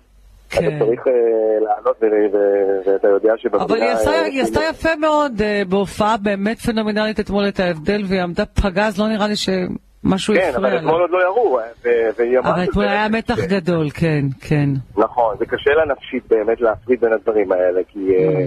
אתה 0.48 0.86
צריך 0.86 1.08
אה, 1.08 1.14
לעלות 1.60 1.98
ו- 2.02 2.06
ו- 2.38 2.90
ואתה 2.92 3.08
יודע 3.08 3.34
שבמדינה... 3.38 3.64
אבל 3.66 3.82
היא 3.82 3.92
עשתה- 3.92 4.22
היא 4.22 4.42
עשתה 4.42 4.60
יפה 4.70 4.96
מאוד 4.96 5.42
אה, 5.42 5.62
בהופעה 5.70 6.18
באמת 6.18 6.60
פנומנלית 6.60 7.20
אתמול 7.20 7.48
את 7.48 7.60
ההבדל, 7.60 8.02
והיא 8.08 8.22
עמדה 8.22 8.46
פגז, 8.46 9.00
לא 9.00 9.08
נראה 9.08 9.28
לי 9.28 9.36
שמשהו 9.36 9.89
כן, 10.04 10.10
הפריע 10.10 10.56
אבל 10.56 10.70
לה. 10.70 10.78
אתמול 10.78 11.02
עוד 11.02 11.10
לא 11.10 11.24
ירו, 11.24 11.60
אה, 11.60 12.10
והיא 12.18 12.40
אמרה 12.40 12.54
אבל 12.54 12.64
אתמול 12.64 12.86
היה 12.86 13.10
מתח. 13.10 13.40
גדול, 13.40 13.90
כן, 13.90 14.26
כן. 14.42 14.70
נכון, 14.98 15.36
זה 15.40 15.46
קשה 15.46 15.72
לה 15.74 15.86
נפשית 15.86 16.24
באמת 16.28 16.62
להפריד 16.62 17.02
בין 17.02 17.14
הדברים 17.14 17.52
האלה, 17.52 17.82
כי 17.88 18.16
אה, 18.16 18.46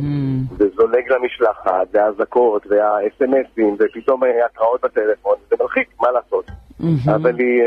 זה 0.58 0.64
זולג 0.76 1.12
למשלחת, 1.12 1.86
והאזעקות, 1.92 2.66
והאס.אם.אסים, 2.66 3.76
ופתאום 3.78 4.24
אה, 4.24 4.46
התראות 4.46 4.80
בטלפון, 4.84 5.34
זה 5.50 5.56
מלחיץ, 5.60 5.88
מה 6.00 6.08
לעשות? 6.10 6.50
אבל 7.14 7.38
היא, 7.38 7.62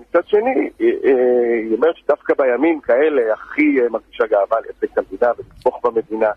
מצד 0.00 0.20
שני, 0.26 0.70
היא 0.78 1.74
אומרת 1.76 1.96
שדווקא 1.96 2.34
בימים 2.38 2.80
כאלה 2.80 3.32
הכי 3.32 3.76
מרגישה 3.90 4.26
גאווה 4.30 4.60
לייצג 4.60 4.86
את 4.92 4.98
המדינה 4.98 5.32
ולתמוך 5.38 5.80
במדינה. 5.84 6.30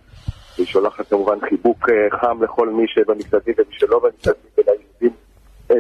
היא 0.58 0.66
שולחת 0.66 1.08
כמובן 1.08 1.38
חיבוק 1.50 1.90
חם 2.22 2.44
לכל 2.44 2.70
מי 2.70 2.84
שבמקלטים 2.88 3.54
ומי 3.58 3.76
שלא 3.76 4.00
במקלטים 4.00 4.52
וליהודים 4.58 5.23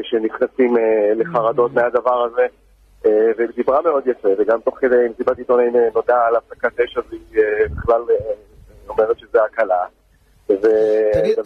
שנכנסים 0.03 0.77
אה, 0.77 1.13
לחרדות 1.15 1.73
מהדבר 1.73 2.23
הזה. 2.23 2.45
אה, 3.05 3.11
והיא 3.37 3.49
דיברה 3.55 3.81
מאוד 3.81 4.03
יפה, 4.07 4.29
וגם 4.37 4.59
תוך 4.65 4.77
כדי 4.79 4.95
מסיבת 5.13 5.37
עיתונאים 5.37 5.75
אה, 5.75 5.81
נודע 5.95 6.17
על 6.27 6.35
הפסקת 6.35 6.79
אש, 6.79 6.97
אז 6.97 7.03
היא 7.11 7.41
אה, 7.41 7.67
בכלל 7.77 8.01
אה, 8.09 8.15
אומרת 8.89 9.19
שזה 9.19 9.37
הקלה. 9.43 9.85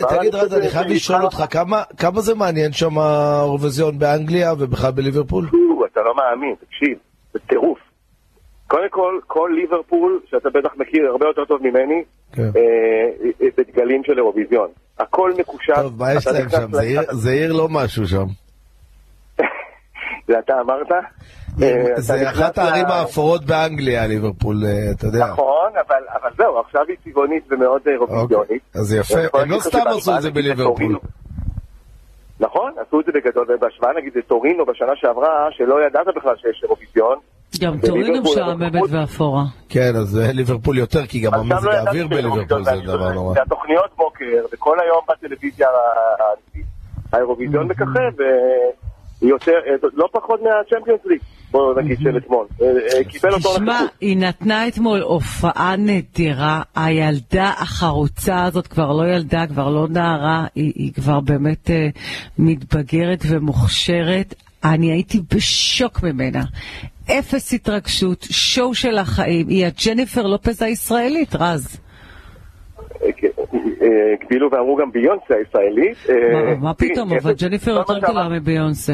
תגיד, 0.09 0.35
רז, 0.35 0.53
אני 0.53 0.69
חייב 0.69 0.87
לשאול 0.87 1.23
אותך, 1.23 1.43
כמה 1.97 2.21
זה 2.21 2.35
מעניין 2.35 2.71
שם 2.71 2.97
האירוויזיון 2.97 3.99
באנגליה 3.99 4.53
ובכלל 4.53 4.91
בליברפול? 4.91 5.45
אתה 5.91 6.01
לא 6.01 6.15
מאמין, 6.15 6.55
תקשיב, 6.55 6.97
זה 7.33 7.39
טירוף. 7.39 7.79
קודם 8.67 8.89
כל, 8.89 9.19
כל 9.27 9.51
ליברפול, 9.55 10.19
שאתה 10.29 10.49
בטח 10.49 10.69
מכיר 10.77 11.07
הרבה 11.11 11.25
יותר 11.27 11.45
טוב 11.45 11.61
ממני, 11.63 12.03
כן. 12.33 12.41
אה, 12.41 12.49
אה, 13.41 13.47
בדגלים 13.57 14.03
של 14.03 14.17
אירוויזיון. 14.17 14.67
הכל 14.99 15.31
מקושר. 15.37 15.75
טוב, 15.81 15.99
מה 15.99 16.13
יש 16.13 16.27
להם 16.27 16.49
שם? 16.49 16.71
זה 16.71 16.81
עיר- 16.81 17.01
זה 17.13 17.45
לא 17.49 17.67
משהו 17.69 18.07
שם. 18.07 18.25
זה 20.27 20.39
אתה 20.39 20.53
אמרת? 20.61 20.91
אה, 20.91 21.83
זה 21.95 22.13
נכנס 22.15 22.27
אחת 22.39 22.57
הערים 22.57 22.85
האפורות 22.85 23.45
באנגליה, 23.45 24.07
ליברפול, 24.07 24.55
אה, 24.65 24.91
אתה 24.91 25.05
יודע. 25.07 25.25
נכון, 25.31 25.71
אבל 25.77 26.29
זהו, 26.37 26.59
עכשיו 26.59 26.81
היא 26.87 26.97
צבעונית 27.03 27.43
ומאוד 27.51 27.81
אירוויזיונית. 27.87 28.61
אז 28.75 28.81
זה 28.81 28.97
יפה, 28.97 29.39
הם 29.41 29.51
לא 29.51 29.59
סתם 29.59 29.79
עשו 29.97 30.15
את 30.15 30.21
זה 30.21 30.31
בליברפול. 30.31 30.97
נכון, 32.39 32.71
עשו 32.87 32.99
את 32.99 33.05
זה 33.05 33.11
בגדול, 33.11 33.45
ובהשוואה 33.49 33.91
נגיד 33.97 34.13
לטורינו 34.15 34.65
בשנה 34.65 34.91
שעברה, 34.95 35.47
שלא 35.51 35.85
ידעת 35.87 36.07
בכלל 36.15 36.35
שיש 36.37 36.63
אירוויזיון. 36.63 37.17
גם 37.59 37.77
טורינו 37.87 38.21
משעממת 38.21 38.81
ואפורה. 38.89 39.43
כן, 39.69 39.95
אז 39.95 40.19
אה, 40.19 40.31
ליברפול 40.31 40.77
יותר, 40.77 41.05
כי 41.05 41.19
גם 41.19 41.33
לא 41.33 41.37
המזג 41.39 41.57
ידעתי 41.57 41.87
האוויר 41.87 42.07
בליברפול 42.07 42.63
זה 42.63 42.71
דבר 42.83 43.13
נורא. 43.13 43.35
שהתוכניות 43.35 43.89
בוקר, 43.97 44.45
וכל 44.53 44.77
היום 44.79 45.01
בטלוויזיה 45.09 45.67
האירוויזיון 47.13 47.67
מככב, 47.67 48.23
ויותר, 49.21 49.51
אה, 49.51 49.89
לא 49.93 50.07
פחות 50.11 50.39
מהצ'מפיונס 50.41 51.01
ליג, 51.05 51.19
בואו 51.51 51.79
נגיד 51.79 51.97
של 52.03 52.17
אתמול. 52.17 52.45
אה, 52.61 53.03
קיבל 53.03 53.33
אותו 53.33 53.53
תשמע, 53.53 53.65
נוכחות. 53.65 53.91
היא 54.01 54.17
נתנה 54.17 54.67
אתמול 54.67 55.01
הופעה 55.01 55.75
נדירה. 55.77 56.61
הילדה 56.75 57.49
החרוצה 57.49 58.43
הזאת 58.43 58.67
כבר 58.67 58.91
לא 58.91 59.07
ילדה, 59.15 59.47
כבר 59.47 59.69
לא 59.69 59.87
נערה, 59.89 60.45
היא, 60.55 60.73
היא 60.75 60.93
כבר 60.93 61.19
באמת 61.19 61.69
מתבגרת 62.37 63.19
ומוכשרת. 63.29 64.33
אני 64.63 64.91
הייתי 64.91 65.21
בשוק 65.35 66.03
ממנה. 66.03 66.43
אפס 67.11 67.53
התרגשות, 67.53 68.21
שואו 68.31 68.75
של 68.75 68.97
החיים. 68.97 69.47
היא 69.47 69.65
הג'ניפר 69.65 70.27
לופז 70.27 70.61
הישראלית, 70.61 71.35
רז. 71.35 71.77
אה, 73.01 73.07
אה, 73.81 73.87
הגבילו 74.21 74.51
ואמרו 74.51 74.75
גם 74.75 74.91
ביונסה 74.91 75.33
הישראלית. 75.35 75.97
אה, 76.09 76.15
מה, 76.33 76.55
מה 76.55 76.73
פתאום, 76.73 77.09
תראי, 77.09 77.19
אבל 77.19 77.33
ג'ניפר 77.33 77.71
יותר 77.71 77.99
גדולה 77.99 78.29
מביונסה. 78.29 78.93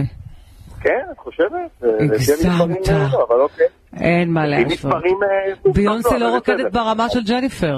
כן, 0.82 0.99
את 1.11 1.18
חושבת? 1.18 1.84
אה, 1.84 1.89
הגזמת. 1.99 2.89
אה, 2.89 3.07
לא, 3.14 3.43
אוקיי. 3.43 3.68
אין 3.99 4.30
מה 4.30 4.45
להשוות. 4.45 4.93
אה, 4.93 5.72
ביונסה 5.74 6.18
לא 6.18 6.26
אבל 6.28 6.36
רוקדת. 6.36 6.72
ברמה 6.72 7.09
של 7.09 7.24
ג'ניפר. 7.24 7.78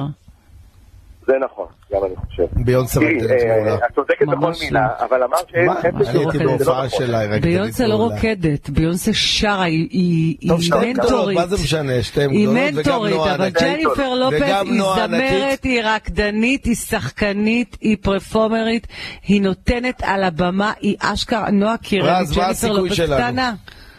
זה 1.28 1.34
נכון, 1.46 1.66
גם 1.94 2.00
אני 2.06 2.16
חושב. 2.16 2.44
ביונסה 2.66 3.00
רקדנית 3.00 3.24
אה, 3.32 3.56
מעולה. 3.56 3.76
את 3.76 3.96
צודקת 3.96 4.28
בכל 4.28 4.52
מילה, 4.62 4.88
אבל 5.00 5.24
אמרת 5.24 5.50
שאין 5.50 5.66
מה? 5.66 5.80
אפס 5.80 5.86
אני 5.86 6.08
הייתי 6.08 6.18
רוקדת, 6.18 6.42
לא 6.42 6.48
בהופעה 6.58 6.86
נכון. 6.86 7.00
שלה, 7.00 7.20
היא 7.20 7.30
רקדנית 7.30 7.44
ביונסה 7.56 7.88
לא. 7.88 7.94
רוקדת, 7.96 8.70
ביונסה 8.70 9.12
שרה, 9.14 9.64
היא- 9.64 9.88
היא 9.92 10.38
היא 10.42 10.52
מנטורית. 10.82 11.38
מה 11.38 11.46
זה 11.48 11.56
משנה? 11.64 12.04
שתיהן 12.04 12.30
היא 12.30 12.48
גדולות 12.48 12.58
וגם 12.64 12.76
מנטורית, 12.76 13.14
נועה 13.16 13.36
אבל 13.36 13.44
ענקית. 13.46 13.62
ג'ניפר 13.62 14.14
לופס 14.16 14.38
וגם 14.42 14.66
היא 14.68 14.78
נועה 14.78 15.04
ענקית. 15.04 15.30
זמרת, 15.30 15.64
היא 15.64 15.82
רקדנית, 15.84 16.66
היא 16.66 16.76
שחקנית, 16.76 17.78
היא 17.82 17.98
פרפורמרית, 18.02 18.88
היא 19.24 19.42
נותנת 19.42 20.02
על 20.04 20.24
הבמה, 20.24 20.72
היא 20.82 20.96
אשכרה, 21.00 21.52
נועה 21.52 21.78
קירל, 21.78 22.24
ג'ניפר 22.36 22.72
לופס? 22.74 23.00
קטנה, 23.02 23.54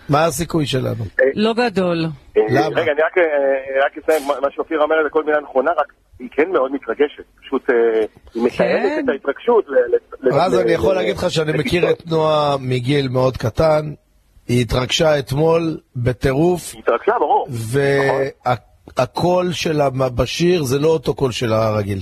מה 0.09 0.25
הסיכוי 0.25 0.67
שלנו? 0.67 1.05
לא 1.35 1.53
גדול. 1.55 2.07
אה, 2.37 2.43
למה? 2.51 2.67
רגע, 2.81 2.93
אני 2.93 3.01
רק, 3.03 3.19
אה, 3.19 4.03
אציין, 4.05 4.29
מה- 4.29 4.35
מה 4.43 4.49
שאופיר 4.55 4.83
אומר 4.83 4.97
זה 5.05 5.11
כל 5.11 5.25
מילה 5.25 5.41
נכונה, 5.41 5.71
רק 5.71 5.87
היא 6.19 6.29
כן 6.33 6.51
מאוד 6.53 6.73
מתרגשת. 6.73 7.23
פשוט 7.41 7.71
אה, 7.71 7.77
היא 8.35 8.43
מתארת 8.43 8.93
את 9.05 9.09
ההתרגשות. 9.09 9.65
ל- 9.69 10.33
אני 10.61 10.73
יכול 10.73 10.95
להגיד 10.95 11.17
לך 11.17 11.31
שאני. 11.31 11.53
מכיר 11.59 11.91
את 11.91 12.07
נועה 12.07 12.57
מגיל 12.61 13.09
מאוד 13.09 13.37
קטן. 13.37 13.93
היא 14.49 14.61
התרגשה 14.63 15.19
אתמול 15.19 15.79
בטירוף, 15.97 16.75
היא 16.75 16.83
התרגשה, 16.83 17.13
ברור. 17.19 17.49
והקול 18.97 19.53
שלה 19.53 19.91
בשיר 19.91 20.63
זה 20.65 20.79
לא 20.79 20.89
אותו 20.89 21.15
קול 21.15 21.33
שלה 21.33 21.67
הרגיל. 21.69 21.99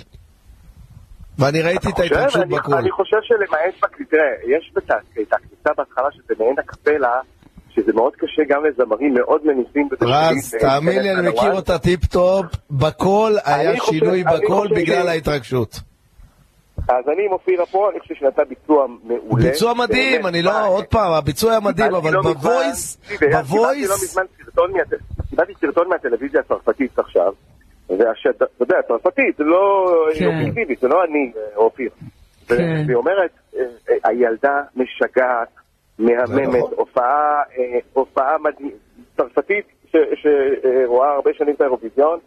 ואני 1.39 1.63
ראיתי 1.63 1.89
את? 1.89 1.99
ההתרגשות 2.01 2.43
אני- 2.43 2.55
בקול. 2.57 2.75
אני 2.75 2.91
חושב 2.91 3.17
שלמעט, 3.23 3.95
תראה, 4.11 4.23
יש 4.59 4.73
את 4.79 4.91
ה- 4.91 4.95
את 5.23 5.33
הכניסה 5.33 5.71
בהתחלה 5.77 6.09
שזה 6.13 6.35
מעין 6.39 6.55
א-קפלה, 6.59 7.21
שזה 7.75 7.93
מאוד 7.93 8.13
קשה 8.17 8.43
גם 8.49 8.65
לזמרים 8.65 9.15
מאוד 9.15 9.41
מנוסים. 9.45 9.89
רז, 10.03 10.55
תאמין 10.61 11.03
לי, 11.03 11.11
אני 11.11 11.29
מכיר 11.29 11.53
אותה 11.53 11.79
טיפ-טופ, 11.79 12.47
בקול 12.71 13.37
היה 13.45 13.77
שינוי 13.81 14.25
בקול 14.25 14.69
חושב 14.69 14.81
בגלל 14.81 15.09
ההתרגשות. 15.09 15.81
אז 16.89 17.05
אני 17.09 17.27
עם 17.27 17.33
אופירה 17.33 17.67
פה, 17.67 17.91
אני 17.91 18.01
חושב 18.01 18.15
שנתן 18.15 18.43
ביצוע 18.49 18.87
מעולה. 19.05 19.45
ביצוע 19.45 19.75
מדהים, 19.75 20.27
אני 20.27 20.43
לא, 20.43 20.67
עוד 20.67 20.85
פעם, 20.85 21.13
הביצוע 21.13 21.51
היה 21.51 21.61
מדהים, 21.61 21.95
אבל 21.95 22.13
לא 22.13 22.23
ב 22.23 22.33
voice, 22.33 22.99
לא 23.33 23.43
בוויס, 23.43 24.17
קיבלתי 25.31 25.53
סרטון 25.61 25.89
מהטלוויזיה 25.89 26.41
הצרפתית 26.41 26.99
עכשיו, 26.99 27.33
ואתה 27.89 28.45
יודע, 28.61 28.83
צרפתית, 28.89 29.37
זה 29.37 29.45
לא 29.45 29.95
כן. 30.19 30.27
אובייקטיבית, 30.27 30.81
זה 30.81 30.89
לא 30.89 31.05
אני, 31.05 31.33
אה, 31.37 31.57
אופיר. 31.57 31.91
כן. 32.49 32.85
והיא 32.87 32.97
אומרת, 32.97 33.31
אה, 33.57 33.61
אה, 33.91 33.95
הילדה 34.05 34.63
משגעת, 34.77 35.49
מהממת, 35.99 36.49
נכון. 36.49 36.71
הופעה, 36.77 37.43
אה, 37.59 37.79
הופעה 37.93 38.37
צרפתית 39.17 39.65
שרואה 39.93 41.11
הרבה 41.15 41.31
שנים 41.39 41.55
את 41.55 41.61
האירוויזיון, 41.61 42.19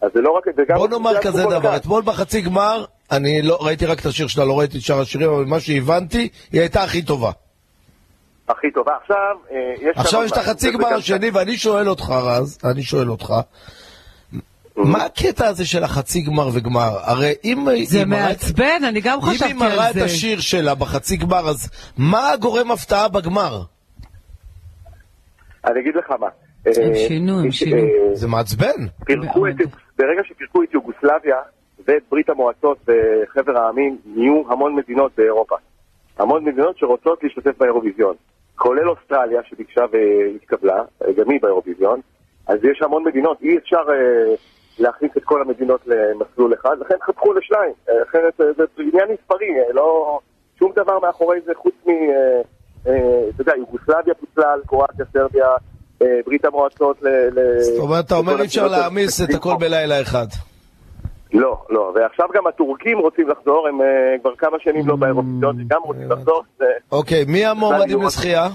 אז 0.00 0.10
זה 0.14 0.20
לא 0.20 0.30
רק, 0.30 0.44
זה 0.56 0.62
גם... 0.68 0.76
בוא 0.76 0.88
נאמר 0.88 1.12
זה 1.12 1.18
כזה 1.20 1.42
דבר. 1.50 1.76
אתמול 1.76 2.02
בחצי 2.02 2.40
גמר, 2.40 2.84
אני 3.10 3.42
לא, 3.42 3.58
ראיתי 3.60 3.86
רק 3.86 4.00
את 4.00 4.06
השיר 4.06 4.26
שלה, 4.26 4.44
לא 4.44 4.58
ראיתי 4.58 4.78
את 4.78 4.82
שאר 4.82 5.00
השירים, 5.00 5.30
אבל 5.30 5.44
מה 5.44 5.60
שהבנתי, 5.60 6.28
היא 6.52 6.60
הייתה 6.60 6.82
הכי 6.82 7.02
טובה. 7.02 7.30
הכי 8.48 8.70
טובה. 8.70 8.92
עכשיו, 9.02 9.36
אה, 9.50 9.74
יש... 9.80 9.96
עכשיו 9.96 10.24
יש 10.24 10.32
את 10.32 10.36
החצי 10.36 10.70
גמר 10.70 10.94
השני, 10.94 11.30
ואני 11.30 11.56
שואל 11.56 11.88
אותך, 11.88 12.10
רז, 12.10 12.58
אני 12.64 12.82
שואל 12.82 13.10
אותך, 13.10 13.32
מה 14.76 15.04
הקטע 15.04 15.46
הזה 15.46 15.66
של 15.66 15.84
החצי 15.84 16.20
גמר 16.22 16.48
וגמר? 16.54 16.90
הרי 17.02 17.32
אם 17.44 17.64
זה 17.84 17.98
היא 17.98 18.06
מראה- 18.06 18.28
מעצבן, 18.28 18.84
אני 18.88 19.00
גם 19.00 19.18
אם 19.22 19.28
היא 19.28 19.34
חשבתי 19.38 19.52
מראה 19.52 19.84
על 19.84 19.90
את 19.90 19.94
זה. 19.94 20.04
השיר 20.04 20.40
שלה 20.40 20.74
בחצי 20.74 21.16
גמר, 21.16 21.48
אז 21.48 21.70
מה 21.98 22.30
גורם 22.40 22.70
הפתעה 22.70 23.08
בגמר? 23.08 23.60
אני 25.66 25.80
אגיד 25.80 25.94
לך 25.96 26.10
מה. 26.20 26.26
הם 26.66 26.72
אה, 26.92 26.94
שינו, 27.08 27.40
הם 27.40 27.46
אה, 27.46 27.52
שינו. 27.52 27.76
זה 28.12 28.28
מעצבן. 28.28 28.80
ברגע 29.98 30.22
שפירקו 30.24 30.62
את 30.62 30.74
יוגוסלביה 30.74 31.36
ואת 31.86 32.02
ברית 32.10 32.28
המועצות 32.28 32.78
וחבר 32.88 33.58
העמים, 33.58 33.98
נהיו 34.06 34.42
המון 34.52 34.74
מדינות 34.76 35.12
באירופה. 35.16 35.56
המון 36.18 36.44
מדינות 36.44 36.78
שרוצות 36.78 37.18
להשתתף 37.22 37.58
באירוויזיון. 37.58 38.14
כולל 38.56 38.88
אוסטרליה 38.88 39.40
שביקשה 39.50 39.80
והתקבלה, 39.92 40.76
אה, 41.02 41.12
גם 41.12 41.30
היא 41.30 41.38
באירוויזיון. 41.42 42.00
אז 42.46 42.58
יש 42.64 42.82
המון 42.82 43.04
מדינות, 43.04 43.38
אי 43.42 43.58
אפשר 43.58 43.76
אה, 43.90 44.34
להכניס 44.78 45.10
את 45.16 45.24
כל 45.24 45.42
המדינות 45.42 45.80
למסלול 45.86 46.54
אחד, 46.54 46.76
לכן 46.80 46.94
חתכו 47.06 47.32
לשניים. 47.32 47.72
אה, 47.88 47.94
אחרת 48.02 48.40
אה, 48.40 48.46
זה 48.56 48.64
עניין 48.78 49.08
מספרי, 49.12 49.46
אה, 49.46 49.72
לא 49.72 50.18
שום 50.58 50.72
דבר 50.76 50.98
מאחורי 50.98 51.40
זה 51.46 51.52
חוץ 51.56 51.74
מ... 51.86 51.90
אתה 53.34 53.42
יודע, 53.42 53.52
יוגוסלביה 53.56 54.14
פוצלה, 54.14 54.54
קרואטיה, 54.66 55.04
סרביה, 55.12 55.48
ברית 56.26 56.44
המועצות 56.44 57.02
ל... 57.02 57.08
זאת 57.60 57.78
אומרת, 57.78 58.06
אתה 58.06 58.14
אומר 58.14 58.40
אי 58.40 58.46
אפשר 58.46 58.68
להעמיס 58.68 59.22
את 59.22 59.34
הכל 59.34 59.54
בלילה 59.60 60.00
אחד. 60.02 60.26
לא, 61.32 61.62
לא, 61.70 61.92
ועכשיו 61.94 62.26
גם 62.34 62.46
הטורקים 62.46 62.98
רוצים 62.98 63.28
לחזור, 63.28 63.68
הם 63.68 63.78
כבר 64.20 64.34
כמה 64.36 64.56
שנים 64.60 64.88
לא 64.88 64.96
באירוויזיון, 64.96 65.60
הם 65.60 65.66
גם 65.68 65.80
רוצים 65.84 66.10
לחזור. 66.10 66.42
אוקיי, 66.92 67.24
מי 67.28 67.46
המועמדים 67.46 68.02
לזכייה? 68.02 68.48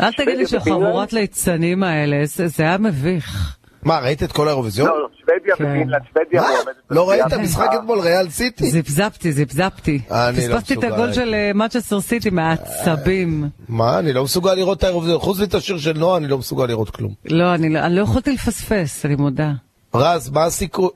אל 0.00 0.12
תגיד 0.12 0.38
לי 0.38 0.46
שחבורת 0.46 1.12
ליצנים 1.12 1.82
האלה, 1.82 2.16
זה 2.24 2.46
זה 2.46 2.62
היה 2.62 2.78
מביך. 2.78 3.56
מה, 3.84 3.98
ראית 3.98 4.22
את 4.22 4.32
כל 4.32 4.48
האירוויזיון? 4.48 4.88
לא, 4.88 5.00
לא, 5.02 5.08
שוודיה 5.20 5.56
כן. 5.56 5.64
ופינלנד, 5.64 6.02
שוודיה? 6.12 6.40
מועמדת 6.42 6.74
לא 6.90 7.08
ראית 7.10 7.20
את 7.20 7.26
לזכייה. 7.26 7.40
המשחק 7.42 7.78
אתמול, 7.80 8.00
ריאל 8.00 8.28
סיטי? 8.30 8.66
זיפזפתי, 8.70 9.32
זיפזפתי. 9.32 10.00
אני 10.10 10.36
לא 10.48 10.54
פספסתי 10.56 10.74
את 10.74 10.78
מסוגל. 10.78 10.94
הגול 10.94 11.12
של 11.12 11.34
אה, 11.34 11.50
מצ'סטר 11.54 12.00
סיטי 12.00 12.30
מהעצבים. 12.30 13.44
מה, 13.68 13.98
אני 13.98 14.12
לא 14.12 14.24
מסוגל 14.24 14.54
לראות 14.54 14.78
את 14.78 14.84
האירוויזיון. 14.84 15.18
חוץ 15.20 15.40
מאת 15.40 15.54
השיר 15.54 15.78
של 15.78 15.92
נועה, 15.98 16.16
אני 16.16 16.26
לא 16.28 16.38
מסוגל 16.38 16.66
לראות 16.66 16.90
כלום. 16.90 17.12
לא, 17.24 17.54
אני 17.54 17.68
לא- 17.68 17.88
לא 17.88 18.00
יכולתי 18.00 18.32
לפספס, 18.32 19.06
אני 19.06 19.14
מודה. 19.16 19.50
רז, 19.94 20.30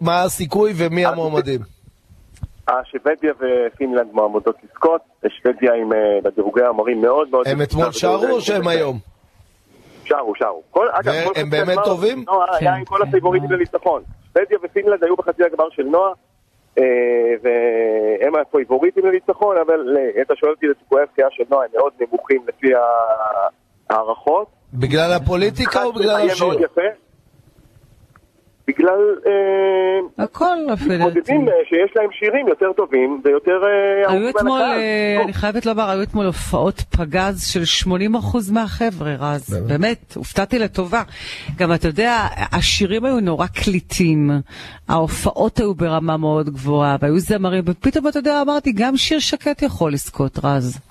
מה 0.01 0.23
הסיכוי- 0.23 0.73
ומי 0.77 1.07
המועמדים? 1.07 1.61
אה, 2.69 2.75
שוודיה 2.85 3.33
ופינלנד 3.41 4.09
מועמדות 4.13 4.55
לזכות, 4.65 5.01
שוודיה 5.43 5.73
עם 5.75 5.93
אה, 5.93 5.99
בדירוגי 6.25 6.61
המהמרים 6.63 7.01
מאוד 7.01 7.29
מאוד... 7.31 7.49
הם 7.49 7.63
אתמול 7.63 7.93
שרו 7.93 8.27
או 8.31 8.41
שהם 8.41 8.69
היום? 8.69 8.99
שרו, 10.09 10.33
שרו. 10.35 10.63
כל- 10.71 10.87
אגב, 10.93 11.13
כל 11.25 11.31
חצי 11.35 11.45
באמת 11.45 11.69
הגמר, 11.69 11.85
טובים? 11.85 12.25
נועה 12.27 12.57
היה 12.61 12.75
עם 12.75 12.85
כל 12.85 13.03
הפייבוריטים 13.03 13.51
לניצחון. 13.53 14.03
שוודיה 14.33 14.59
ופינלנד 14.63 15.05
היו 15.05 15.17
בחצי 15.17 15.45
הגמר 15.45 15.65
של 15.71 15.83
נועה, 15.83 16.13
אה, 16.79 16.85
והם 17.43 18.33
הפייבוריטים 18.43 19.07
לניצחון, 19.07 19.57
אבל 19.67 19.97
אה, 19.99 20.23
אתה 20.23 20.35
שואל 20.37 20.51
אותי 20.53 20.67
לסיכויי 20.67 21.05
הזכייה 21.09 21.27
של 21.31 21.43
נועה, 21.51 21.65
הם 21.65 21.71
מאוד 21.75 21.93
נמוכים 22.01 22.41
לפי 22.49 22.69
ההערכות. 23.91 24.47
בגלל 24.75 25.13
הפוליטיקה 25.13 25.85
או 25.85 25.93
בגלל 25.93 26.31
השיר? 26.31 26.69
בגלל 28.69 29.01
אה, 29.27 30.25
הכל 30.25 30.57
דעתי. 30.69 30.85
מתמודדים 30.85 31.49
אה, 31.49 31.55
שיש 31.69 31.97
להם 31.97 32.09
שירים 32.13 32.49
יותר 32.49 32.73
טובים 32.77 33.21
ויותר 33.25 33.61
אה, 33.65 34.13
היו 34.13 34.29
אתמול. 34.29 34.61
אה, 34.61 35.23
אני 35.25 35.33
חייבת 35.33 35.67
לומר, 35.67 35.91
היו 35.91 36.03
אתמול 36.03 36.27
הופעות 36.27 36.83
פגז 36.97 37.47
של 37.47 37.87
80% 37.89 38.53
מהחבר'ה, 38.53 39.15
רז. 39.19 39.65
באמת, 39.69 40.13
הופתעתי 40.17 40.59
לטובה. 40.59 41.03
גם 41.57 41.75
אתה 41.75 41.89
יודע, 41.89 42.27
השירים 42.53 43.05
היו 43.05 43.21
נורא 43.21 43.47
קליטים, 43.47 44.31
ההופעות 44.89 45.59
היו 45.59 45.75
ברמה 45.75 46.17
מאוד 46.17 46.51
גבוהה, 46.51 46.97
והיו 47.01 47.19
זמרים, 47.19 47.65
ופתאום 47.67 48.09
אתה 48.09 48.19
יודע, 48.19 48.43
אמרתי, 48.43 48.73
גם 48.73 48.97
שיר 48.97 49.19
שקט 49.19 49.63
יכול 49.63 49.93
לזכות, 49.93 50.39
רז. 50.45 50.88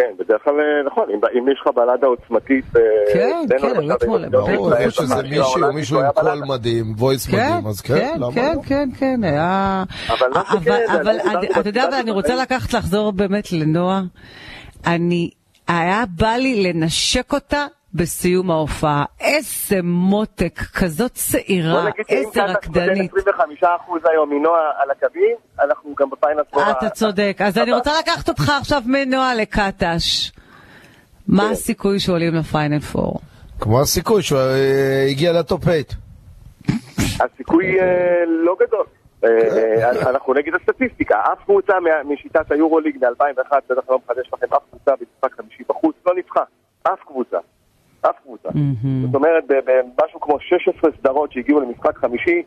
כן, 0.00 0.14
בדרך 0.18 0.44
כלל, 0.44 0.54
אה, 0.60 0.82
נכון, 0.86 1.04
אם, 1.10 1.20
אם 1.38 1.48
יש 1.52 1.60
לך 1.60 1.74
בלדה 1.76 2.06
עוצמתית... 2.06 2.76
אה, 2.76 2.82
כן, 3.12 3.42
כן, 3.48 3.92
אתמול, 3.92 4.28
באירוויזיון, 4.28 4.30
ברור, 4.30 4.90
שזה 4.90 5.14
בשיר 5.22 5.38
מישהו, 5.38 5.72
מישהו 5.72 5.98
עם 5.98 6.02
היה 6.02 6.12
קול. 6.12 6.44
מדהים, 6.48 6.94
וויס 6.98 7.26
כן, 7.26 7.36
מדהים, 7.36 7.66
אז 7.66 7.80
כן, 7.80 7.94
כן, 7.94 8.14
למה 8.16 8.32
כן, 8.32 8.52
לא? 8.56 8.62
כן, 8.62 8.88
כן, 8.98 9.24
היה... 9.24 9.84
אבל 10.08 10.28
מה 10.34 10.42
אבל, 10.52 10.82
אבל, 11.00 11.20
אני 11.20 11.40
דיברתי 11.40 11.60
אתה 11.60 11.68
יודע, 11.68 11.84
בתחילת 11.84 11.92
ואני 11.92 12.10
רוצה. 12.10 12.34
לקחת, 12.34 12.72
לחזור 12.72 13.12
באמת 13.12 13.52
לנועה. 13.52 14.02
אני, 14.86 15.30
היה 15.68 16.04
בא 16.18 16.32
לי 16.32 16.72
לנשק 16.72 17.32
אותה 17.32 17.66
בסיום 17.94 18.50
ההופעה. 18.50 19.04
איזה 19.20 19.82
מותק, 19.82 20.60
כזאת 20.74 20.98
בוא 20.98 21.08
צעירה, 21.08 21.84
נגיד 21.88 22.04
שאם 22.08 22.16
איזה 22.16 22.30
קטש 22.30 22.50
רקדנית. 22.50 23.12
נותן 23.14 23.30
25% 23.62 23.66
היום 24.10 24.30
מנועה 24.30 24.70
על 24.78 24.90
הקווים, 24.90 25.36
אנחנו 25.60 25.94
גם 25.98 26.10
בפיינל 26.10 26.42
פה... 26.50 26.70
אתה 26.70 26.90
צודק. 26.90 27.36
אז 27.44 27.58
אני 27.58 27.72
רוצה 27.72 27.90
לקחת 28.02 28.28
אותך 28.28 28.52
עכשיו 28.60 28.82
מנועה 28.86 29.34
לקטש. 29.34 30.32
מה 31.28 31.42
כן. 31.42 31.50
הסיכוי 31.50 32.00
שעולים 32.00 32.34
לפיינל 32.34 32.80
פור? 32.80 33.20
כמו 33.60 33.80
הסיכוי 33.80 34.22
שהוא 34.22 34.38
אה, 34.38 35.06
הגיע 35.10 35.32
לטופ 35.32 35.62
8. 35.64 35.76
הסיכוי 37.20 37.80
אה, 37.80 37.86
לא 38.26 38.56
גדול. 38.60 38.86
אה, 39.24 39.28
אה, 39.28 40.10
אנחנו 40.10 40.34
נגד 40.34 40.52
הסטטיסטיקה, 40.54 41.20
אף 41.32 41.44
קבוצה 41.44 41.72
מה- 41.80 42.12
משיטת 42.14 42.52
היורוליג 42.52 42.96
מ-2001, 42.96 43.56
בטח 43.70 43.90
לא 43.90 43.98
מחדש 44.04 44.30
לכם, 44.32 44.46
אף 44.54 44.62
קבוצה 44.70 44.90
במשחק 44.90 45.36
50 45.36 45.66
בחוץ 45.68 45.96
לא 46.06 46.14
ניצחה. 46.14 46.40
אף 46.82 46.98
קבוצה. 47.06 47.36
אף 48.00 48.16
קבוצה. 48.22 48.48
זאת 49.06 49.14
אומרת, 49.14 49.44
במשהו 49.46 50.20
כמו 50.20 50.40
16 50.40 50.90
סדרות 51.00 51.32
שהגיעו 51.32 51.60
למשחק 51.60 51.98
חמישי, 51.98 52.42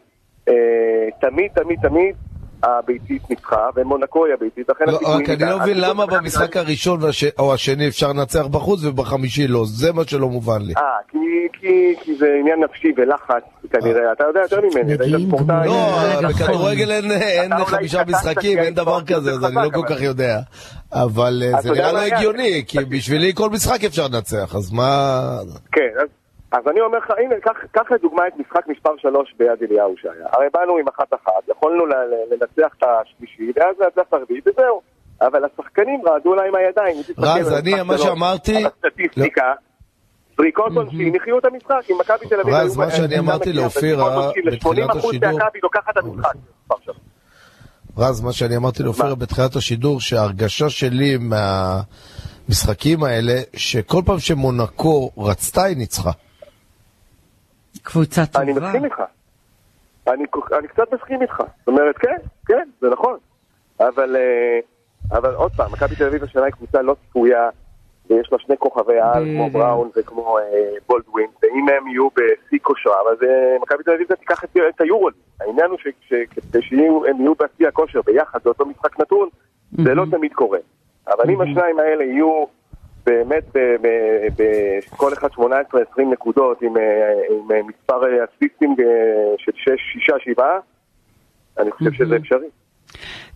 אה, 0.50 1.08
תמיד, 1.22 1.52
תמיד, 1.56 1.80
תמיד, 1.82 2.16
הביתית 2.64 3.30
ניצחה, 3.30 3.70
ומונקו 3.76 4.26
היא 4.26 4.34
הביתית, 4.34 4.70
לכן 4.70 4.86
לא, 4.88 4.92
הסיכויים... 4.96 5.22
רק 5.22 5.30
אני 5.30 5.50
לא 5.52 5.60
מבין 5.60 5.80
למה 5.82 6.06
במשחק 6.06 6.58
הראשון 6.58 7.04
והש- 7.04 7.34
או 7.40 7.54
השני 7.54 7.88
אפשר 7.88 8.10
לנצח 8.10 8.46
בחוץ 8.46 8.84
ובחמישי 8.84 9.48
לא, 9.48 9.64
זה 9.66 9.94
מה 9.94 10.02
שלא 10.08 10.30
מובן 10.30 10.62
לי. 10.62 10.74
אה, 10.78 10.82
כי, 11.12 11.18
כי, 11.60 11.68
כי 12.02 12.16
זה 12.16 12.26
עניין 12.40 12.60
נפשי 12.64 12.88
ולחץ, 12.98 13.44
כנראה, 13.72 14.12
אתה 14.12 14.24
יודע 14.28 14.40
יותר 14.40 14.60
ממני, 14.62 14.94
אתה 14.94 15.04
היית 15.04 15.28
ספורטאי. 15.28 15.68
לא, 15.68 16.30
בכדורגל 16.30 16.92
אין- 16.92 17.12
אין 17.12 17.66
חמישה 17.66 18.02
משחקים, 18.08 18.60
אין 18.60 18.74
דבר 18.74 19.02
כזה, 19.04 19.32
אז 19.32 19.46
אני 19.46 19.56
לא 19.56 19.70
כל 19.74 19.80
אבל- 19.80 19.96
כך 19.96 20.02
יודע. 20.02 20.40
אבל 20.94 21.44
אה, 21.46 21.62
זה 21.62 21.72
נראה 21.72 21.92
לא? 21.92 22.00
הגיוני, 22.00 22.64
כי 22.68 22.78
בשבילי 22.86 23.32
כל 23.36 23.50
משחק 23.50 23.84
אפשר 23.84 24.08
לנצח, 24.08 24.56
אז 24.56 24.72
מה... 24.72 25.20
כן, 25.72 25.82
אז, 26.02 26.08
אז 26.54 26.68
אני 26.72 26.82
אומר 26.82 26.98
לך, 26.98 27.12
הנה, 27.18 27.36
קח, 27.74 27.92
לדוגמה 27.92 28.28
את 28.28 28.34
משחק 28.38 28.68
מספר 28.68 28.90
3 28.98 29.34
ביד 29.40 29.64
אליהו 29.72 29.96
שהיה. 30.02 30.28
הרי 30.34 30.46
באנו 30.54 30.78
עם 30.78 30.86
אחת 30.88 31.14
אחת, 31.14 31.50
יכולנו 31.52 31.86
לנצח 32.32 32.74
את 32.78 32.84
השלישי, 32.84 33.52
ואז 33.56 33.76
לנצח 33.80 34.08
הרביעי, 34.14 34.42
וזהו. 34.46 34.82
אבל 35.22 35.42
השחקנים 35.46 36.02
רעדו 36.08 36.36
להם 36.36 36.56
הידיים. 36.56 36.98
אם 36.98 37.02
תסתכל 37.02 37.22
רז, 37.22 37.54
אני, 37.54 37.84
מה 37.84 37.98
שאמרתי- 37.98 38.58
על 38.58 38.66
הסטטיסטיקה, 38.66 39.54
זריקות 40.38 40.72
עונשין, 40.76 41.16
החיו 41.16 41.40
את 41.40 41.46
המשחק, 41.46 41.82
אם 41.92 41.96
מכבי 42.00 42.28
תל 42.30 42.40
אביב... 42.40 42.54
רז, 42.54 42.78
מה 42.78 42.92
שאני 42.92 43.20
אמרתי 43.20 43.54
לאופירה 43.54 44.16
עונשין 44.16 44.44
בתחילת 44.46 44.90
ל- 44.90 44.92
80% 44.92 44.98
השידור- 44.98 45.40
את 45.42 46.04
שלוש. 46.84 46.96
רז, 47.98 48.22
מה 48.22 48.32
שאני 48.34 48.58
אמרתי 48.58 48.84
לאופירה 48.84 49.16
בתחילת 49.16 49.56
השידור, 49.56 50.02
שההרגשה 50.02 50.70
שלי 50.70 51.18
מהמשחקים 52.48 53.04
האלה, 53.04 53.34
שכל 53.56 54.02
פעם 54.06 54.20
שמונקו 54.20 55.12
רצתה, 55.18 55.64
היא 55.64 55.78
ניצחה. 55.78 56.12
קבוצה 57.84 58.26
טובה. 58.26 58.44
אני 58.44 58.54
מסכים 58.54 58.86
איתך. 58.86 59.04
אני, 60.08 60.24
אני 60.58 60.68
קצת 60.68 60.94
מסכים 60.94 61.22
איתך. 61.22 61.36
זאת 61.60 61.68
אומרת, 61.68 61.98
כן, 61.98 62.18
כן, 62.46 62.70
זה 62.82 62.90
נכון. 62.90 63.18
אבל, 63.80 64.16
אה, 64.16 64.60
אבל 65.12 65.34
עוד 65.34 65.52
פעם, 65.52 65.72
מכבי 65.72 65.96
תל 65.96 66.06
אביב 66.06 66.24
השנה 66.24 66.44
היא 66.44 66.52
קבוצה 66.54 66.82
לא 66.82 66.96
צפויה, 67.10 67.50
ויש 68.10 68.30
לה 68.32 68.40
שני 68.40 68.58
כוכבי 68.58 69.00
על, 69.00 69.24
כמו. 69.24 69.50
בראון 69.50 69.90
וכמו 69.98 70.38
אה, 70.40 70.44
בולדווין, 70.88 71.30
ואם 71.44 71.70
הם 71.70 71.88
יהיו 71.88 72.08
בשיא 72.10 72.60
כושרם, 72.62 73.06
אז 73.12 73.24
אה, 73.24 73.58
מכבי 73.62 73.84
תל 73.84 73.92
אביב 73.92 74.08
זה 74.08 74.16
תיקח 74.16 74.44
את, 74.44 74.58
את 74.76 74.82
היורוליג. 74.82 75.18
העניין 75.42 75.70
הוא 75.70 75.78
ש- 75.78 76.10
ש- 76.10 76.14
כדי 76.32 76.62
שהם 76.62 77.22
יהיו 77.22 77.34
בשיא 77.36 77.68
הכושר 77.68 78.02
ביחד 78.06 78.40
באותו 78.46 78.66
משחק 78.66 79.00
נתון, 79.00 79.30
זה 79.72 79.94
לא 79.96 80.06
תמיד 80.12 80.34
קורה. 80.34 80.60
אבל 81.08 81.30
אם 81.30 81.42
השניים 81.42 81.80
האלה 81.80 82.04
יהיו 82.04 82.46
באמת 83.06 83.44
ב- 83.56 83.76
ב- 83.82 84.42
ב- 84.42 84.80
כל 84.98 85.14
אחד 85.14 85.28
18-20 85.32 85.42
נקודות 86.12 86.62
עם, 86.62 86.78
אה, 86.78 86.84
עם 87.30 87.52
אה, 87.52 87.60
מספר 87.64 88.04
אה, 88.04 88.26
אסיסטים 88.26 88.76
של 89.38 89.52
6, 89.56 90.12
7, 90.26 90.60
אני 91.60 91.72
חושב 91.72 91.94
שזה 91.94 92.16
אפשרי. 92.16 92.48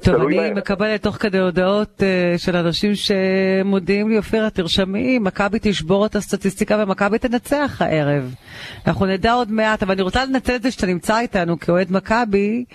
טוב, 0.03 0.15
אני 0.15 0.37
בהם. 0.37 0.57
מקבלת 0.57 1.03
תוך 1.03 1.15
כדי 1.15 1.39
הודעות 1.39 2.01
uh, 2.01 2.37
של 2.37 2.55
אנשים 2.55 2.91
שמודיעים 2.95 4.09
לי, 4.09 4.17
אופירה, 4.17 4.49
תרשמי, 4.49 5.19
מכבי 5.19 5.57
תשבור 5.61 6.05
את 6.05 6.15
הסטטיסטיקה 6.15 6.83
ומכבי 6.83 7.19
תנצח 7.19 7.81
הערב. 7.81 8.35
אנחנו 8.87 9.05
נדע 9.05 9.33
עוד 9.33 9.51
מעט, 9.51 9.83
אבל 9.83 9.93
אני 9.93 10.01
רוצה 10.01 10.25
לנצל 10.25 10.55
את 10.55 10.63
זה 10.63 10.71
שאתה 10.71 10.87
נמצא 10.87 11.19
איתנו 11.19 11.59
כאוהד 11.59 11.91
מכבי, 11.91 12.65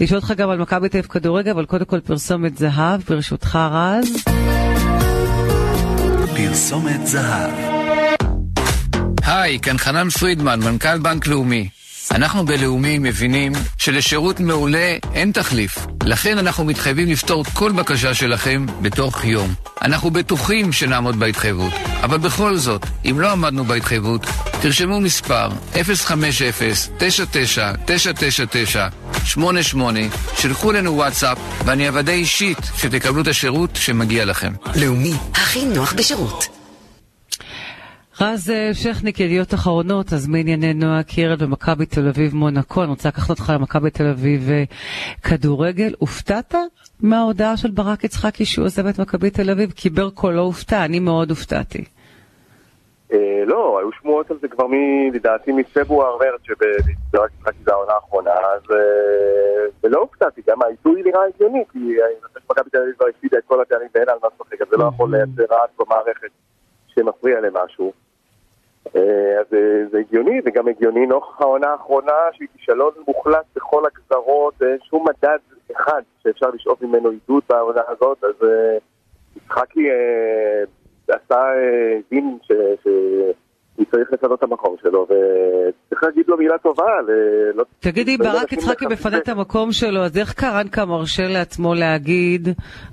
לשאול 0.00 0.20
אותך 0.20 0.32
גם 0.36 0.50
על 0.50 0.58
מכבי 0.58 0.88
תל 0.88 0.98
אביב 0.98 1.10
כדורגל, 1.10 1.50
אבל 1.50 1.64
קודם 1.64 1.84
כל 1.84 2.00
פרסומת 2.00 2.56
זהב, 2.56 3.00
ברשותך 3.08 3.58
רז. 3.72 4.24
פרסומת 6.36 7.06
זהב. 7.06 7.50
היי, 9.26 9.58
כאן 9.60 9.78
חנן 9.78 10.10
פרידמן, 10.10 10.60
מנכ"ל 10.60 10.98
בנק 10.98 11.26
לאומי. 11.26 11.68
אנחנו 12.14 12.46
בלאומי 12.46 12.98
מבינים 12.98 13.52
שלשירות 13.78 14.40
מעולה 14.40 14.96
אין 15.14 15.32
תחליף. 15.32 15.78
לכן 16.02 16.38
אנחנו 16.38 16.64
מתחייבים 16.64 17.08
לפתור 17.08 17.44
כל 17.52 17.72
בקשה 17.72 18.14
שלכם 18.14 18.66
בתוך 18.82 19.24
יום. 19.24 19.54
אנחנו 19.82 20.10
בטוחים 20.10 20.72
שנעמוד 20.72 21.18
בהתחייבות, 21.18 21.72
אבל 22.02 22.18
בכל 22.18 22.56
זאת, 22.56 22.86
אם 23.10 23.20
לא 23.20 23.32
עמדנו 23.32 23.64
בהתחייבות, 23.64 24.26
תרשמו 24.62 25.00
מספר 25.00 25.48
050-99-999-88, 25.74 25.78
שלחו 30.36 30.72
לנו 30.72 30.94
וואטסאפ 30.94 31.38
ואני 31.64 31.88
אוודא 31.88 32.12
אישית 32.12 32.58
שתקבלו 32.76 33.22
את 33.22 33.28
השירות 33.28 33.70
שמגיע 33.74 34.24
לכם. 34.24 34.52
לאומי, 34.74 35.14
הכי 35.34 35.64
נוח 35.64 35.92
בשירות. 35.92 36.65
רז 38.20 38.50
אה, 38.50 38.74
שכניק, 38.74 39.20
ידיעות 39.20 39.54
אחרונות, 39.54 40.12
אז 40.12 40.28
מענייני 40.28 40.74
נועה 40.74 41.02
קירל 41.02 41.36
במכבי 41.36 41.86
תל 41.86 42.08
אביב 42.08 42.34
מונקו, 42.34 42.82
אני 42.82 42.90
רוצה 42.90 43.08
לקחת 43.08 43.30
אותך 43.30 43.52
למכבי 43.54 43.90
תל 43.90 44.06
אביב 44.06 44.50
אה, 44.50 44.64
כדורגל. 45.22 45.94
הופתעת 45.98 46.54
מההודעה 47.00 47.56
של 47.56 47.70
ברק 47.70 48.04
יצחקי 48.04 48.44
שהוא 48.44 48.64
עוזב 48.64 48.86
את 48.86 49.00
מכבי 49.00 49.30
תל 49.30 49.50
אביב? 49.50 49.72
כי 49.76 49.90
ברקו 49.90 50.30
לא 50.30 50.40
הופתע, 50.40 50.84
אני 50.84 51.00
מאוד 51.00 51.30
הופתעתי. 51.30 51.84
אה, 53.12 53.42
לא, 53.46 53.78
היו 53.78 53.92
שמועות 53.92 54.30
על 54.30 54.36
זה 54.40 54.48
כבר. 54.48 54.66
לדעתי 55.12 55.52
מפברואר 55.52 56.16
מרץ 56.18 56.40
שברק 56.42 57.30
יצחקי 57.40 57.58
זה 57.64 57.72
העונה 57.72 57.92
האחרונה, 57.92 58.30
אז 58.30 58.62
ולא 59.84 59.98
הופתעתי, 59.98 60.40
גם 60.48 60.62
העיתוי 60.62 61.02
נראה 61.02 61.20
הגיוני, 61.34 61.64
כי 61.72 61.78
אני 61.78 62.20
חושב 62.26 62.40
שמכבי 62.46 62.70
תל 62.70 62.78
אביב 62.78 62.94
כבר 62.98 63.06
הפסידה 63.16 63.38
את 63.38 63.44
כל 63.46 63.62
התארים 63.62 63.88
ואין 63.94 64.08
על 64.08 64.18
מה 64.22 64.28
לשחק, 64.34 64.62
אז 64.62 64.68
זה 64.70 64.76
לא 64.76 64.90
יכול 64.94 65.10
לייצר 65.16 65.54
רעש 65.54 65.70
במערכת 65.78 66.30
שמפריע 66.86 67.40
למשהו. 67.40 68.05
אה, 68.96 69.40
אז 69.40 69.46
אה, 69.54 69.88
זה 69.90 69.98
הגיוני, 69.98 70.40
וגם 70.44 70.68
הגיוני 70.68 71.06
נוכח 71.06 71.40
העונה 71.40 71.66
האחרונה 71.66 72.12
שהיא 72.32 72.48
כישלון 72.56 72.92
מוחלט 73.08 73.44
בכל 73.56 73.82
הגזרות, 73.86 74.54
אין 74.62 74.78
שום 74.90 75.04
מדד 75.08 75.38
אחד 75.76 76.02
שאפשר 76.22 76.46
לשאוף 76.54 76.82
ממנו 76.82 77.08
עידוד 77.08 77.42
בעונה 77.48 77.80
הזאת, 77.88 78.24
אז 78.24 78.48
אה, 78.48 78.78
יצחקי 79.36 79.90
אה, 79.90 80.64
עשה 81.08 81.34
אה, 81.34 81.98
דין 82.10 82.38
שהוא 82.52 83.84
צריך 83.90 84.12
לפנות 84.12 84.38
את 84.38 84.42
המקום 84.42 84.76
שלו, 84.82 85.02
וצריך 85.02 86.02
להגיד 86.02 86.24
לו 86.28 86.36
מילה 86.36 86.58
טובה. 86.58 86.84
לא- 87.54 87.64
תגיד, 87.80 88.08
אם 88.08 88.16
לא 88.20 88.32
ברק 88.32 88.52
יצחקי 88.52 88.86
מפנה 88.86 89.18
את 89.18 89.28
המקום 89.28 89.72
שלו, 89.72 90.04
אז 90.04 90.18
איך 90.18 90.32
קרנקה 90.32 90.84
מרשה 90.84 91.28
לעצמו 91.28 91.74
להגיד, 91.74 92.48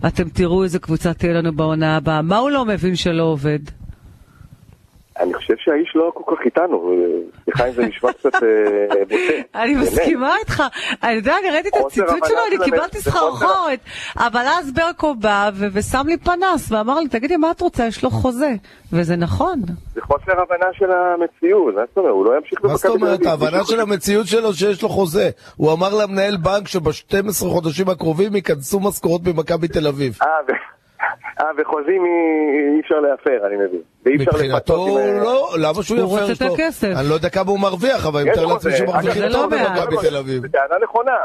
אתם 0.08 0.30
תראו 0.30 0.64
איזה 0.64 0.80
קבוצה 0.80 1.14
תהיה 1.14 1.34
לנו 1.34 1.52
בעונה 1.52 1.98
הבאה? 1.98 2.22
מה 2.22 2.38
הוא 2.38 2.52
לא 2.52 2.66
מבין 2.66 2.96
שלא 2.96 3.24
עובד? 3.24 3.83
אני 5.20 5.34
חושב 5.34 5.54
שהאיש 5.58 5.92
לא 5.96 6.12
כל 6.14 6.36
כך 6.36 6.42
איתנו, 6.46 6.92
אה, 6.92 6.98
סליחה 7.44 7.68
אם 7.68 7.72
זה 7.74 7.86
נשמע 7.86 8.14
קצת 8.14 8.36
אה, 8.36 8.40
בוטה. 9.02 9.62
אני. 9.64 9.76
מסכימה 9.76 10.36
איתך. 10.40 10.64
אני 11.04 11.14
יודע, 11.14 11.36
אני 11.42 11.52
ראיתי 11.52 11.70
את 11.70 11.74
הציטוט 11.86 12.26
שלו, 12.28 12.38
אני 12.48 12.66
קיבלתי 12.66 12.98
סחרחורת. 13.02 13.80
אבל 14.18 14.46
אז 14.60 14.72
ברקו 14.72 15.16
בא 15.16 15.50
ושם 15.74 16.04
לי 16.08 16.18
פנס 16.18 16.72
ואמר 16.72 17.00
לי, 17.00 17.08
תגידי, 17.08 17.38
מה 17.38 17.52
את 17.52 17.62
רוצה? 17.62 17.86
יש 17.86 18.04
לו 18.04 18.10
חוזה. 18.10 18.52
וזה 18.94 19.16
נכון. 19.16 19.62
זה 19.94 20.02
חוסר 20.02 20.32
הבנה 20.42 20.68
של 20.74 20.92
המציאות, 20.92 21.76
מה 21.76 21.82
זאת 21.88 21.98
אומרת? 21.98 22.12
הוא 22.12 22.26
לא 22.26 22.38
ימשיך 22.38 22.60
מה 22.64 22.76
זאת 22.76 22.86
במכבי 22.86 23.00
תל 23.00 23.06
אומרת? 23.06 23.20
אביב. 23.20 23.28
ההבנה 23.28 23.58
מישהו 23.60 23.76
של 23.76 23.80
המציאות 23.80 24.28
שלו 24.28 24.54
שיש 24.54 24.84
לו 24.84 24.90
חוזה. 24.90 25.30
הוא 25.56 25.74
אמר 25.74 25.90
למנהל 25.96 26.38
בנק 26.38 26.68
שב-12 26.68 27.46
חודשים 27.50 27.90
הקרובים 27.90 28.36
ייכנסו 28.36 28.80
משכורות 28.80 29.22
ממכבי 29.26 29.68
תל 29.68 29.88
אביב. 29.88 30.18
אה, 31.40 31.46
וחוזים 31.58 32.06
אי 32.76 32.82
אפשר 32.82 32.96
להפר, 32.96 33.48
אני 33.48 33.56
מבין. 33.56 33.82
ואי 34.06 34.16
אפשר 34.16 34.32
מבחינתו 34.32 34.58
לפתות 34.58 34.90
עם, 34.90 34.98
אה, 34.98 35.24
לא, 35.24 35.50
למה 35.60 35.84
שהוא 35.84 36.00
הוא 36.00 36.18
יפר? 36.18 36.22
רוצה 36.22 36.32
יש 36.32 36.42
את 36.42 36.52
הכסף. 36.54 36.88
אני 37.00 37.10
לא 37.10 37.14
יודע 37.14 37.30
כמה 37.30 37.52
הוא 37.52 37.60
מרוויח, 37.60 38.06
אבל 38.06 38.20
אני 38.20 38.30
מתאר 38.30 38.46
לעצמי. 38.46 38.72
שמרוויחים 38.78 39.24
אגב, 39.24 39.32
זה 39.32 39.38
טוב 39.38 39.54
לא. 39.54 39.70
במכבי 39.70 39.96
תל 40.10 40.16
אביב. 40.18 40.42
זו 40.42 40.48
טענה 40.52 40.84
נכונה. 40.84 41.18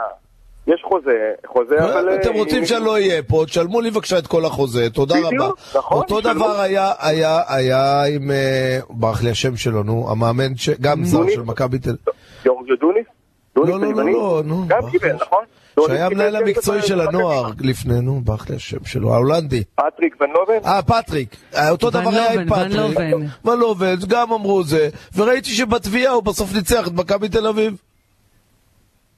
יש 0.67 0.83
חוזה, 0.85 1.33
חוזה 1.47 1.75
אבל... 1.79 2.15
אתם 2.15 2.33
אה, 2.35 2.39
רוצים 2.39 2.65
שאני 2.67 2.85
לא 2.85 2.93
אהיה 2.93 3.23
פה, 3.23 3.45
תשלמו 3.47 3.81
לי 3.81 3.91
בבקשה 3.91 4.19
את 4.19 4.27
כל 4.27 4.45
החוזה, 4.45 4.91
תודה 4.91 5.15
בדיוק, 5.15 5.33
רבה. 5.33 5.49
נכון, 5.75 5.99
אותו. 5.99 6.21
דבר 6.21 6.61
היה, 6.61 6.93
היה, 6.99 7.41
היה 7.49 8.05
עם, 8.05 8.31
אה, 8.31 8.79
ברח 8.91 9.23
לי 9.23 9.31
השם 9.31 9.57
שלו, 9.57 9.83
נו, 9.83 10.11
המאמן, 10.11 10.53
גם 10.81 11.05
זר? 11.05 11.29
של 11.29 11.43
מכבי 11.43 11.79
תל 11.79 11.97
ג'ורג'ו 12.45 12.75
דוניס? 12.81 13.07
דוניס 13.55 13.75
לא, 13.75 13.81
לא, 13.81 13.95
לא? 13.95 14.13
לא, 14.13 14.43
נו, 14.45 14.65
גם 14.69 14.91
קיבל. 14.91 15.13
נכון? 15.13 15.45
דוניס 15.79 15.91
שהיה 15.97 16.07
המנהל 16.07 16.37
המקצועי 16.37 16.83
של. 16.83 17.01
הנוער 17.01 17.51
לפני, 17.61 18.01
נו, 18.01 18.21
ברח 18.25 18.51
לי 18.51 18.57
השם 18.57 18.85
שלו, 18.85 19.15
ההולנדי. 19.15 19.63
פטריק 19.75 20.17
ון 20.21 20.29
לוון? 20.31 20.69
אה, 20.69 20.83
פטריק. 20.83 21.37
אה, 21.55 21.71
אותו 21.71 21.91
דבר 21.91 22.11
היה 22.11 22.33
עם 22.33 22.49
פטריק. 22.49 22.99
ון 23.45 23.59
לוון, 23.59 23.95
גם 24.09 24.33
אמרו 24.33 24.65
זה, 24.65 24.89
וראיתי 25.17 25.51
שבתביעה 25.51 26.13
הוא 26.13 26.23
בסוף 26.23 26.55
ניצח 26.55 26.87
את 26.87 26.93
מכבי 26.93 27.29
תל 27.29 27.47
אביב. 27.47 27.77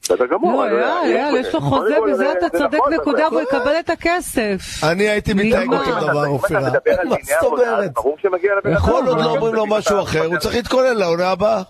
בסדר 0.01 0.25
גמור. 0.31 0.51
לא, 0.53 0.65
אני- 0.67 0.73
אייל, 0.75 1.17
אייל, 1.17 1.35
יש 1.35 1.53
לו 1.55 1.61
חוזה, 1.61 1.95
בזה 2.07 2.15
זה- 2.17 2.31
אתה 2.31 2.57
צודק 2.57 2.77
נכון, 2.77 2.93
נקודה, 2.93 3.27
והוא 3.31 3.41
יקבל 3.41 3.73
את 3.79 3.89
הכסף. 3.89 4.83
אני 4.83 5.09
הייתי 5.09 5.33
מתנהג. 5.33 5.73
אותו 5.73 5.91
דבר, 5.99 6.27
אופירה. 6.27 6.61
מה 6.61 6.69
זאת 7.41 7.43
אומרת? 7.43 7.91
כל 8.81 9.05
עוד 9.07 9.17
לא 9.19 9.25
אומרים 9.31 9.55
לו 9.55 9.65
משהו 9.65 10.01
אחר, 10.01 10.25
הוא 10.25 10.37
צריך 10.37 10.55
להתכונן 10.55 10.95
לעונה 10.95 11.29
הבאה. 11.29 11.61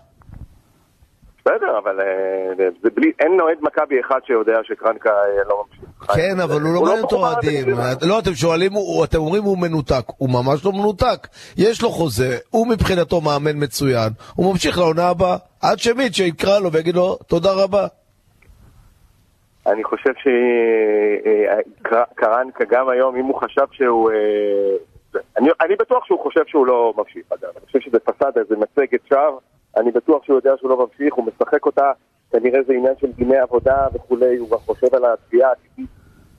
בסדר, 1.45 1.77
אבל 1.77 2.01
אה, 2.01 2.69
זה 2.81 2.89
בלי, 2.95 3.11
אין 3.19 3.39
אוהד 3.41 3.57
מכבי 3.61 3.99
אחד 3.99 4.19
שיודע 4.25 4.59
שקרנקה 4.63 5.09
אה, 5.09 5.43
לא 5.49 5.63
ממשיך. 5.63 6.11
כן, 6.15 6.39
אבל 6.43 6.61
הוא 6.61 6.73
לא 6.73 6.81
מעניין 6.81 7.03
אותו 7.03 7.15
מחובר 7.15 7.33
אוהדים. 7.33 7.69
לזה. 7.69 8.07
לא, 8.07 8.19
אתם 8.19 8.33
שואלים, 8.33 8.71
אתם 9.03 9.17
אומרים 9.17 9.43
הוא 9.43 9.57
מנותק. 9.57 10.05
הוא 10.17 10.29
ממש 10.29 10.65
לא 10.65 10.71
מנותק. 10.71 11.27
יש 11.57 11.81
לו 11.81 11.89
חוזה, 11.89 12.37
הוא 12.49 12.67
מבחינתו 12.67 13.21
מאמן 13.21 13.63
מצוין. 13.63 14.09
הוא 14.35 14.51
ממשיך 14.51 14.77
לעונה 14.77 15.09
הבאה. 15.09 15.37
עד 15.61 15.79
שמיט 15.79 16.13
שיקרא 16.13 16.59
לו 16.59 16.71
ויגיד 16.71 16.95
לו, 16.95 17.17
תודה 17.27 17.49
רבה. 17.63 17.87
אני 19.67 19.83
חושב 19.83 20.11
שקרנקה 21.83 22.65
גם 22.69 22.89
היום, 22.89 23.15
אם 23.15 23.25
הוא 23.25 23.41
חשב 23.41 23.65
שהוא... 23.71 24.11
אה, 24.11 24.17
אני, 25.37 25.49
אני 25.61 25.75
בטוח 25.75 26.05
שהוא 26.05 26.19
חושב 26.23 26.41
שהוא 26.47 26.67
לא 26.67 26.93
ממשיך, 26.97 27.23
אגב. 27.29 27.49
אני 27.57 27.65
חושב 27.65 27.79
שזה 27.79 27.99
פסאדה, 27.99 28.41
זה 28.49 28.55
מצגת 28.55 28.99
שווא. 29.09 29.39
אני 29.77 29.91
בטוח 29.91 30.23
שהוא 30.25 30.35
יודע 30.35 30.51
שהוא 30.59 30.69
לא 30.69 30.77
ממשיך, 30.77 31.13
הוא 31.13 31.25
משחק 31.25 31.65
אותה, 31.65 31.91
כנראה 32.31 32.59
זה 32.67 32.73
עניין 32.73 32.93
של 33.01 33.11
דיני 33.11 33.37
עבודה 33.37 33.87
וכולי, 33.93 34.37
הוא 34.37 34.49
גם 34.49 34.57
חושב 34.57 34.95
על 34.95 35.01
התביעה 35.05 35.49
העתידית. 35.49 35.89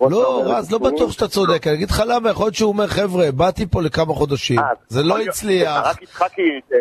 לא, 0.01 0.43
רז, 0.47 0.73
לא 0.73 0.79
בטוח 0.79 1.13
שאתה 1.13 1.29
צודק, 1.29 1.67
אני 1.67 1.75
אגיד 1.75 1.91
לך 1.91 2.03
למה, 2.07 2.31
יכול 2.31 2.47
להיות 2.47 2.55
שהוא 2.55 2.69
אומר, 2.73 2.87
חבר'ה, 2.87 3.33
באתי 3.33 3.67
פה 3.67 3.83
לכמה 3.83 4.15
חודשים, 4.15 4.59
אה, 4.59 4.65
זה 4.89 5.03
לא 5.03 5.19
הצליח. 5.19 5.85
ברק 5.85 6.03
יצחקי, 6.03 6.43
אה, 6.73 6.79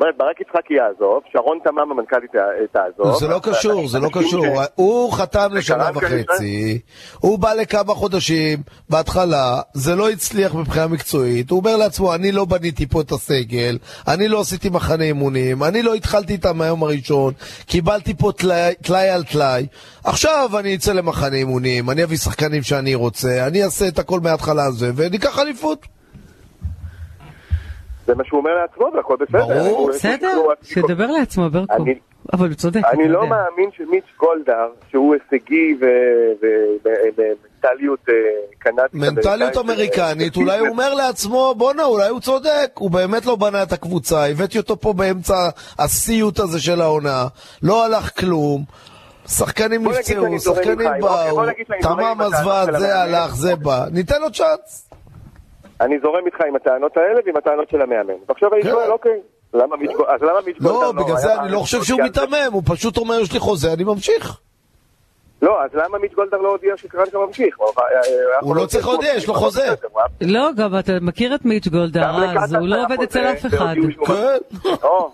אומרת, 0.00 0.16
ברק 0.16 0.40
יצחקי 0.40 0.74
יעזוב, 0.74 1.22
שרון 1.32 1.58
תמם 1.64 1.90
המנכ"לית 1.90 2.30
תעזוב. 2.72 3.18
זה 3.18 3.28
לא 3.28 3.40
קשור, 3.42 3.88
זה 3.88 3.98
לא 3.98 4.08
קשור. 4.12 4.46
הוא 4.74 5.12
חתם 5.12 5.48
לשנה 5.52 5.90
וחצי, 5.94 6.78
הוא 7.20 7.38
בא 7.38 7.52
לכמה 7.52 7.94
חודשים 7.94 8.58
בהתחלה, 8.90 9.60
זה 9.72 9.94
לא 9.94 10.10
הצליח 10.10 10.54
מבחינה 10.54 10.86
מקצועית, 10.86 11.50
הוא 11.50 11.58
אומר 11.58 11.76
לעצמו, 11.76 12.14
אני 12.14 12.32
לא 12.32 12.44
בניתי 12.44 12.86
פה 12.86 13.00
את 13.00 13.12
הסגל, 13.12 13.78
אני 14.08 14.28
לא 14.28 14.40
עשיתי 14.40 14.68
מחנה 14.68 15.04
אימונים, 15.04 15.62
אני 15.62 15.82
לא 15.82 15.94
התחלתי 15.94 16.32
איתם 16.32 16.58
מהיום 16.58 16.82
הראשון, 16.82 17.32
קיבלתי 17.66 18.14
פה 18.14 18.32
טלאי 18.32 18.74
טלאי 18.82 19.08
על 19.08 19.24
טלאי, 19.24 19.66
עכשיו 20.04 20.50
אני 20.58 20.74
אצא 20.74 20.92
למחנה 20.92 21.36
אימונים, 21.36 21.90
אני 21.90 22.04
אביא 22.04 22.16
שחקנים 22.16 22.62
שאני 22.62 22.94
רוצה, 22.94 23.46
אני 23.46 23.64
אעשה 23.64 23.88
את 23.88 23.98
הכל 23.98 24.20
מההתחלה 24.20 24.64
הזה, 24.64 24.90
וניקח 24.96 25.38
אליפות. 25.38 25.97
זה 28.08 28.14
מה 28.14 28.24
שהוא 28.24 28.38
אומר 28.40 28.54
לעצמו 28.54 28.90
והכל 28.96 29.16
בסדר. 29.20 29.46
ברור, 29.46 29.88
בסדר, 29.88 30.42
שידבר 30.62 31.06
לעצמו, 31.06 31.50
ברקו. 31.50 31.74
אני- 31.82 31.98
אבל 32.32 32.46
הוא 32.46 32.54
צודק, 32.54 32.80
אני 32.92 33.08
לא 33.08 33.18
יודע. 33.18 33.28
מאמין 33.30 33.70
שמיץ' 33.76 34.04
גולדהר, 34.18 34.68
שהוא 34.90 35.14
הישגי 35.14 35.76
ומנטליות 37.16 38.00
קנדית... 38.58 38.94
מנטליות 38.94 39.56
אמריקנית, 39.56 40.36
אולי 40.36 40.58
הוא 40.58 40.68
אומר 40.68 40.94
לעצמו, 40.94 41.54
בואנה, 41.56 41.84
אולי 41.84 42.08
הוא 42.08 42.20
צודק, 42.20 42.70
הוא 42.74 42.90
באמת 42.90 43.26
לא 43.26 43.36
בנה 43.36 43.62
את 43.62 43.72
הקבוצה, 43.72 44.26
הבאתי 44.26 44.58
אותו 44.58 44.80
פה 44.80 44.92
באמצע 44.92 45.48
הסיוט 45.78 46.38
הזה 46.38 46.60
של 46.60 46.80
העונה, 46.80 47.26
לא 47.62 47.84
הלך 47.84 48.20
כלום. 48.20 48.64
שחקנים 49.28 49.88
נפצעו, 49.88 50.38
שחקנים 50.38 50.86
אוקיי, 50.86 51.00
באו, 51.00 51.40
תמם 51.82 52.20
עזבה, 52.20 52.64
של 52.66 52.78
זה. 52.78 52.98
הלך, 52.98 53.34
זה 53.34 53.56
בא, 53.56 53.84
ניתן 53.92 54.20
לו 54.20 54.32
צ'אנס. 54.32 54.87
אני 55.80 55.98
זורם 56.02 56.26
איתך 56.26 56.40
עם 56.48 56.56
הטענות 56.56 56.96
האלה 56.96 57.20
ועם 57.26 57.36
הטענות 57.36 57.68
של 57.70 57.82
המאמן. 57.82 58.14
ועכשיו 58.28 58.54
אני 58.54 58.62
שואל, 58.62 58.90
אוקיי, 58.90 59.20
למה 59.54 59.76
גולדהר... 59.76 60.14
אז 60.14 60.22
למה 60.22 60.40
גולדהר 60.60 60.80
לא, 60.80 60.92
בגלל 60.92 61.16
זה 61.16 61.40
אני 61.40 61.52
לא 61.52 61.58
חושב 61.58 61.82
שהוא 61.82 62.02
מיתמם, 62.02 62.52
הוא 62.52 62.62
פשוט 62.66 62.96
אומר, 62.96 63.20
יש 63.20 63.32
לי 63.32 63.38
חוזה, 63.38 63.72
אני 63.72 63.84
ממשיך. 63.84 64.40
לא, 65.42 65.64
אז 65.64 65.70
למה 65.74 65.98
מיץ' 65.98 66.12
גולדהר 66.14 66.40
לא 66.40 66.48
הודיע 66.48 66.76
שקרנקה 66.76 67.18
ממשיך? 67.18 67.56
הוא 68.40 68.56
לא 68.56 68.66
צריך 68.66 68.86
להודיע, 68.86 69.14
יש 69.14 69.28
לו 69.28 69.34
חוזה. 69.34 69.66
לא, 70.20 70.50
גם 70.56 70.78
אתה 70.78 70.92
מכיר 71.00 71.34
את 71.34 71.44
מיץ' 71.44 71.68
גולדהר, 71.68 72.38
אז 72.38 72.54
הוא 72.54 72.68
לא 72.68 72.84
עובד 72.84 73.02
אצל 73.02 73.24
אף 73.24 73.46
אחד. 73.46 73.74
כן. 74.06 74.12
או, 74.82 75.10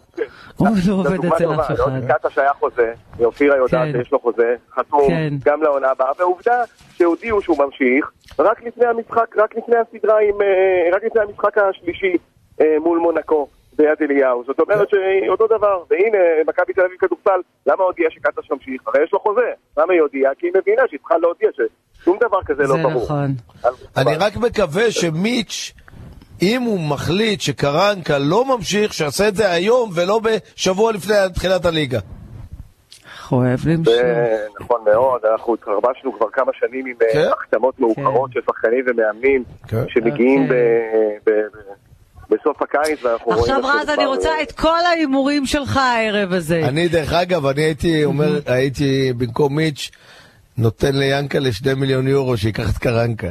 הוא 0.56 0.68
לא 0.88 0.94
עובד 0.94 1.24
אצל. 1.24 1.54
אף 1.54 1.70
לא 1.70 1.74
אחד. 1.74 1.92
נתקעת 1.92 2.26
שהיה 2.28 2.52
חוזה, 2.52 2.92
אופירה 3.24 3.56
יודעת 3.56 3.70
כן. 3.70 3.92
שיש 3.92 4.12
לו 4.12 4.18
חוזה, 4.18 4.54
חתום 4.74 5.08
כן. 5.08 5.34
גם 5.44 5.62
לעונה 5.62 5.90
הבאה, 5.90 6.10
ועובדה 6.18 6.62
שהודיעו 6.96 7.42
שהוא 7.42 7.58
ממשיך 7.58 8.10
רק 8.38 8.62
לפני 8.62 8.86
המשחק, 8.86 9.36
רק 9.36 9.56
לפני 9.56 9.76
הסדרה 9.76 10.20
עם, 10.20 10.42
אה, 10.42 10.96
רק 10.96 11.04
לפני 11.04 11.22
המשחק 11.22 11.58
השלישי 11.58 12.16
אה, 12.60 12.76
מול 12.80 12.98
מונקו 12.98 13.48
ביד 13.76 14.10
אליהו. 14.10 14.44
זאת 14.46 14.60
אומרת 14.60 14.88
שאותו 14.88 15.46
דבר, 15.46 15.82
והנה 15.90 16.18
מכבי 16.48 16.72
תל 16.72 16.80
אביב 16.80 16.98
כדורסל, 16.98 17.40
למה 17.66 17.84
הודיעה 17.84 18.10
שקטש 18.10 18.50
ממשיך? 18.50 18.82
הרי 18.86 19.04
יש 19.04 19.12
לו 19.12 19.18
חוזה. 19.20 19.50
למה 19.76 19.92
היא 19.92 20.00
הודיעה? 20.00 20.34
כי 20.38 20.46
היא 20.46 20.52
מבינה 20.56 20.82
שהיא 20.88 21.00
צריכה 21.00 21.18
להודיע 21.18 21.48
ששום 21.52 22.18
דבר 22.20 22.42
כזה 22.46 22.62
לא 22.62 22.76
זה 22.76 22.82
ברור. 22.82 23.04
נכון. 23.04 23.30
אני 23.96 24.16
רק 24.16 24.36
מקווה 24.36 24.90
שמיץ', 24.90 25.72
אם 26.42 26.62
הוא 26.62 26.80
מחליט 26.80 27.40
שקרנקה 27.40 28.18
לא 28.18 28.56
ממשיך, 28.56 28.92
שיעשה 28.92 29.28
את 29.28 29.36
זה 29.36 29.50
היום 29.50 29.90
ולא 29.94 30.20
בשבוע 30.24 30.92
לפני 30.92 31.14
תחילת 31.34 31.64
הליגה. 31.64 31.98
אוהב 33.32 33.58
למשוך. 33.66 33.94
זה 33.94 34.46
נכון 34.60 34.80
מאוד, 34.84 35.20
אנחנו 35.32 35.54
התחרבשנו 35.54 36.12
כבר 36.12 36.30
כמה 36.32 36.52
שנים 36.54 36.86
עם 36.86 36.94
כן. 37.12 37.18
אה, 37.18 37.32
החתמות 37.32 37.80
מאוחרות 37.80 38.32
של 38.32 38.40
שחקנים 38.46 38.84
ומאמנים 38.86 39.44
כן. 39.68 39.84
שמגיעים 39.88 40.48
בסוף 42.34 42.62
הקיץ 42.62 43.04
ואנחנו 43.04 43.26
רואים... 43.26 43.40
עכשיו 43.40 43.60
רז, 43.64 43.88
אני 43.88 44.06
רוצה 44.06 44.28
אה, 44.28 44.42
את 44.42 44.52
כל 44.52 44.84
ההימורים 44.86 45.46
שלך 45.46 45.76
הערב 45.76 46.32
הזה. 46.32 46.60
אני, 46.64 46.88
דרך 46.88 47.12
אגב, 47.12 47.46
אני 47.46 47.62
הייתי 47.62 48.04
אומר, 48.04 48.40
הייתי 48.46 49.12
במקום 49.12 49.56
מיץ', 49.56 49.90
נותן 50.58 50.96
ליאנקלה 50.96 51.52
שני 51.52 51.74
מיליון 51.74 52.08
יורו 52.08 52.36
שייקח 52.36 52.70
את 52.70 52.78
קרנקה. 52.78 53.28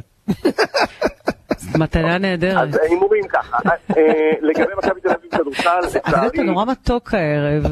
מתנה 1.75 2.17
נהדרת. 2.17 2.67
אז 2.67 2.79
הימורים 2.89 3.23
ככה, 3.27 3.57
אה, 3.69 4.03
לגבי 4.41 4.73
מכבי 4.77 5.01
תל 5.01 5.09
אביב 5.09 5.31
כדורסל, 5.31 5.69
יודע, 5.83 5.99
אתה 5.99 6.25
לצערי, 6.25 6.43
נורא 6.43 6.65
מתוק 6.65 7.13
הערב. 7.13 7.63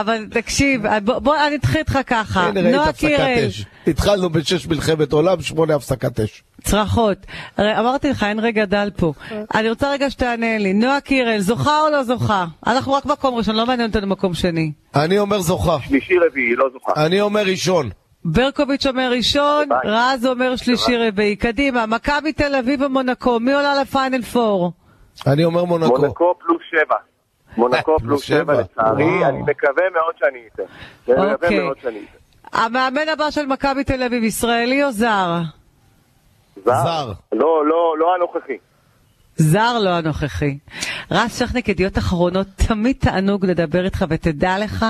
אבל 0.00 0.26
תקשיב, 0.30 0.82
בוא, 1.04 1.36
אני 1.46 1.56
אתחיל 1.56 1.78
איתך 1.78 1.98
ככה. 2.06 2.50
נועה 2.72 2.92
קירל. 2.92 3.48
התחלנו 3.86 4.30
בשש 4.30 4.66
מלחמת 4.66 5.12
עולם, 5.12 5.40
שמונה 5.40 5.74
הפסקת 5.74 6.20
אש. 6.20 6.42
צרחות. 6.64 7.18
אמרתי 7.60 8.10
לך, 8.10 8.22
אין 8.22 8.38
רגע 8.38 8.64
דל 8.64 8.90
פה. 8.96 9.12
אני 9.54 9.70
רוצה 9.70 9.90
רגע 9.92 10.10
שתענה 10.10 10.58
לי. 10.58 10.72
נועה 10.72 11.00
קירל, 11.00 11.38
זוכה 11.38 11.80
או 11.80 11.90
לא 11.90 12.02
זוכה? 12.02 12.44
אנחנו 12.66 12.92
רק 12.92 13.06
מקום 13.06 13.34
ראשון, 13.34 13.56
לא 13.56 13.66
מעניין 13.66 13.88
אותנו 13.88 14.06
מקום 14.06 14.34
שני. 14.34 14.72
אני 14.96 15.18
אומר 15.18 15.40
זוכה. 15.40 15.76
שלישי 15.88 16.14
רביעי, 16.28 16.56
לא 16.56 16.66
זוכה. 16.72 17.06
אני 17.06 17.20
אומר 17.20 17.42
ראשון. 17.46 17.90
ברקוביץ' 18.24 18.86
אומר 18.86 19.10
ראשון. 19.16 19.68
רז 19.84 20.26
אומר 20.26 20.56
שלישי 20.56 20.96
רביעי. 20.96 21.36
קדימה, 21.36 21.86
מכבי 21.86 22.32
תל 22.32 22.54
אביב 22.54 22.82
ומונקו, 22.82 23.40
מי 23.40 23.52
עולה 23.52 23.80
לפיינל 23.80 24.22
פור? 24.22 24.72
אני 25.26 25.44
אומר 25.44 25.64
מונקו. 25.64 25.98
מונקו 25.98 26.34
פלוס 26.38 26.62
שבע. 26.70 26.96
מונקו 27.56 27.82
פלוס 27.84 28.02
פלוס 28.02 28.22
שבע. 28.22 28.60
לצערי. 28.60 29.24
אני 29.24 29.38
מקווה 29.38 29.84
מאוד 29.94 30.14
שאני 30.18 30.38
אתן. 30.54 30.62
אני 31.08 31.14
מקווה 31.16 31.34
אוקיי. 31.34 31.60
מאוד 31.60 31.76
שאני 31.82 31.98
אתן. 31.98 32.58
המאמן 32.58 33.08
הבא 33.12 33.30
של 33.30 33.46
מכבי 33.46 33.84
תל 33.84 34.02
אביב, 34.02 34.24
ישראלי 34.24 34.84
או 34.84 34.92
זר? 34.92 35.40
זר. 36.64 37.12
לא, 37.32 37.66
לא, 37.66 37.94
לא 37.98 38.14
הנוכחי. 38.14 38.58
זר 39.36 39.78
לא 39.78 39.90
הנוכחי. 39.90 40.58
רז 41.10 41.38
שכניק, 41.38 41.68
ידיעות 41.68 41.98
אחרונות, 41.98 42.46
תמיד 42.56 42.96
תענוג 43.00 43.46
לדבר 43.46 43.84
איתך, 43.84 44.04
ותדע 44.08 44.58
לך. 44.58 44.86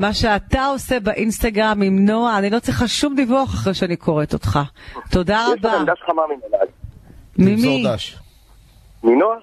מה 0.00 0.14
שאתה 0.14 0.66
עושה 0.66 1.00
באינסטגרם 1.00 1.82
עם 1.82 2.04
נועה, 2.04 2.38
אני 2.38 2.50
לא 2.50 2.58
צריכה 2.58 2.88
שום 2.88 3.14
דיווח 3.14 3.54
אחרי 3.54 3.74
שאני 3.74 3.96
קוראת 3.96 4.32
אותך. 4.32 4.58
תודה 5.10 5.46
יש 5.52 5.58
רבה. 5.58 5.76
לכם 5.76 5.84
דש 5.84 6.00
חמה 6.06 6.22
ממנה. 6.26 6.64
ממי? 7.38 7.82
תמסור 7.82 7.94
דש. 7.94 8.18
מנועה? 9.04 9.38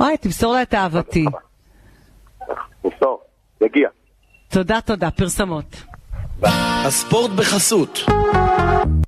אוי, 0.00 0.16
תמסור 0.16 0.52
לה 0.52 0.62
את 0.62 0.74
אהבתי. 0.74 1.24
נמסור. 2.84 3.20
יגיע. 3.60 3.88
תודה, 4.48 4.80
תודה. 4.80 5.10
פרסמות. 5.10 5.82
הספורט 6.42 7.30
בחסות. 7.30 8.04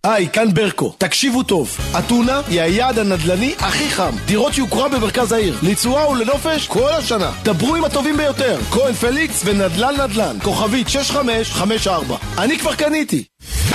היי, 0.05 0.29
כאן 0.29 0.55
ברקו. 0.55 0.95
תקשיבו 0.99 1.43
טוב, 1.43 1.77
אתונה 1.99 2.41
היא 2.49 2.61
היעד 2.61 2.99
הנדל"ני 2.99 3.55
הכי 3.59 3.91
חם. 3.91 4.13
דירות 4.27 4.59
יוקרה 4.59 4.89
במרכז 4.89 5.33
העיר, 5.33 5.57
לתשואה 5.63 6.11
ולנופש 6.11 6.67
כל 6.69 6.93
השנה. 6.93 7.33
דברו 7.43 7.77
עם 7.77 7.85
הטובים 7.85 8.17
ביותר, 8.17 8.59
כהן 8.71 8.93
פליקס 8.93 9.43
ונדל"ן 9.45 10.01
נדל"ן. 10.01 10.37
כוכבית 10.43 10.89
6554. 10.89 12.17
אני 12.39 12.59
כבר 12.59 12.75
קניתי. 12.75 13.25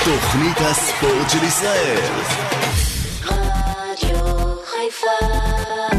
תוכנית 0.06 0.58
הספורט 0.60 1.30
של 1.30 1.44
ישראל. 1.44 2.12
רדיו 3.26 4.56
חיפה 4.66 5.95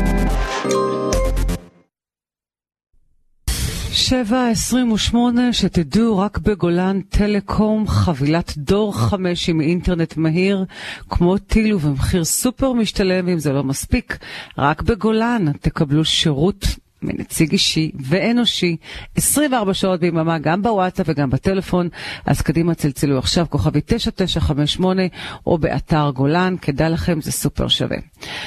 שבע 4.08 4.48
עשרים 4.50 4.92
ושמונה, 4.92 5.52
שתדעו, 5.52 6.18
רק 6.18 6.38
בגולן 6.38 7.00
טלקום 7.00 7.86
חבילת 7.88 8.52
דור 8.56 8.98
חמש 8.98 9.48
עם 9.48 9.60
אינטרנט 9.60 10.16
מהיר, 10.16 10.64
כמו 11.10 11.38
טיל 11.38 11.74
ובמחיר 11.74 12.24
סופר 12.24 12.72
משתלם, 12.72 13.26
ואם 13.26 13.38
זה 13.38 13.52
לא 13.52 13.64
מספיק, 13.64 14.18
רק 14.58 14.82
בגולן 14.82 15.52
תקבלו 15.60 16.04
שירות 16.04 16.64
מנציג 17.02 17.52
אישי 17.52 17.90
ואנושי, 18.08 18.76
24 19.16 19.74
שעות 19.74 20.00
ביממה, 20.00 20.38
גם 20.38 20.62
בוואטסאפ 20.62 21.06
וגם 21.08 21.30
בטלפון, 21.30 21.88
אז 22.26 22.42
קדימה 22.42 22.74
צלצלו 22.74 23.18
עכשיו, 23.18 23.46
כוכבי 23.50 23.80
9958, 23.80 25.02
או 25.46 25.58
באתר 25.58 26.10
גולן, 26.14 26.54
כדאי 26.62 26.90
לכם, 26.90 27.20
זה 27.20 27.32
סופר 27.32 27.68
שווה. 27.68 27.96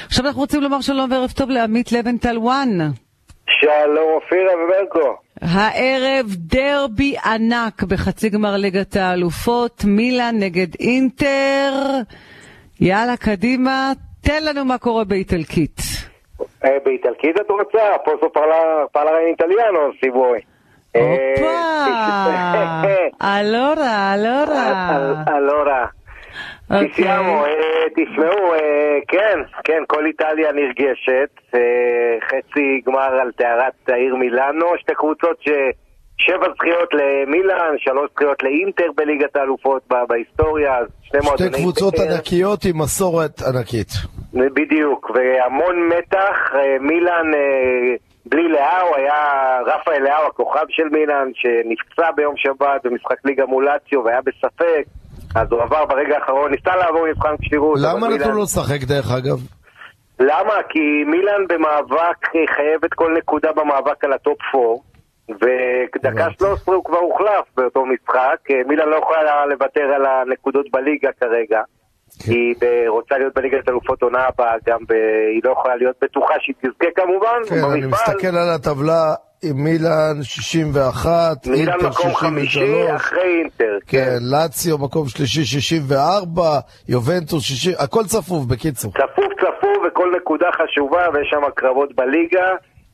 עכשיו 0.06 0.26
אנחנו 0.26 0.40
רוצים 0.40 0.62
לומר 0.62 0.80
שלום 0.80 1.10
וערב 1.10 1.30
טוב 1.36 1.50
לעמית 1.50 1.92
לבנטל 1.92 2.38
וואן. 2.38 2.78
שלום 3.60 4.08
אופירה 4.14 4.52
וברקו. 4.64 5.29
הערב 5.42 6.26
דרבי 6.26 7.16
ענק 7.24 7.82
בחצי 7.82 8.28
גמר 8.28 8.56
ליגת 8.56 8.96
האלופות, 8.96 9.84
מילאן 9.84 10.34
נגד 10.38 10.66
אינטר. 10.80 11.72
יאללה, 12.80 13.16
קדימה, 13.16 13.92
תן 14.20 14.44
לנו 14.44 14.64
מה 14.64 14.78
קורה 14.78 15.04
באיטלקית. 15.04 15.80
Eh, 16.64 16.68
באיטלקית 16.84 17.36
את 17.40 17.50
רוצה? 17.50 17.78
פוסו 18.04 18.32
פרלרה 18.92 19.18
italiano, 19.34 19.92
si 20.00 20.10
vuoi. 20.10 20.40
הופה! 20.94 21.60
אלורה, 23.22 24.14
אלורה. 24.14 25.24
אלורה. 25.36 25.86
אוקיי. 26.70 26.88
תשמעו, 26.88 27.44
אה, 27.44 27.86
תשמעו, 27.96 28.54
אה, 28.54 28.98
כן, 29.08 29.38
כן, 29.64 29.82
כל 29.86 30.06
איטליה 30.06 30.52
נרגשת. 30.52 31.30
אה, 31.54 31.60
חצי 32.28 32.80
גמר 32.86 33.20
על 33.20 33.30
טהרת 33.32 33.88
העיר 33.88 34.16
מילאנו, 34.16 34.66
שתי 34.78 34.94
קבוצות 34.94 35.36
ש... 35.40 35.48
שבע 36.22 36.46
זכיות 36.54 36.88
למילאן, 36.94 37.74
שלוש 37.78 38.10
זכיות 38.12 38.42
לאינטר 38.42 38.84
בליגת 38.96 39.36
האלופות 39.36 39.82
בהיסטוריה, 40.08 40.78
אז 40.78 40.86
שני 41.02 41.20
שתי 41.20 41.28
מועדוני 41.28 41.62
קבוצות 41.62 41.96
פאר. 41.96 42.04
ענקיות 42.04 42.64
עם 42.64 42.78
מסורת 42.78 43.42
ענקית. 43.42 43.88
בדיוק, 44.34 45.10
והמון 45.14 45.88
מתח, 45.88 46.52
מילאן 46.80 47.30
בלי 48.26 48.48
לאאו, 48.48 48.96
היה 48.96 49.14
רפאל 49.66 50.02
לאאו, 50.02 50.26
הכוכב 50.26 50.64
של 50.68 50.88
מילאן, 50.92 51.28
שנפצע 51.34 52.10
ביום 52.16 52.34
שבת 52.36 52.80
במשחק 52.84 53.24
ליגה 53.24 53.46
מול 53.46 53.64
לאציו 53.64 54.04
והיה 54.04 54.20
בספק, 54.20 54.84
אז 55.34 55.46
הוא 55.50 55.62
עבר 55.62 55.84
ברגע 55.84 56.16
האחרון, 56.18 56.50
ניסה 56.50 56.76
לעבור 56.76 57.06
מבחן 57.10 57.34
כשירות. 57.42 57.78
למה 57.82 58.08
נתנו 58.08 58.32
לו 58.32 58.42
לשחק 58.42 58.82
דרך 58.84 59.06
אגב? 59.18 59.38
למה? 60.20 60.54
כי 60.68 60.78
מילאן 61.06 61.42
במאבק 61.48 62.20
אה, 62.34 62.54
חייבת 62.56 62.94
כל 62.94 63.14
נקודה 63.18 63.48
במאבק 63.52 64.04
על 64.04 64.12
ה 64.12 64.18
top 64.18 64.38
4 64.54 64.66
ודקה 65.30 66.26
13 66.38 66.74
הוא 66.74 66.84
כבר 66.84 66.98
הוחלף 66.98 67.44
באותו 67.56 67.84
משחק, 67.86 68.38
אה, 68.50 68.56
מילאן 68.68 68.88
לא 68.88 68.96
יכולה 68.96 69.46
לוותר 69.46 69.80
על 69.96 70.06
הנקודות 70.06 70.66
בליגה 70.72 71.08
כרגע. 71.20 71.60
היא 72.26 72.54
ב- 72.60 72.88
רוצה 72.88 73.18
להיות 73.18 73.34
בליגת 73.34 73.68
אלופות 73.68 74.02
עונה 74.02 74.26
הבאה, 74.28 74.54
גם 74.66 74.78
ב... 74.88 74.92
היא 75.34 75.40
לא 75.44 75.50
יכולה 75.52 75.76
להיות 75.76 75.96
בטוחה 76.02 76.34
שהיא 76.40 76.54
תזכה 76.58 76.86
כמובן, 76.96 77.38
כן, 77.48 77.54
אני 77.72 77.80
במפעל. 77.82 78.14
מסתכל 78.14 78.36
על 78.36 78.48
הטבלה 78.54 79.14
מילאן 79.44 80.22
61, 80.22 81.46
מילאן 81.46 81.68
אינטר 81.72 81.88
מקום 81.88 82.14
חמישי 82.14 82.60
63, 82.60 82.90
אחרי 82.96 83.40
אינטר. 83.42 83.78
כן, 83.86 84.16
לאציו 84.20 84.78
מקום 84.78 85.08
שלישי 85.08 85.44
64, 85.44 86.42
יובנטוס 86.88 87.42
60, 87.44 87.72
הכל 87.78 88.04
צפוף 88.04 88.44
בקיצור. 88.46 88.92
צפוף 88.92 89.32
צפוף 89.40 89.78
וכל 89.88 90.08
נקודה 90.16 90.46
חשובה 90.52 91.06
ויש 91.14 91.28
שם 91.30 91.42
קרבות 91.56 91.94
בליגה. 91.96 92.46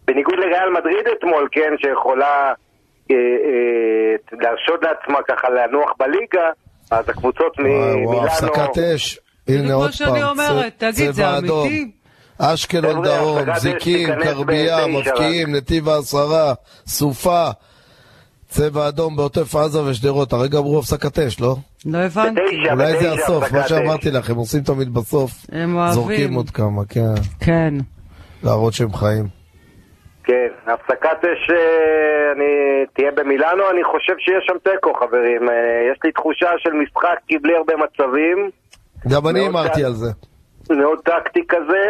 בניגוד 0.06 0.34
לריאל 0.38 0.70
מדריד 0.70 1.06
אתמול, 1.18 1.48
כן, 1.52 1.70
שיכולה 1.78 2.52
אה, 3.10 3.16
אה, 3.16 4.36
להרשות 4.40 4.80
לעצמה 4.82 5.18
ככה 5.28 5.48
לנוח 5.50 5.90
בליגה, 5.98 6.48
אז 6.90 7.08
הקבוצות 7.08 7.52
וואו, 7.58 7.96
ממילאנו... 7.96 8.26
הפסקת 8.26 8.78
אש, 8.78 9.18
הנה 9.48 9.62
כמו 9.68 9.72
עוד 9.74 9.90
שאני 9.92 10.20
פעם, 10.20 10.28
אומרת, 10.28 10.72
צ- 10.72 10.78
תגיד, 10.78 10.92
זה 10.94 11.12
צבע 11.12 11.38
אדום. 11.38 11.66
אמיתי? 11.68 11.90
אשקלון 12.38 13.02
דרום, 13.02 13.38
זיקים, 13.56 14.08
כרבייה, 14.22 14.86
מבקיעים, 14.86 15.54
נתיב 15.54 15.88
העשרה, 15.88 16.54
סופה, 16.86 17.46
צבע 18.48 18.88
אדום 18.88 19.16
בעוטף 19.16 19.54
עזה 19.56 19.82
ושדרות. 19.82 20.32
הרגע 20.32 20.58
אמרו 20.58 20.78
הפסקת 20.78 21.18
אש, 21.18 21.40
לא? 21.40 21.56
לא 21.86 21.98
הבנתי. 21.98 22.40
אולי 22.72 23.00
זה 23.00 23.12
הסוף, 23.12 23.52
מה 23.52 23.68
שאמרתי 23.68 24.10
לכם, 24.10 24.34
עושים 24.36 24.62
תמיד 24.62 24.94
בסוף. 24.94 25.30
הם 25.52 25.76
אוהבים. 25.76 25.94
זורקים 25.94 26.34
עוד 26.34 26.50
כמה, 26.50 26.82
כן. 26.88 27.14
כן. 27.40 27.74
להראות 28.42 28.72
שהם 28.72 28.92
חיים. 28.92 29.24
כן, 30.24 30.48
הפסקת 30.66 31.24
אש 31.24 31.50
אה, 31.50 31.56
אני, 32.36 32.44
תהיה 32.94 33.10
במילאנו, 33.16 33.62
אני 33.72 33.84
חושב 33.84 34.12
שיש 34.18 34.44
שם 34.46 34.70
תיקו 34.70 34.94
חברים. 34.94 35.48
אה, 35.48 35.54
יש 35.92 35.98
לי 36.04 36.12
תחושה 36.12 36.46
של 36.58 36.70
משחק 36.72 37.18
כי 37.28 37.38
בלי 37.38 37.52
הרבה 37.56 37.72
מצבים. 37.76 38.50
גם 39.08 39.28
אני 39.28 39.40
הימרתי 39.40 39.80
טק- 39.80 39.86
על 39.86 39.92
זה. 39.92 40.10
מאוד 40.70 40.98
טקטי 41.04 41.40
כזה, 41.48 41.82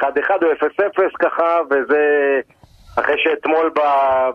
1-1 0.00 0.04
או 0.42 0.68
0-0 0.68 1.16
ככה, 1.18 1.58
וזה 1.70 2.00
אחרי 2.96 3.14
שאתמול 3.18 3.70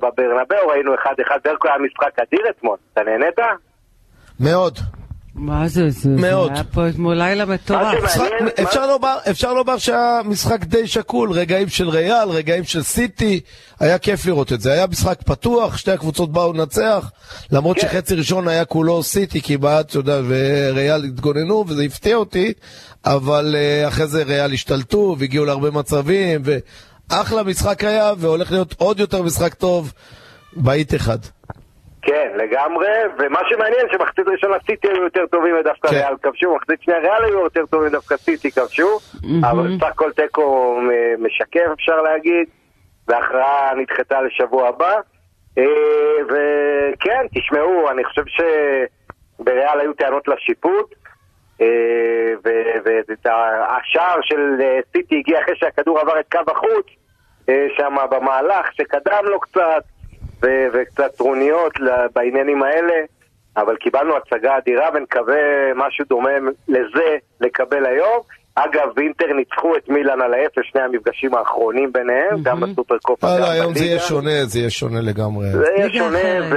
בברנבאו 0.01 0.67
ראינו 0.67 0.95
1-1, 0.95 0.97
ברקו 1.43 1.67
היה 1.67 1.77
משחק 1.77 2.19
אדיר 2.19 2.49
אתמול, 2.49 2.77
אתה 2.93 3.03
נהנית? 3.03 3.39
מאוד. 4.39 4.77
מה 5.35 5.67
זה, 5.67 5.89
זה, 5.89 6.09
מאוד. 6.09 6.47
זה 6.49 6.53
היה 6.55 6.63
פה 6.63 6.89
אתמול 6.89 7.15
לילה 7.17 7.45
מטורף. 7.45 8.03
משחק- 8.03 8.59
אפשר 8.63 8.87
לומר, 8.87 9.17
אפשר 9.29 9.53
לומר 9.53 9.77
שהיה 9.77 10.21
משחק 10.25 10.63
די 10.65 10.87
שקול, 10.87 11.31
רגעים 11.31 11.69
של 11.69 11.89
ריאל, 11.89 12.29
רגעים 12.29 12.63
של 12.63 12.83
סיטי, 12.83 13.39
היה 13.79 13.97
כיף 13.97 14.25
לראות 14.25 14.53
את 14.53 14.61
זה. 14.61 14.71
היה 14.73 14.87
משחק 14.87 15.21
פתוח, 15.25 15.77
שתי 15.77 15.91
הקבוצות 15.91 16.31
באו 16.31 16.53
לנצח, 16.53 17.11
למרות 17.51 17.77
כן. 17.79 17.87
שחצי 17.87 18.15
ראשון 18.15 18.47
היה 18.47 18.65
כולו 18.65 19.03
סיטי 19.03 19.41
כמעט, 19.41 19.89
אתה 19.89 19.97
יודע, 19.97 20.19
וריאל 20.27 21.03
התגוננו, 21.03 21.65
וזה 21.67 21.83
הפתיע 21.83 22.15
אותי, 22.15 22.53
אבל 23.05 23.55
אה, 23.57 23.87
אחרי 23.87 24.07
זה 24.07 24.23
ריאל 24.23 24.53
השתלטו, 24.53 25.15
והגיעו 25.19 25.45
להרבה 25.45 25.71
מצבים, 25.71 26.41
ואחלה 27.09 27.43
משחק 27.43 27.83
היה, 27.83 28.11
והולך 28.17 28.51
להיות 28.51 28.75
עוד 28.77 28.99
יותר 28.99 29.21
משחק 29.21 29.53
טוב 29.53 29.93
באיט 30.55 30.95
אחד. 30.95 31.17
כן, 32.03 32.31
לגמרי, 32.35 32.87
ומה 33.17 33.39
שמעניין 33.49 33.85
שמחצית 33.91 34.27
ראשונה 34.27 34.55
סיטי 34.65 34.87
היו 34.87 35.03
יותר 35.03 35.25
טובים 35.25 35.55
ודווקא 35.59 35.87
כן. 35.87 35.95
ריאל 35.95 36.15
כבשו, 36.21 36.55
מחצית 36.55 36.81
שנייה 36.81 36.99
ריאל 36.99 37.23
היו 37.23 37.39
יותר 37.39 37.65
טובים 37.65 37.87
ודווקא 37.87 38.17
סיטי 38.17 38.51
כבשו, 38.51 38.99
אבל 39.41 39.77
סך 39.79 39.87
הכל 39.87 40.11
תיקו 40.11 40.79
משקף 41.19 41.67
אפשר 41.73 42.01
להגיד, 42.01 42.47
וההכרעה 43.07 43.75
נדחתה 43.75 44.21
לשבוע 44.21 44.67
הבא. 44.67 44.99
אה, 45.57 45.63
וכן, 46.25 47.25
תשמעו, 47.35 47.91
אני 47.91 48.03
חושב 48.03 48.23
שבריאל 49.39 49.79
היו 49.79 49.93
טענות 49.93 50.27
לשיפוט, 50.27 50.95
אה, 51.61 51.67
והשער 52.85 54.19
של 54.21 54.55
אה, 54.61 54.79
סיטי 54.91 55.19
הגיע 55.19 55.41
אחרי 55.41 55.55
שהכדור 55.55 55.99
עבר 55.99 56.19
את 56.19 56.31
קו 56.31 56.51
החוץ, 56.51 56.85
שם 57.77 57.95
במהלך 58.11 58.73
שקדם 58.73 59.25
לו 59.25 59.39
קצת, 59.39 59.83
ו- 60.43 60.67
וקצת 60.73 61.15
טרוניות 61.17 61.73
בעניינים 62.15 62.63
האלה, 62.63 62.93
אבל 63.57 63.75
קיבלנו 63.75 64.13
הצגה 64.17 64.57
אדירה 64.57 64.89
ונקווה 64.93 65.73
משהו 65.75 66.05
דומה 66.09 66.29
לזה 66.67 67.17
לקבל 67.41 67.85
היום. 67.85 68.19
אגב, 68.55 68.87
אינטר 68.95 69.33
ניצחו 69.33 69.75
את 69.77 69.89
מילאן 69.89 70.21
על 70.21 70.33
האפס, 70.33 70.61
שני 70.71 70.81
המפגשים 70.81 71.35
האחרונים 71.35 71.93
ביניהם, 71.93 72.43
גם 72.43 72.59
בסופר 72.59 72.97
קופה, 72.97 73.27
לא, 73.27 73.33
גם 73.35 73.41
לא, 73.41 73.49
היום 73.51 73.73
זה. 73.75 73.85
יהיה 73.85 73.99
שונה, 73.99 74.45
זה 74.45 74.59
יהיה 74.59 74.69
שונה 74.69 75.01
לגמרי. 75.01 75.49
זה 75.51 75.65
יהיה 75.77 75.89
שונה, 75.89 76.19
ו... 76.51 76.55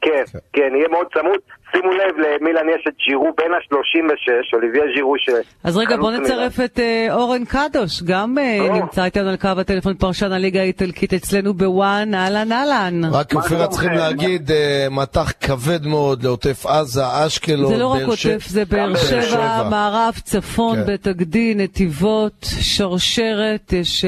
כן, 0.00 0.24
כן, 0.52 0.70
יהיה 0.74 0.88
מאוד 0.88 1.06
צמוד. 1.14 1.40
שימו 1.72 1.90
לב, 1.92 2.14
למילאן 2.16 2.68
יש 2.74 2.84
את 2.88 2.92
ג'ירו 3.06 3.32
בין 3.36 3.52
ה-36, 3.52 4.54
אוליביה 4.54 4.82
ג'ירו 4.94 5.14
ש... 5.18 5.28
אז 5.64 5.76
רגע, 5.76 5.96
בוא 5.96 6.10
נצרף 6.10 6.60
את 6.60 6.78
אה, 6.78 7.06
אורן 7.10 7.44
קדוש, 7.44 8.02
גם 8.02 8.38
אה, 8.38 8.58
נמצא 8.80 9.04
איתנו 9.04 9.28
על 9.28 9.36
קו 9.36 9.48
הטלפון 9.48 9.94
פרשן 9.94 10.32
הליגה 10.32 10.60
האיטלקית 10.60 11.14
אצלנו 11.14 11.54
ב-ONE, 11.54 12.14
אהלן 12.14 12.52
אהלן. 12.52 13.04
רק 13.12 13.34
אופירה 13.34 13.66
צריכים 13.66 13.92
להגיד, 13.92 14.50
אה, 14.50 14.86
מטח 14.90 15.32
כבד 15.40 15.86
מאוד 15.86 16.22
לעוטף 16.22 16.66
עזה, 16.66 17.02
אשקלון, 17.26 17.72
זה 17.72 17.78
לא 17.78 17.86
רק 17.86 18.00
באר 18.00 18.08
עוטף, 18.08 18.46
זה 18.46 18.64
באר 18.64 18.96
שבע, 18.96 19.68
מערב, 19.70 20.14
צפון, 20.24 20.76
כן. 20.76 20.86
בית 20.86 21.06
הגדי, 21.06 21.54
נתיבות, 21.54 22.46
שרשרת, 22.60 23.72
יש 23.72 24.04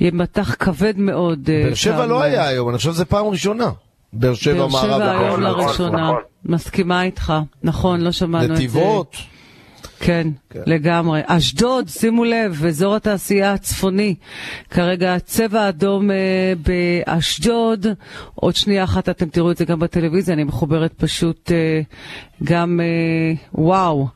מטח 0.00 0.54
כבד 0.54 0.98
מאוד. 0.98 1.38
באר 1.44 1.74
שבע. 1.74 2.06
לא 2.06 2.22
היה 2.22 2.48
היום, 2.48 2.68
אני 2.68 2.76
חושב 2.76 2.90
שזה 2.90 3.04
פעם 3.04 3.26
ראשונה. 3.26 3.70
באר 4.12 4.34
שבע 4.34 4.54
באר 4.54 4.66
מערב. 4.68 4.84
שבע 4.84 5.10
היום 5.10 5.40
נכון, 5.40 5.42
לראשונה. 5.42 6.02
נכון. 6.02 6.20
מסכימה 6.44 7.02
איתך, 7.02 7.32
נכון, 7.62 8.00
לא 8.00 8.12
שמענו 8.12 8.44
את 8.44 8.48
זה. 8.48 8.54
נתיבות. 8.54 9.16
כן, 10.04 10.28
לגמרי. 10.66 11.20
אשדוד, 11.26 11.88
שימו 11.88 12.24
לב, 12.24 12.64
אזור 12.68 12.94
התעשייה 12.94 13.52
הצפוני. 13.52 14.14
כרגע 14.70 15.18
צבע 15.18 15.68
אדום 15.68 16.10
אה, 16.10 16.52
באשדוד. 16.66 17.86
עוד 18.34 18.56
שנייה 18.56 18.84
אחת 18.84 19.08
אתם 19.08 19.28
תראו 19.28 19.50
את 19.50 19.56
זה 19.56 19.64
גם 19.64 19.80
בטלוויזיה, 19.80 20.34
אני 20.34 20.44
מחוברת 20.44 20.92
פשוט 20.96 21.52
אה, 21.52 21.80
גם, 22.44 22.80
אה, 22.82 23.34
וואו. 23.54 24.08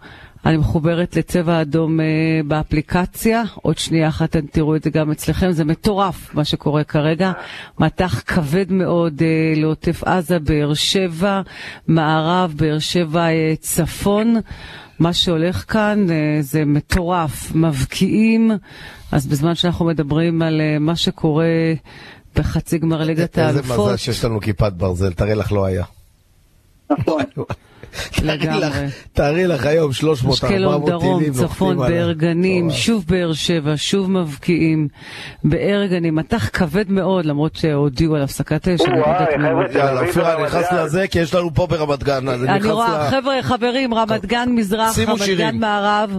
אני 0.44 0.56
מחוברת 0.56 1.16
לצבע 1.16 1.60
אדום 1.60 2.00
אה, 2.00 2.06
באפליקציה, 2.46 3.42
עוד 3.54 3.78
שנייה 3.78 4.08
אחת 4.08 4.30
אתם 4.30 4.46
תראו 4.46 4.76
את 4.76 4.82
זה 4.82 4.90
גם 4.90 5.10
אצלכם, 5.10 5.52
זה 5.52 5.64
מטורף 5.64 6.34
מה 6.34 6.44
שקורה 6.44 6.84
כרגע. 6.84 7.32
מטח 7.78 8.22
כבד 8.26 8.72
מאוד 8.72 9.22
אה, 9.22 9.60
לעוטף 9.60 10.04
עזה, 10.04 10.38
באר 10.38 10.74
שבע, 10.74 11.40
מערב, 11.88 12.54
באר 12.56 12.78
שבע, 12.78 13.28
אה, 13.28 13.54
צפון. 13.60 14.36
מה 14.98 15.12
שהולך 15.12 15.72
כאן 15.72 16.10
אה, 16.10 16.38
זה 16.40 16.64
מטורף, 16.64 17.54
מבקיעים. 17.54 18.50
אז 19.12 19.26
בזמן 19.26 19.54
שאנחנו 19.54 19.84
מדברים 19.84 20.42
על 20.42 20.60
אה, 20.60 20.78
מה 20.78 20.96
שקורה 20.96 21.46
בחצי 22.36 22.78
גמר 22.78 23.04
ליגת 23.04 23.38
איזה 23.38 23.46
האלופות, 23.46 23.86
מזל 23.86 23.96
שיש 23.96 24.24
לנו 24.24 24.40
כיפת 24.40 24.72
ברזל, 24.72 25.12
תראי 25.12 25.34
לך 25.34 25.52
לא 25.52 25.64
היה. 25.64 25.84
לגמרי. 28.22 28.86
תארי 29.12 29.46
לך 29.46 29.66
היום 29.66 29.92
300, 29.92 30.34
אשקלון 30.34 30.72
400 30.72 30.90
דרום, 30.90 31.18
טילים 31.18 31.32
צפון. 31.32 31.76
באר 31.78 32.12
גנים, 32.12 32.70
שוב 32.70 33.04
באר 33.08 33.32
שבע, 33.32 33.72
שוב 33.76 34.10
מבקיעים. 34.10 34.88
באר 35.44 35.86
גנים, 35.86 36.14
מטח 36.14 36.48
כבד 36.48 36.90
מאוד, 36.90 37.24
למרות 37.24 37.56
שהודיעו 37.56 38.16
על 38.16 38.22
הפסקת 38.22 38.68
אש. 38.68 38.80
יאללה, 39.74 40.00
אופירה, 40.00 40.34
אני 40.34 40.42
נכנס 40.42 40.72
לזה, 40.72 41.08
כי 41.08 41.18
יש 41.18 41.34
לנו 41.34 41.54
פה 41.54 41.66
ברמת 41.66 42.02
גן. 42.02 42.28
אני 42.28 42.70
רואה, 42.70 43.10
חבר'ה, 43.10 43.42
חברים, 43.42 43.94
רמת 43.94 44.26
גן 44.26 44.48
מזרח, 44.52 44.98
רמת. 44.98 45.20
גן 45.38 45.56
מערב, 45.56 46.18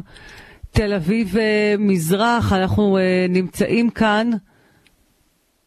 תל 0.72 0.94
אביב 0.94 1.38
אה, 1.38 1.76
מזרח, 1.80 2.54
אנחנו 2.54 2.98
אה, 2.98 3.26
נמצאים 3.30 3.90
כאן. 3.90 4.32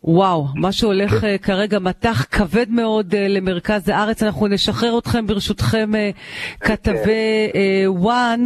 וואו, 0.05 0.46
מה 0.55 0.72
שהולך 0.72 1.12
uh, 1.12 1.38
כרגע, 1.42 1.78
מטח 1.78 2.26
כבד 2.30 2.70
מאוד 2.70 3.12
uh, 3.14 3.16
למרכז 3.16 3.88
הארץ. 3.88 4.22
אנחנו 4.22 4.46
נשחרר 4.46 4.98
אתכם, 4.98 5.26
ברשותכם, 5.26 5.90
uh, 5.92 6.61
כתבי 6.61 7.51
וואן. 7.86 8.44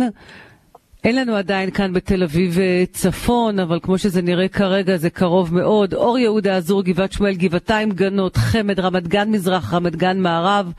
אין 1.04 1.16
לנו 1.16 1.36
עדיין 1.36 1.70
כאן 1.70 1.92
בתל 1.92 2.22
אביב 2.22 2.58
צפון, 2.92 3.58
אבל 3.58 3.78
כמו 3.82 3.98
שזה 3.98 4.22
נראה 4.22 4.48
כרגע 4.48 4.96
זה 4.96 5.10
קרוב 5.10 5.54
מאוד. 5.54 5.94
אור 5.94 6.18
יהודה, 6.18 6.56
עזור, 6.56 6.82
גבעת 6.82 7.12
שמואל, 7.12 7.34
גבעתיים, 7.34 7.90
גנות, 7.90 8.36
חמד, 8.36 8.80
רמת 8.80 9.08
גן 9.08 9.30
מזרח, 9.30 9.74
רמת 9.74 9.96
גן 9.96 10.20
מערב, 10.20 10.72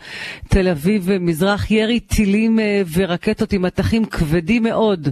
תל 0.47 0.67
אביב 0.67 1.09
מזרח, 1.19 1.71
ירי 1.71 1.99
טילים 1.99 2.59
ורקטות 2.93 3.53
עם 3.53 3.61
מטחים 3.61 4.05
כבדים 4.05 4.63
מאוד. 4.63 5.09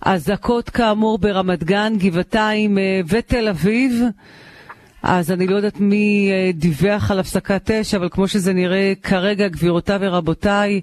אזעקות 0.00 0.70
כאמור 0.70 1.18
ברמת 1.18 1.64
גן, 1.64 1.92
גבעתיים 1.98 2.78
ותל 3.08 3.48
אביב. 3.48 4.02
אז 5.06 5.30
אני 5.30 5.46
לא 5.46 5.56
יודעת 5.56 5.80
מי 5.80 6.30
אה, 6.32 6.50
דיווח 6.54 7.10
על 7.10 7.18
הפסקת 7.18 7.70
אש, 7.70 7.94
אבל 7.94 8.08
כמו 8.10 8.28
שזה 8.28 8.52
נראה 8.52 8.92
כרגע, 9.02 9.48
גבירותיי 9.48 9.98
ורבותיי, 10.00 10.80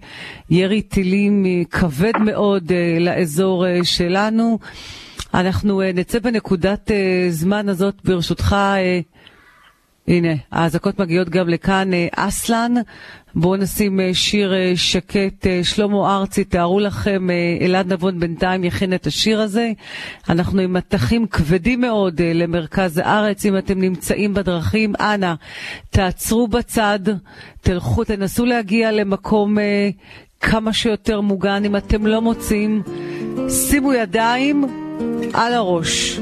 ירי 0.49 0.82
טילים 0.82 1.45
כבד 1.72 2.11
מאוד 2.26 2.72
אה, 2.72 2.97
לאזור 2.99 3.67
אה, 3.67 3.80
שלנו. 3.84 4.59
אנחנו 5.34 5.82
נצא 5.93 6.19
בנקודת 6.19 6.91
זמן 7.30 7.69
הזאת, 7.69 7.95
ברשותך, 8.03 8.55
הנה, 10.07 10.34
האזעקות 10.51 10.99
מגיעות 10.99 11.30
גם 11.30 11.49
לכאן. 11.49 11.91
אסלן, 12.15 12.74
בואו 13.36 13.55
נשים 13.55 13.99
אה, 13.99 14.09
שיר 14.13 14.53
אה, 14.53 14.71
שקט. 14.75 15.47
אה, 15.47 15.59
שלמה 15.63 16.17
ארצי, 16.17 16.43
תארו 16.43 16.79
לכם, 16.79 17.27
אלעד 17.61 17.93
נבון 17.93 18.19
בינתיים 18.19 18.63
יכין 18.63 18.93
את 18.93 19.07
השיר 19.07 19.41
הזה. 19.41 19.71
אנחנו 20.29 20.61
עם 20.61 20.73
מטחים 20.73 21.27
כבדים 21.27 21.82
מאוד 21.82 22.21
למרכז 22.21 22.97
הארץ. 22.97 23.45
אם 23.45 23.57
אתם 23.57 23.82
נמצאים 23.82 24.34
בדרכים, 24.34 24.93
אנא, 24.99 25.34
תעצרו 25.89 26.47
בצד, 26.47 26.99
תלכו, 27.61 28.03
תנסו 28.03 28.45
להגיע 28.45 28.91
למקום 28.91 29.57
כמה 30.39 30.73
שיותר 30.73 31.21
מוגן. 31.21 31.65
אם 31.65 31.75
אתם 31.75 32.07
לא 32.07 32.21
מוצאים, 32.21 32.82
שימו 33.49 33.93
ידיים 33.93 34.63
על 35.34 35.53
הראש. 35.53 36.19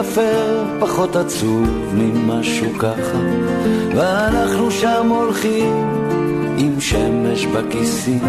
יפה, 0.00 0.20
פחות 0.80 1.16
עצוב 1.16 1.68
ממשהו 1.94 2.74
ככה, 2.78 3.18
ואנחנו 3.96 4.70
שם 4.70 5.06
הולכים 5.08 5.86
עם 6.58 6.80
שמש 6.80 7.46
בכיסים, 7.46 8.22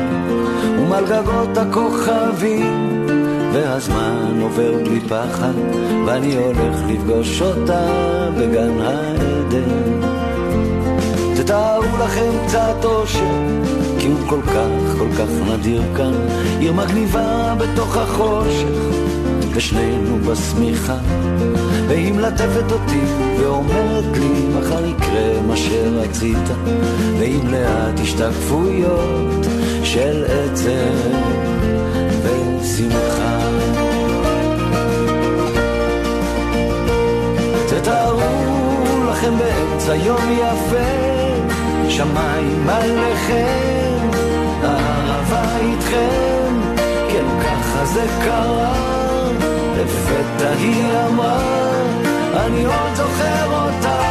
ומעל 0.80 1.06
גגות 1.06 1.58
הכוכבים, 1.58 3.06
והזמן 3.54 4.40
עובר 4.42 4.72
בלי 4.84 5.00
פחד, 5.00 5.54
ואני 6.06 6.36
הולך 6.36 6.76
לפגוש 6.88 7.42
אותה 7.42 7.88
בגן 8.38 8.82
העדן. 8.82 10.02
תתארו 11.36 11.98
לכם 12.04 12.32
קצת 12.48 12.86
אושר, 12.86 13.34
כי 14.00 14.08
הוא 14.08 14.28
כל 14.28 14.42
כך, 14.42 14.98
כל 15.00 15.10
כך 15.18 15.30
נדיר 15.54 15.82
כאן, 15.98 16.14
עיר 16.60 16.74
מגניבה 16.74 17.56
בתוך 17.58 17.98
החושך. 17.98 19.19
ושנינו 19.54 20.20
בשמיכה, 20.20 20.98
והיא 21.88 22.14
מלטפת 22.14 22.72
אותי 22.72 23.02
ואומרת 23.40 24.18
לי 24.18 24.48
מחר 24.60 24.86
יקרה 24.86 25.42
מה 25.48 25.58
שרצית, 25.58 26.50
ועם 27.20 27.48
לאט 27.48 28.00
השתקפויות 28.00 29.46
של 29.84 30.26
עצם 30.26 31.10
ושמחה. 32.24 33.40
תתארו 37.70 38.20
לכם 39.12 39.34
באמצע 39.38 39.96
יום 39.96 40.32
יפה, 40.32 41.90
שמיים 41.90 42.70
עליכם, 42.70 44.08
אהבה 44.64 45.58
איתכם, 45.58 46.76
כן 47.10 47.26
ככה 47.44 47.86
זה 47.86 48.06
קרה. 48.24 48.99
לפתע 49.84 50.50
היא 50.50 50.84
אמרה, 51.08 51.40
אני 52.46 52.66
עוד 52.66 52.96
זוכר 52.96 53.46
אותה, 53.46 54.02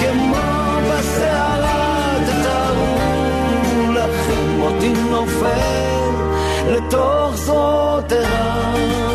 כמו 0.00 0.36
בסערה, 0.90 2.14
תתארו 2.26 3.92
לכם 3.92 4.60
אותי 4.60 4.92
נופל 5.10 6.10
לתוך 6.68 7.34
זאת 7.34 8.12
ערה. 8.12 9.07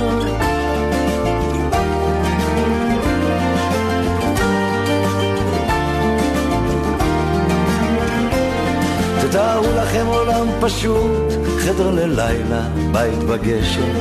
תתארו 9.34 9.68
לכם 9.76 10.06
עולם 10.06 10.48
פשוט 10.62 11.32
חדר 11.60 11.92
ללילה, 11.92 12.62
בית 12.92 13.20
בגשם, 13.20 13.92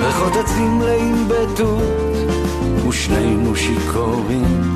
ריחות 0.00 0.32
עצים 0.36 0.78
מלאים 0.78 1.28
בתות, 1.28 2.16
ושנינו 2.88 3.56
שיכורים. 3.56 4.74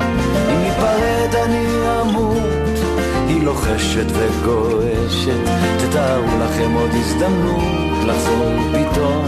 אם 0.49 0.61
ניפרד 0.63 1.35
אני 1.45 1.65
אמות, 2.01 2.79
היא 3.27 3.43
לוחשת 3.43 4.05
וגועשת, 4.07 5.49
תתארו 5.77 6.27
לכם 6.39 6.71
עוד 6.73 6.91
הזדמנות 6.93 8.07
לחזור 8.07 8.55
פתאום 8.71 9.25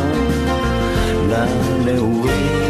לנעורים. 1.30 2.65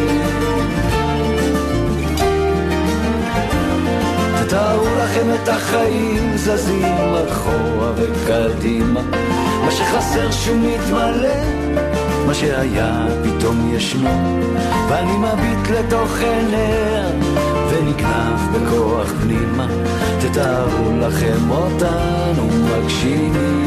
תתארו 4.48 4.86
לכם 5.04 5.28
את 5.34 5.48
החיים 5.50 6.38
זזים 6.38 6.96
אחורה 7.28 7.92
וקדימה. 7.96 9.02
מה 9.66 9.72
שחסר 9.72 10.32
שהוא 10.32 10.58
מתמלא, 10.58 11.44
מה 12.28 12.34
שהיה 12.34 13.06
פתאום 13.24 13.74
ישנו, 13.76 14.40
ואני 14.90 15.18
מביט 15.18 15.70
לתוך 15.70 16.18
עיניה, 16.20 17.08
ונגנב 17.70 18.40
בכוח 18.54 19.14
פנימה. 19.22 19.68
תתארו 20.20 20.92
לכם 21.00 21.52
אותנו 21.52 22.48
מגשימים 22.48 23.65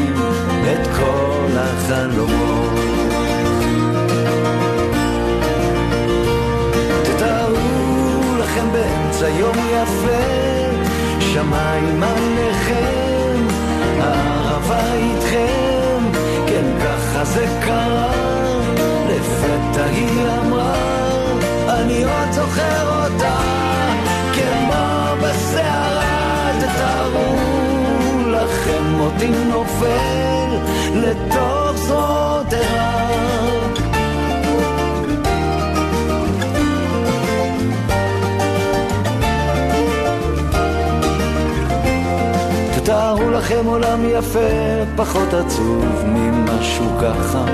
לכם 43.59 43.67
עולם 43.67 43.99
יפה, 44.09 44.49
פחות 44.95 45.33
עצוב 45.33 45.85
ממשהו 46.05 46.85
ככה, 47.01 47.45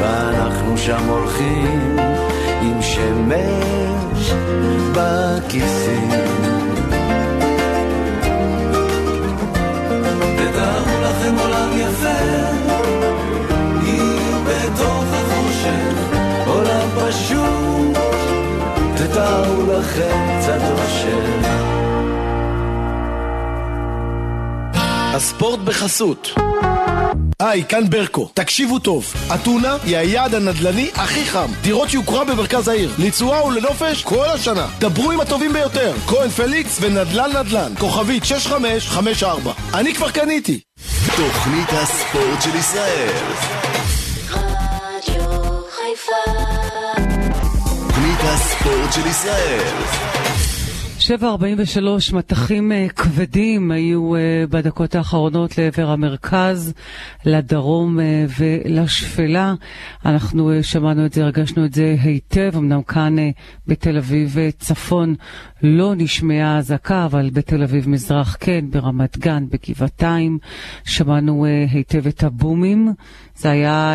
ואנחנו 0.00 0.78
שם 0.78 1.08
הולכים 1.08 1.96
עם 2.62 2.82
שמש 2.82 4.32
בכיסים. 4.92 6.10
תתארו 10.36 11.00
לכם 11.02 11.34
עולם 11.38 11.70
יפה, 11.76 12.18
עיר 13.82 14.38
בתוך 14.46 15.04
החושך, 15.12 16.16
עולם 16.46 16.88
פשוט, 16.96 17.98
תתארו 18.96 19.72
לכם 19.72 20.38
קצת 20.40 20.60
אושר. 20.72 21.65
הספורט 25.16 25.58
בחסות. 25.58 26.34
היי, 27.40 27.64
כאן 27.64 27.90
ברקו. 27.90 28.30
תקשיבו 28.34 28.78
טוב, 28.78 29.14
אתונה 29.34 29.76
היא 29.84 29.96
היעד 29.96 30.34
הנדל"ני 30.34 30.90
הכי 30.94 31.24
חם. 31.24 31.48
דירות 31.60 31.94
יוקרה 31.94 32.24
במרכז 32.24 32.68
העיר. 32.68 32.90
לתשואה 32.98 33.46
ולנופש 33.46 34.02
כל 34.02 34.24
השנה. 34.24 34.66
דברו 34.78 35.10
עם 35.10 35.20
הטובים 35.20 35.52
ביותר. 35.52 35.92
כהן 36.06 36.28
פליקס 36.28 36.78
ונדל"ן 36.80 37.36
נדל"ן. 37.36 37.72
כוכבית 37.78 38.24
6554. 38.24 39.52
אני 39.74 39.94
כבר 39.94 40.10
קניתי. 40.10 40.60
תוכנית 41.16 41.68
הספורט 41.72 42.42
של 42.42 42.56
ישראל. 42.56 43.12
תוכנית 47.88 48.20
הספורט 48.22 48.92
של 48.92 49.06
ישראל. 49.06 50.25
7.43 51.06 52.16
מטחים 52.16 52.72
אה, 52.72 52.86
כבדים 52.88 53.70
היו 53.70 54.14
אה, 54.16 54.44
בדקות 54.50 54.94
האחרונות 54.94 55.58
לעבר 55.58 55.90
המרכז, 55.90 56.74
לדרום 57.24 58.00
אה, 58.00 58.24
ולשפלה. 58.38 59.54
אנחנו 60.04 60.50
שמענו 60.62 61.06
את 61.06 61.12
זה, 61.12 61.24
הרגשנו 61.24 61.64
את 61.64 61.74
זה 61.74 61.96
היטב, 62.02 62.50
אמנם 62.56 62.82
כאן 62.82 63.16
בתל 63.66 63.96
אביב 63.96 64.36
צפון 64.58 65.14
לא 65.62 65.94
נשמעה 65.96 66.58
אזעקה, 66.58 67.04
אבל 67.04 67.30
בתל 67.32 67.62
אביב 67.62 67.88
מזרח 67.88 68.36
כן, 68.40 68.64
ברמת 68.70 69.18
גן, 69.18 69.44
בגבעתיים, 69.48 70.38
שמענו 70.84 71.46
היטב 71.70 72.06
את 72.06 72.22
הבומים. 72.22 72.92
זה 73.36 73.50
היה... 73.50 73.94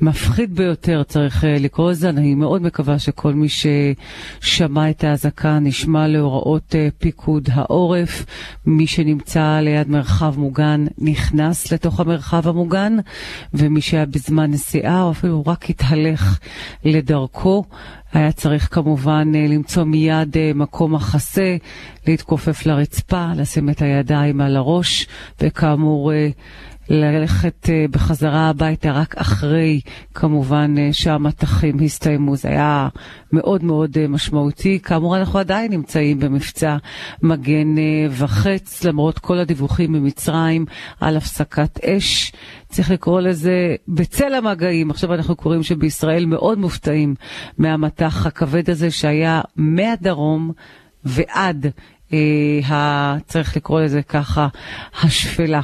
מפחיד 0.00 0.54
ביותר, 0.54 1.02
צריך 1.02 1.44
אה, 1.44 1.56
לקרוא 1.58 1.90
לזה. 1.90 2.08
אני 2.08 2.34
מאוד 2.34 2.62
מקווה 2.62 2.98
שכל 2.98 3.32
מי 3.34 3.46
ששמע 3.48 4.90
את 4.90 5.04
האזעקה 5.04 5.58
נשמע 5.58 6.06
להוראות 6.06 6.74
אה, 6.74 6.88
פיקוד 6.98 7.48
העורף. 7.52 8.24
מי 8.66 8.86
שנמצא 8.86 9.60
ליד 9.62 9.88
מרחב 9.88 10.34
מוגן 10.38 10.84
נכנס 10.98 11.72
לתוך 11.72 12.00
המרחב 12.00 12.48
המוגן, 12.48 12.96
ומי 13.54 13.80
שהיה 13.80 14.06
בזמן 14.06 14.50
נסיעה 14.50 15.02
או 15.02 15.10
אפילו 15.10 15.42
רק 15.46 15.70
התהלך 15.70 16.38
לדרכו. 16.84 17.64
היה 18.12 18.32
צריך 18.32 18.74
כמובן 18.74 19.32
אה, 19.34 19.46
למצוא 19.48 19.84
מיד 19.84 20.36
מקום 20.54 20.94
מחסה, 20.94 21.56
להתכופף 22.06 22.66
לרצפה, 22.66 23.26
לשים 23.36 23.70
את 23.70 23.82
הידיים 23.82 24.40
על 24.40 24.56
הראש, 24.56 25.06
וכאמור 25.40 26.12
ללכת 26.88 27.66
uh, 27.66 27.90
בחזרה 27.90 28.48
הביתה 28.48 28.92
רק 28.92 29.14
אחרי, 29.18 29.80
כמובן, 30.14 30.74
uh, 30.76 30.92
שהמטחים 30.92 31.80
הסתיימו. 31.84 32.36
זה 32.36 32.48
היה 32.48 32.88
מאוד 33.32 33.64
מאוד 33.64 33.96
uh, 33.96 34.08
משמעותי. 34.08 34.78
כאמור, 34.82 35.16
אנחנו 35.16 35.38
עדיין 35.38 35.72
נמצאים 35.72 36.20
במבצע 36.20 36.76
מגן 37.22 37.74
וחץ, 38.10 38.84
למרות 38.84 39.18
כל 39.18 39.38
הדיווחים 39.38 39.92
ממצרים 39.92 40.66
על 41.00 41.16
הפסקת 41.16 41.84
אש. 41.84 42.32
צריך 42.68 42.90
לקרוא 42.90 43.20
לזה 43.20 43.74
בצל 43.88 44.34
המגעים. 44.34 44.90
עכשיו 44.90 45.14
אנחנו 45.14 45.36
קוראים 45.36 45.62
שבישראל 45.62 46.26
מאוד 46.26 46.58
מופתעים 46.58 47.14
מהמטח 47.58 48.26
הכבד 48.26 48.70
הזה 48.70 48.90
שהיה 48.90 49.40
מהדרום 49.56 50.52
ועד, 51.04 51.66
uh, 52.10 52.14
ה, 52.72 53.16
צריך 53.26 53.56
לקרוא 53.56 53.80
לזה 53.80 54.02
ככה, 54.02 54.48
השפלה. 55.02 55.60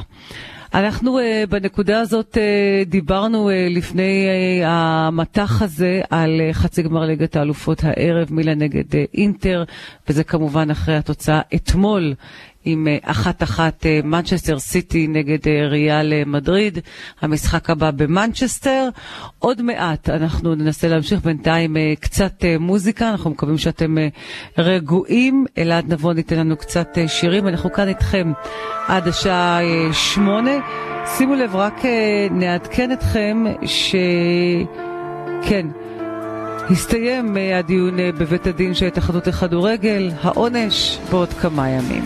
אנחנו 0.73 1.19
uh, 1.19 1.21
בנקודה 1.49 1.99
הזאת 1.99 2.37
uh, 2.37 2.89
דיברנו 2.89 3.49
uh, 3.49 3.53
לפני 3.69 4.27
uh, 4.27 4.65
המטח 4.67 5.61
הזה 5.61 6.01
על 6.09 6.41
uh, 6.49 6.53
חצי 6.53 6.81
גמר 6.81 7.05
ליגת 7.05 7.35
האלופות 7.35 7.83
הערב, 7.83 8.33
מילה 8.33 8.55
נגד 8.55 8.91
uh, 8.91 8.97
אינטר, 9.13 9.63
וזה 10.09 10.23
כמובן 10.23 10.71
אחרי 10.71 10.95
התוצאה 10.95 11.41
אתמול 11.55 12.13
עם 12.65 12.87
אחת-אחת 13.03 13.85
מנצ'סטר 14.03 14.59
סיטי 14.59 15.07
נגד 15.07 15.47
ריאל 15.47 16.13
מדריד, 16.25 16.79
המשחק 17.21 17.69
הבא 17.69 17.91
במנצ'סטר. 17.91 18.89
עוד 19.39 19.61
מעט 19.61 20.09
אנחנו 20.09 20.55
ננסה 20.55 20.87
להמשיך 20.87 21.21
בינתיים 21.21 21.75
קצת 21.99 22.45
מוזיקה, 22.59 23.09
אנחנו 23.09 23.29
מקווים 23.29 23.57
שאתם 23.57 23.95
רגועים. 24.57 25.45
אלעד 25.57 25.93
נבון 25.93 26.17
ייתן 26.17 26.37
לנו 26.39 26.57
קצת 26.57 26.97
שירים, 27.07 27.47
אנחנו 27.47 27.71
כאן 27.71 27.87
איתכם 27.87 28.31
עד 28.87 29.07
השעה 29.07 29.59
שמונה. 29.93 30.51
שימו 31.17 31.35
לב, 31.35 31.55
רק 31.55 31.81
נעדכן 32.31 32.91
אתכם 32.91 33.43
ש... 33.65 33.95
כן, 35.43 35.67
הסתיים 36.69 37.37
הדיון 37.55 37.97
בבית 38.19 38.47
הדין 38.47 38.73
של 38.73 38.85
התאחדות 38.85 39.27
לכדורגל, 39.27 40.11
העונש 40.21 40.99
בעוד 41.11 41.29
כמה 41.33 41.69
ימים. 41.69 42.03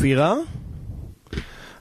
אופירה? 0.00 0.34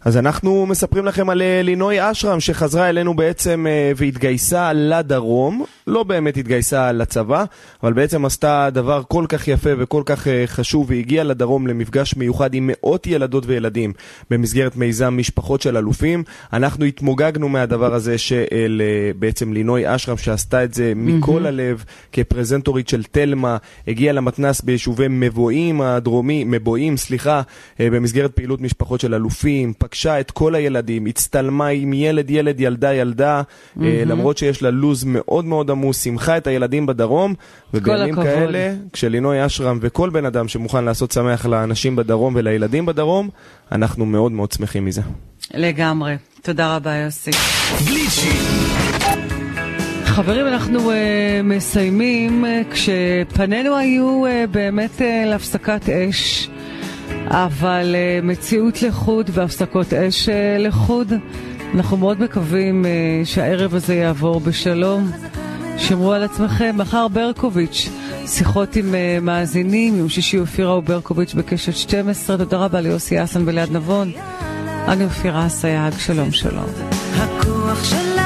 אז 0.01 0.17
אנחנו 0.17 0.65
מספרים 0.65 1.05
לכם 1.05 1.29
על 1.29 1.41
אה, 1.41 1.61
לינוי 1.63 2.11
אשרם 2.11 2.39
שחזרה 2.39 2.89
אלינו 2.89 3.13
בעצם 3.13 3.65
אה, 3.69 3.91
והתגייסה 3.95 4.73
לדרום, 4.73 5.65
לא 5.89 6.03
באמת 6.03 6.37
התגייסה 6.37 6.91
לצבא, 6.91 7.43
אבל 7.83 7.93
בעצם 7.93 8.25
עשתה 8.25 8.69
דבר 8.73 9.01
כל 9.07 9.25
כך 9.29 9.47
יפה 9.47 9.69
וכל 9.77 10.03
כך 10.05 10.27
אה, 10.27 10.43
חשוב 10.47 10.89
והגיעה 10.89 11.23
לדרום 11.23 11.67
למפגש 11.67 12.15
מיוחד 12.15 12.53
עם 12.53 12.69
מאות 12.73 13.07
ילדות 13.07 13.43
וילדים 13.47 13.93
במסגרת 14.29 14.75
מיזם 14.75 15.17
משפחות 15.17 15.61
של 15.61 15.77
אלופים. 15.77 16.23
אנחנו 16.53 16.85
התמוגגנו 16.85 17.49
מהדבר 17.49 17.93
הזה 17.93 18.17
של 18.17 18.81
אה, 18.85 19.11
בעצם 19.19 19.53
לינוי 19.53 19.95
אשרם 19.95 20.17
שעשתה 20.17 20.63
את 20.63 20.73
זה 20.73 20.93
מכל 20.95 21.45
הלב 21.45 21.83
כפרזנטורית 22.11 22.87
של 22.87 23.03
תלמה, 23.03 23.57
הגיעה 23.87 24.13
למתנ"ס 24.13 24.61
ביישובי 24.61 25.05
מבואים 25.09 25.81
הדרומי, 25.81 26.43
מבואים, 26.47 26.97
סליחה, 26.97 27.41
אה, 27.79 27.89
במסגרת 27.89 28.31
פעילות 28.31 28.61
משפחות 28.61 28.99
של 28.99 29.13
אלופים, 29.13 29.73
פגשה 29.77 30.19
את 30.19 30.31
כל 30.31 30.55
הילדים, 30.55 31.05
הצטלמה 31.05 31.67
עם 31.67 31.93
ילד, 31.93 32.29
ילד, 32.29 32.59
ילדה, 32.59 32.93
ילדה, 32.93 33.41
מהמם. 33.75 34.09
למרות 34.09 34.37
שיש 34.37 34.61
לה 34.61 34.69
לו"ז 34.69 35.03
מאוד 35.03 35.45
מאוד 35.45 35.71
עמוס, 35.79 36.03
שמחה 36.03 36.37
את 36.37 36.47
הילדים 36.47 36.85
בדרום, 36.85 37.33
ובימים. 37.73 38.15
כאלה, 38.15 38.73
כשלינוי 38.93 39.45
אשרם 39.45 39.79
וכל 39.81 40.09
בן 40.09 40.25
אדם 40.25 40.47
שמוכן 40.47 40.83
לעשות 40.83 41.11
שמח 41.11 41.45
לאנשים 41.45 41.95
בדרום 41.95 42.33
ולילדים 42.35 42.85
בדרום, 42.85 43.29
אנחנו 43.71 44.05
מאוד 44.05 44.31
מאוד 44.31 44.51
שמחים 44.51 44.85
מזה. 44.85 45.01
לגמרי. 45.53 46.15
תודה 46.41 46.75
רבה, 46.75 46.95
יוסי. 46.95 47.31
חברים, 50.05 50.47
אנחנו 50.47 50.91
uh, 50.91 50.93
מסיימים 51.43 52.45
uh, 52.45 52.73
כשפנינו 52.73 53.75
היו 53.75 54.25
uh, 54.25 54.29
באמת 54.51 54.91
uh, 54.97 55.03
להפסקת 55.25 55.89
אש, 55.89 56.49
אבל 57.27 57.95
uh, 57.95 58.25
מציאות 58.25 58.81
לחוד 58.81 59.29
והפסקות 59.33 59.93
אש 59.93 60.29
uh, 60.29 60.31
לחוד. 60.59 61.13
אנחנו 61.75 61.97
מאוד 61.97 62.21
מקווים 62.21 62.85
uh, 62.85 63.25
שהערב 63.25 63.75
הזה 63.75 63.95
יעבור 63.95 64.39
בשלום. 64.39 65.11
שמרו 65.79 66.13
על 66.13 66.23
עצמכם. 66.23 66.75
מחר 66.77 67.07
ברקוביץ', 67.07 67.89
שיחות 68.27 68.75
עם 68.75 68.91
uh, 68.91 69.23
מאזינים, 69.23 69.97
יום 69.97 70.09
שישי 70.09 70.39
אופירה 70.39 70.77
וברקוביץ' 70.77 71.33
בקשת 71.33 71.75
12. 71.75 72.37
תודה 72.37 72.57
רבה 72.57 72.81
ליוסי 72.81 73.23
אסן 73.23 73.43
וליד 73.45 73.71
נבון. 73.71 74.11
אני 74.87 75.03
אופירה 75.03 75.47
אסייג, 75.47 75.93
שלום 75.97 76.31
שלום. 76.31 76.65
הכוח 77.15 77.83
של 77.83 78.18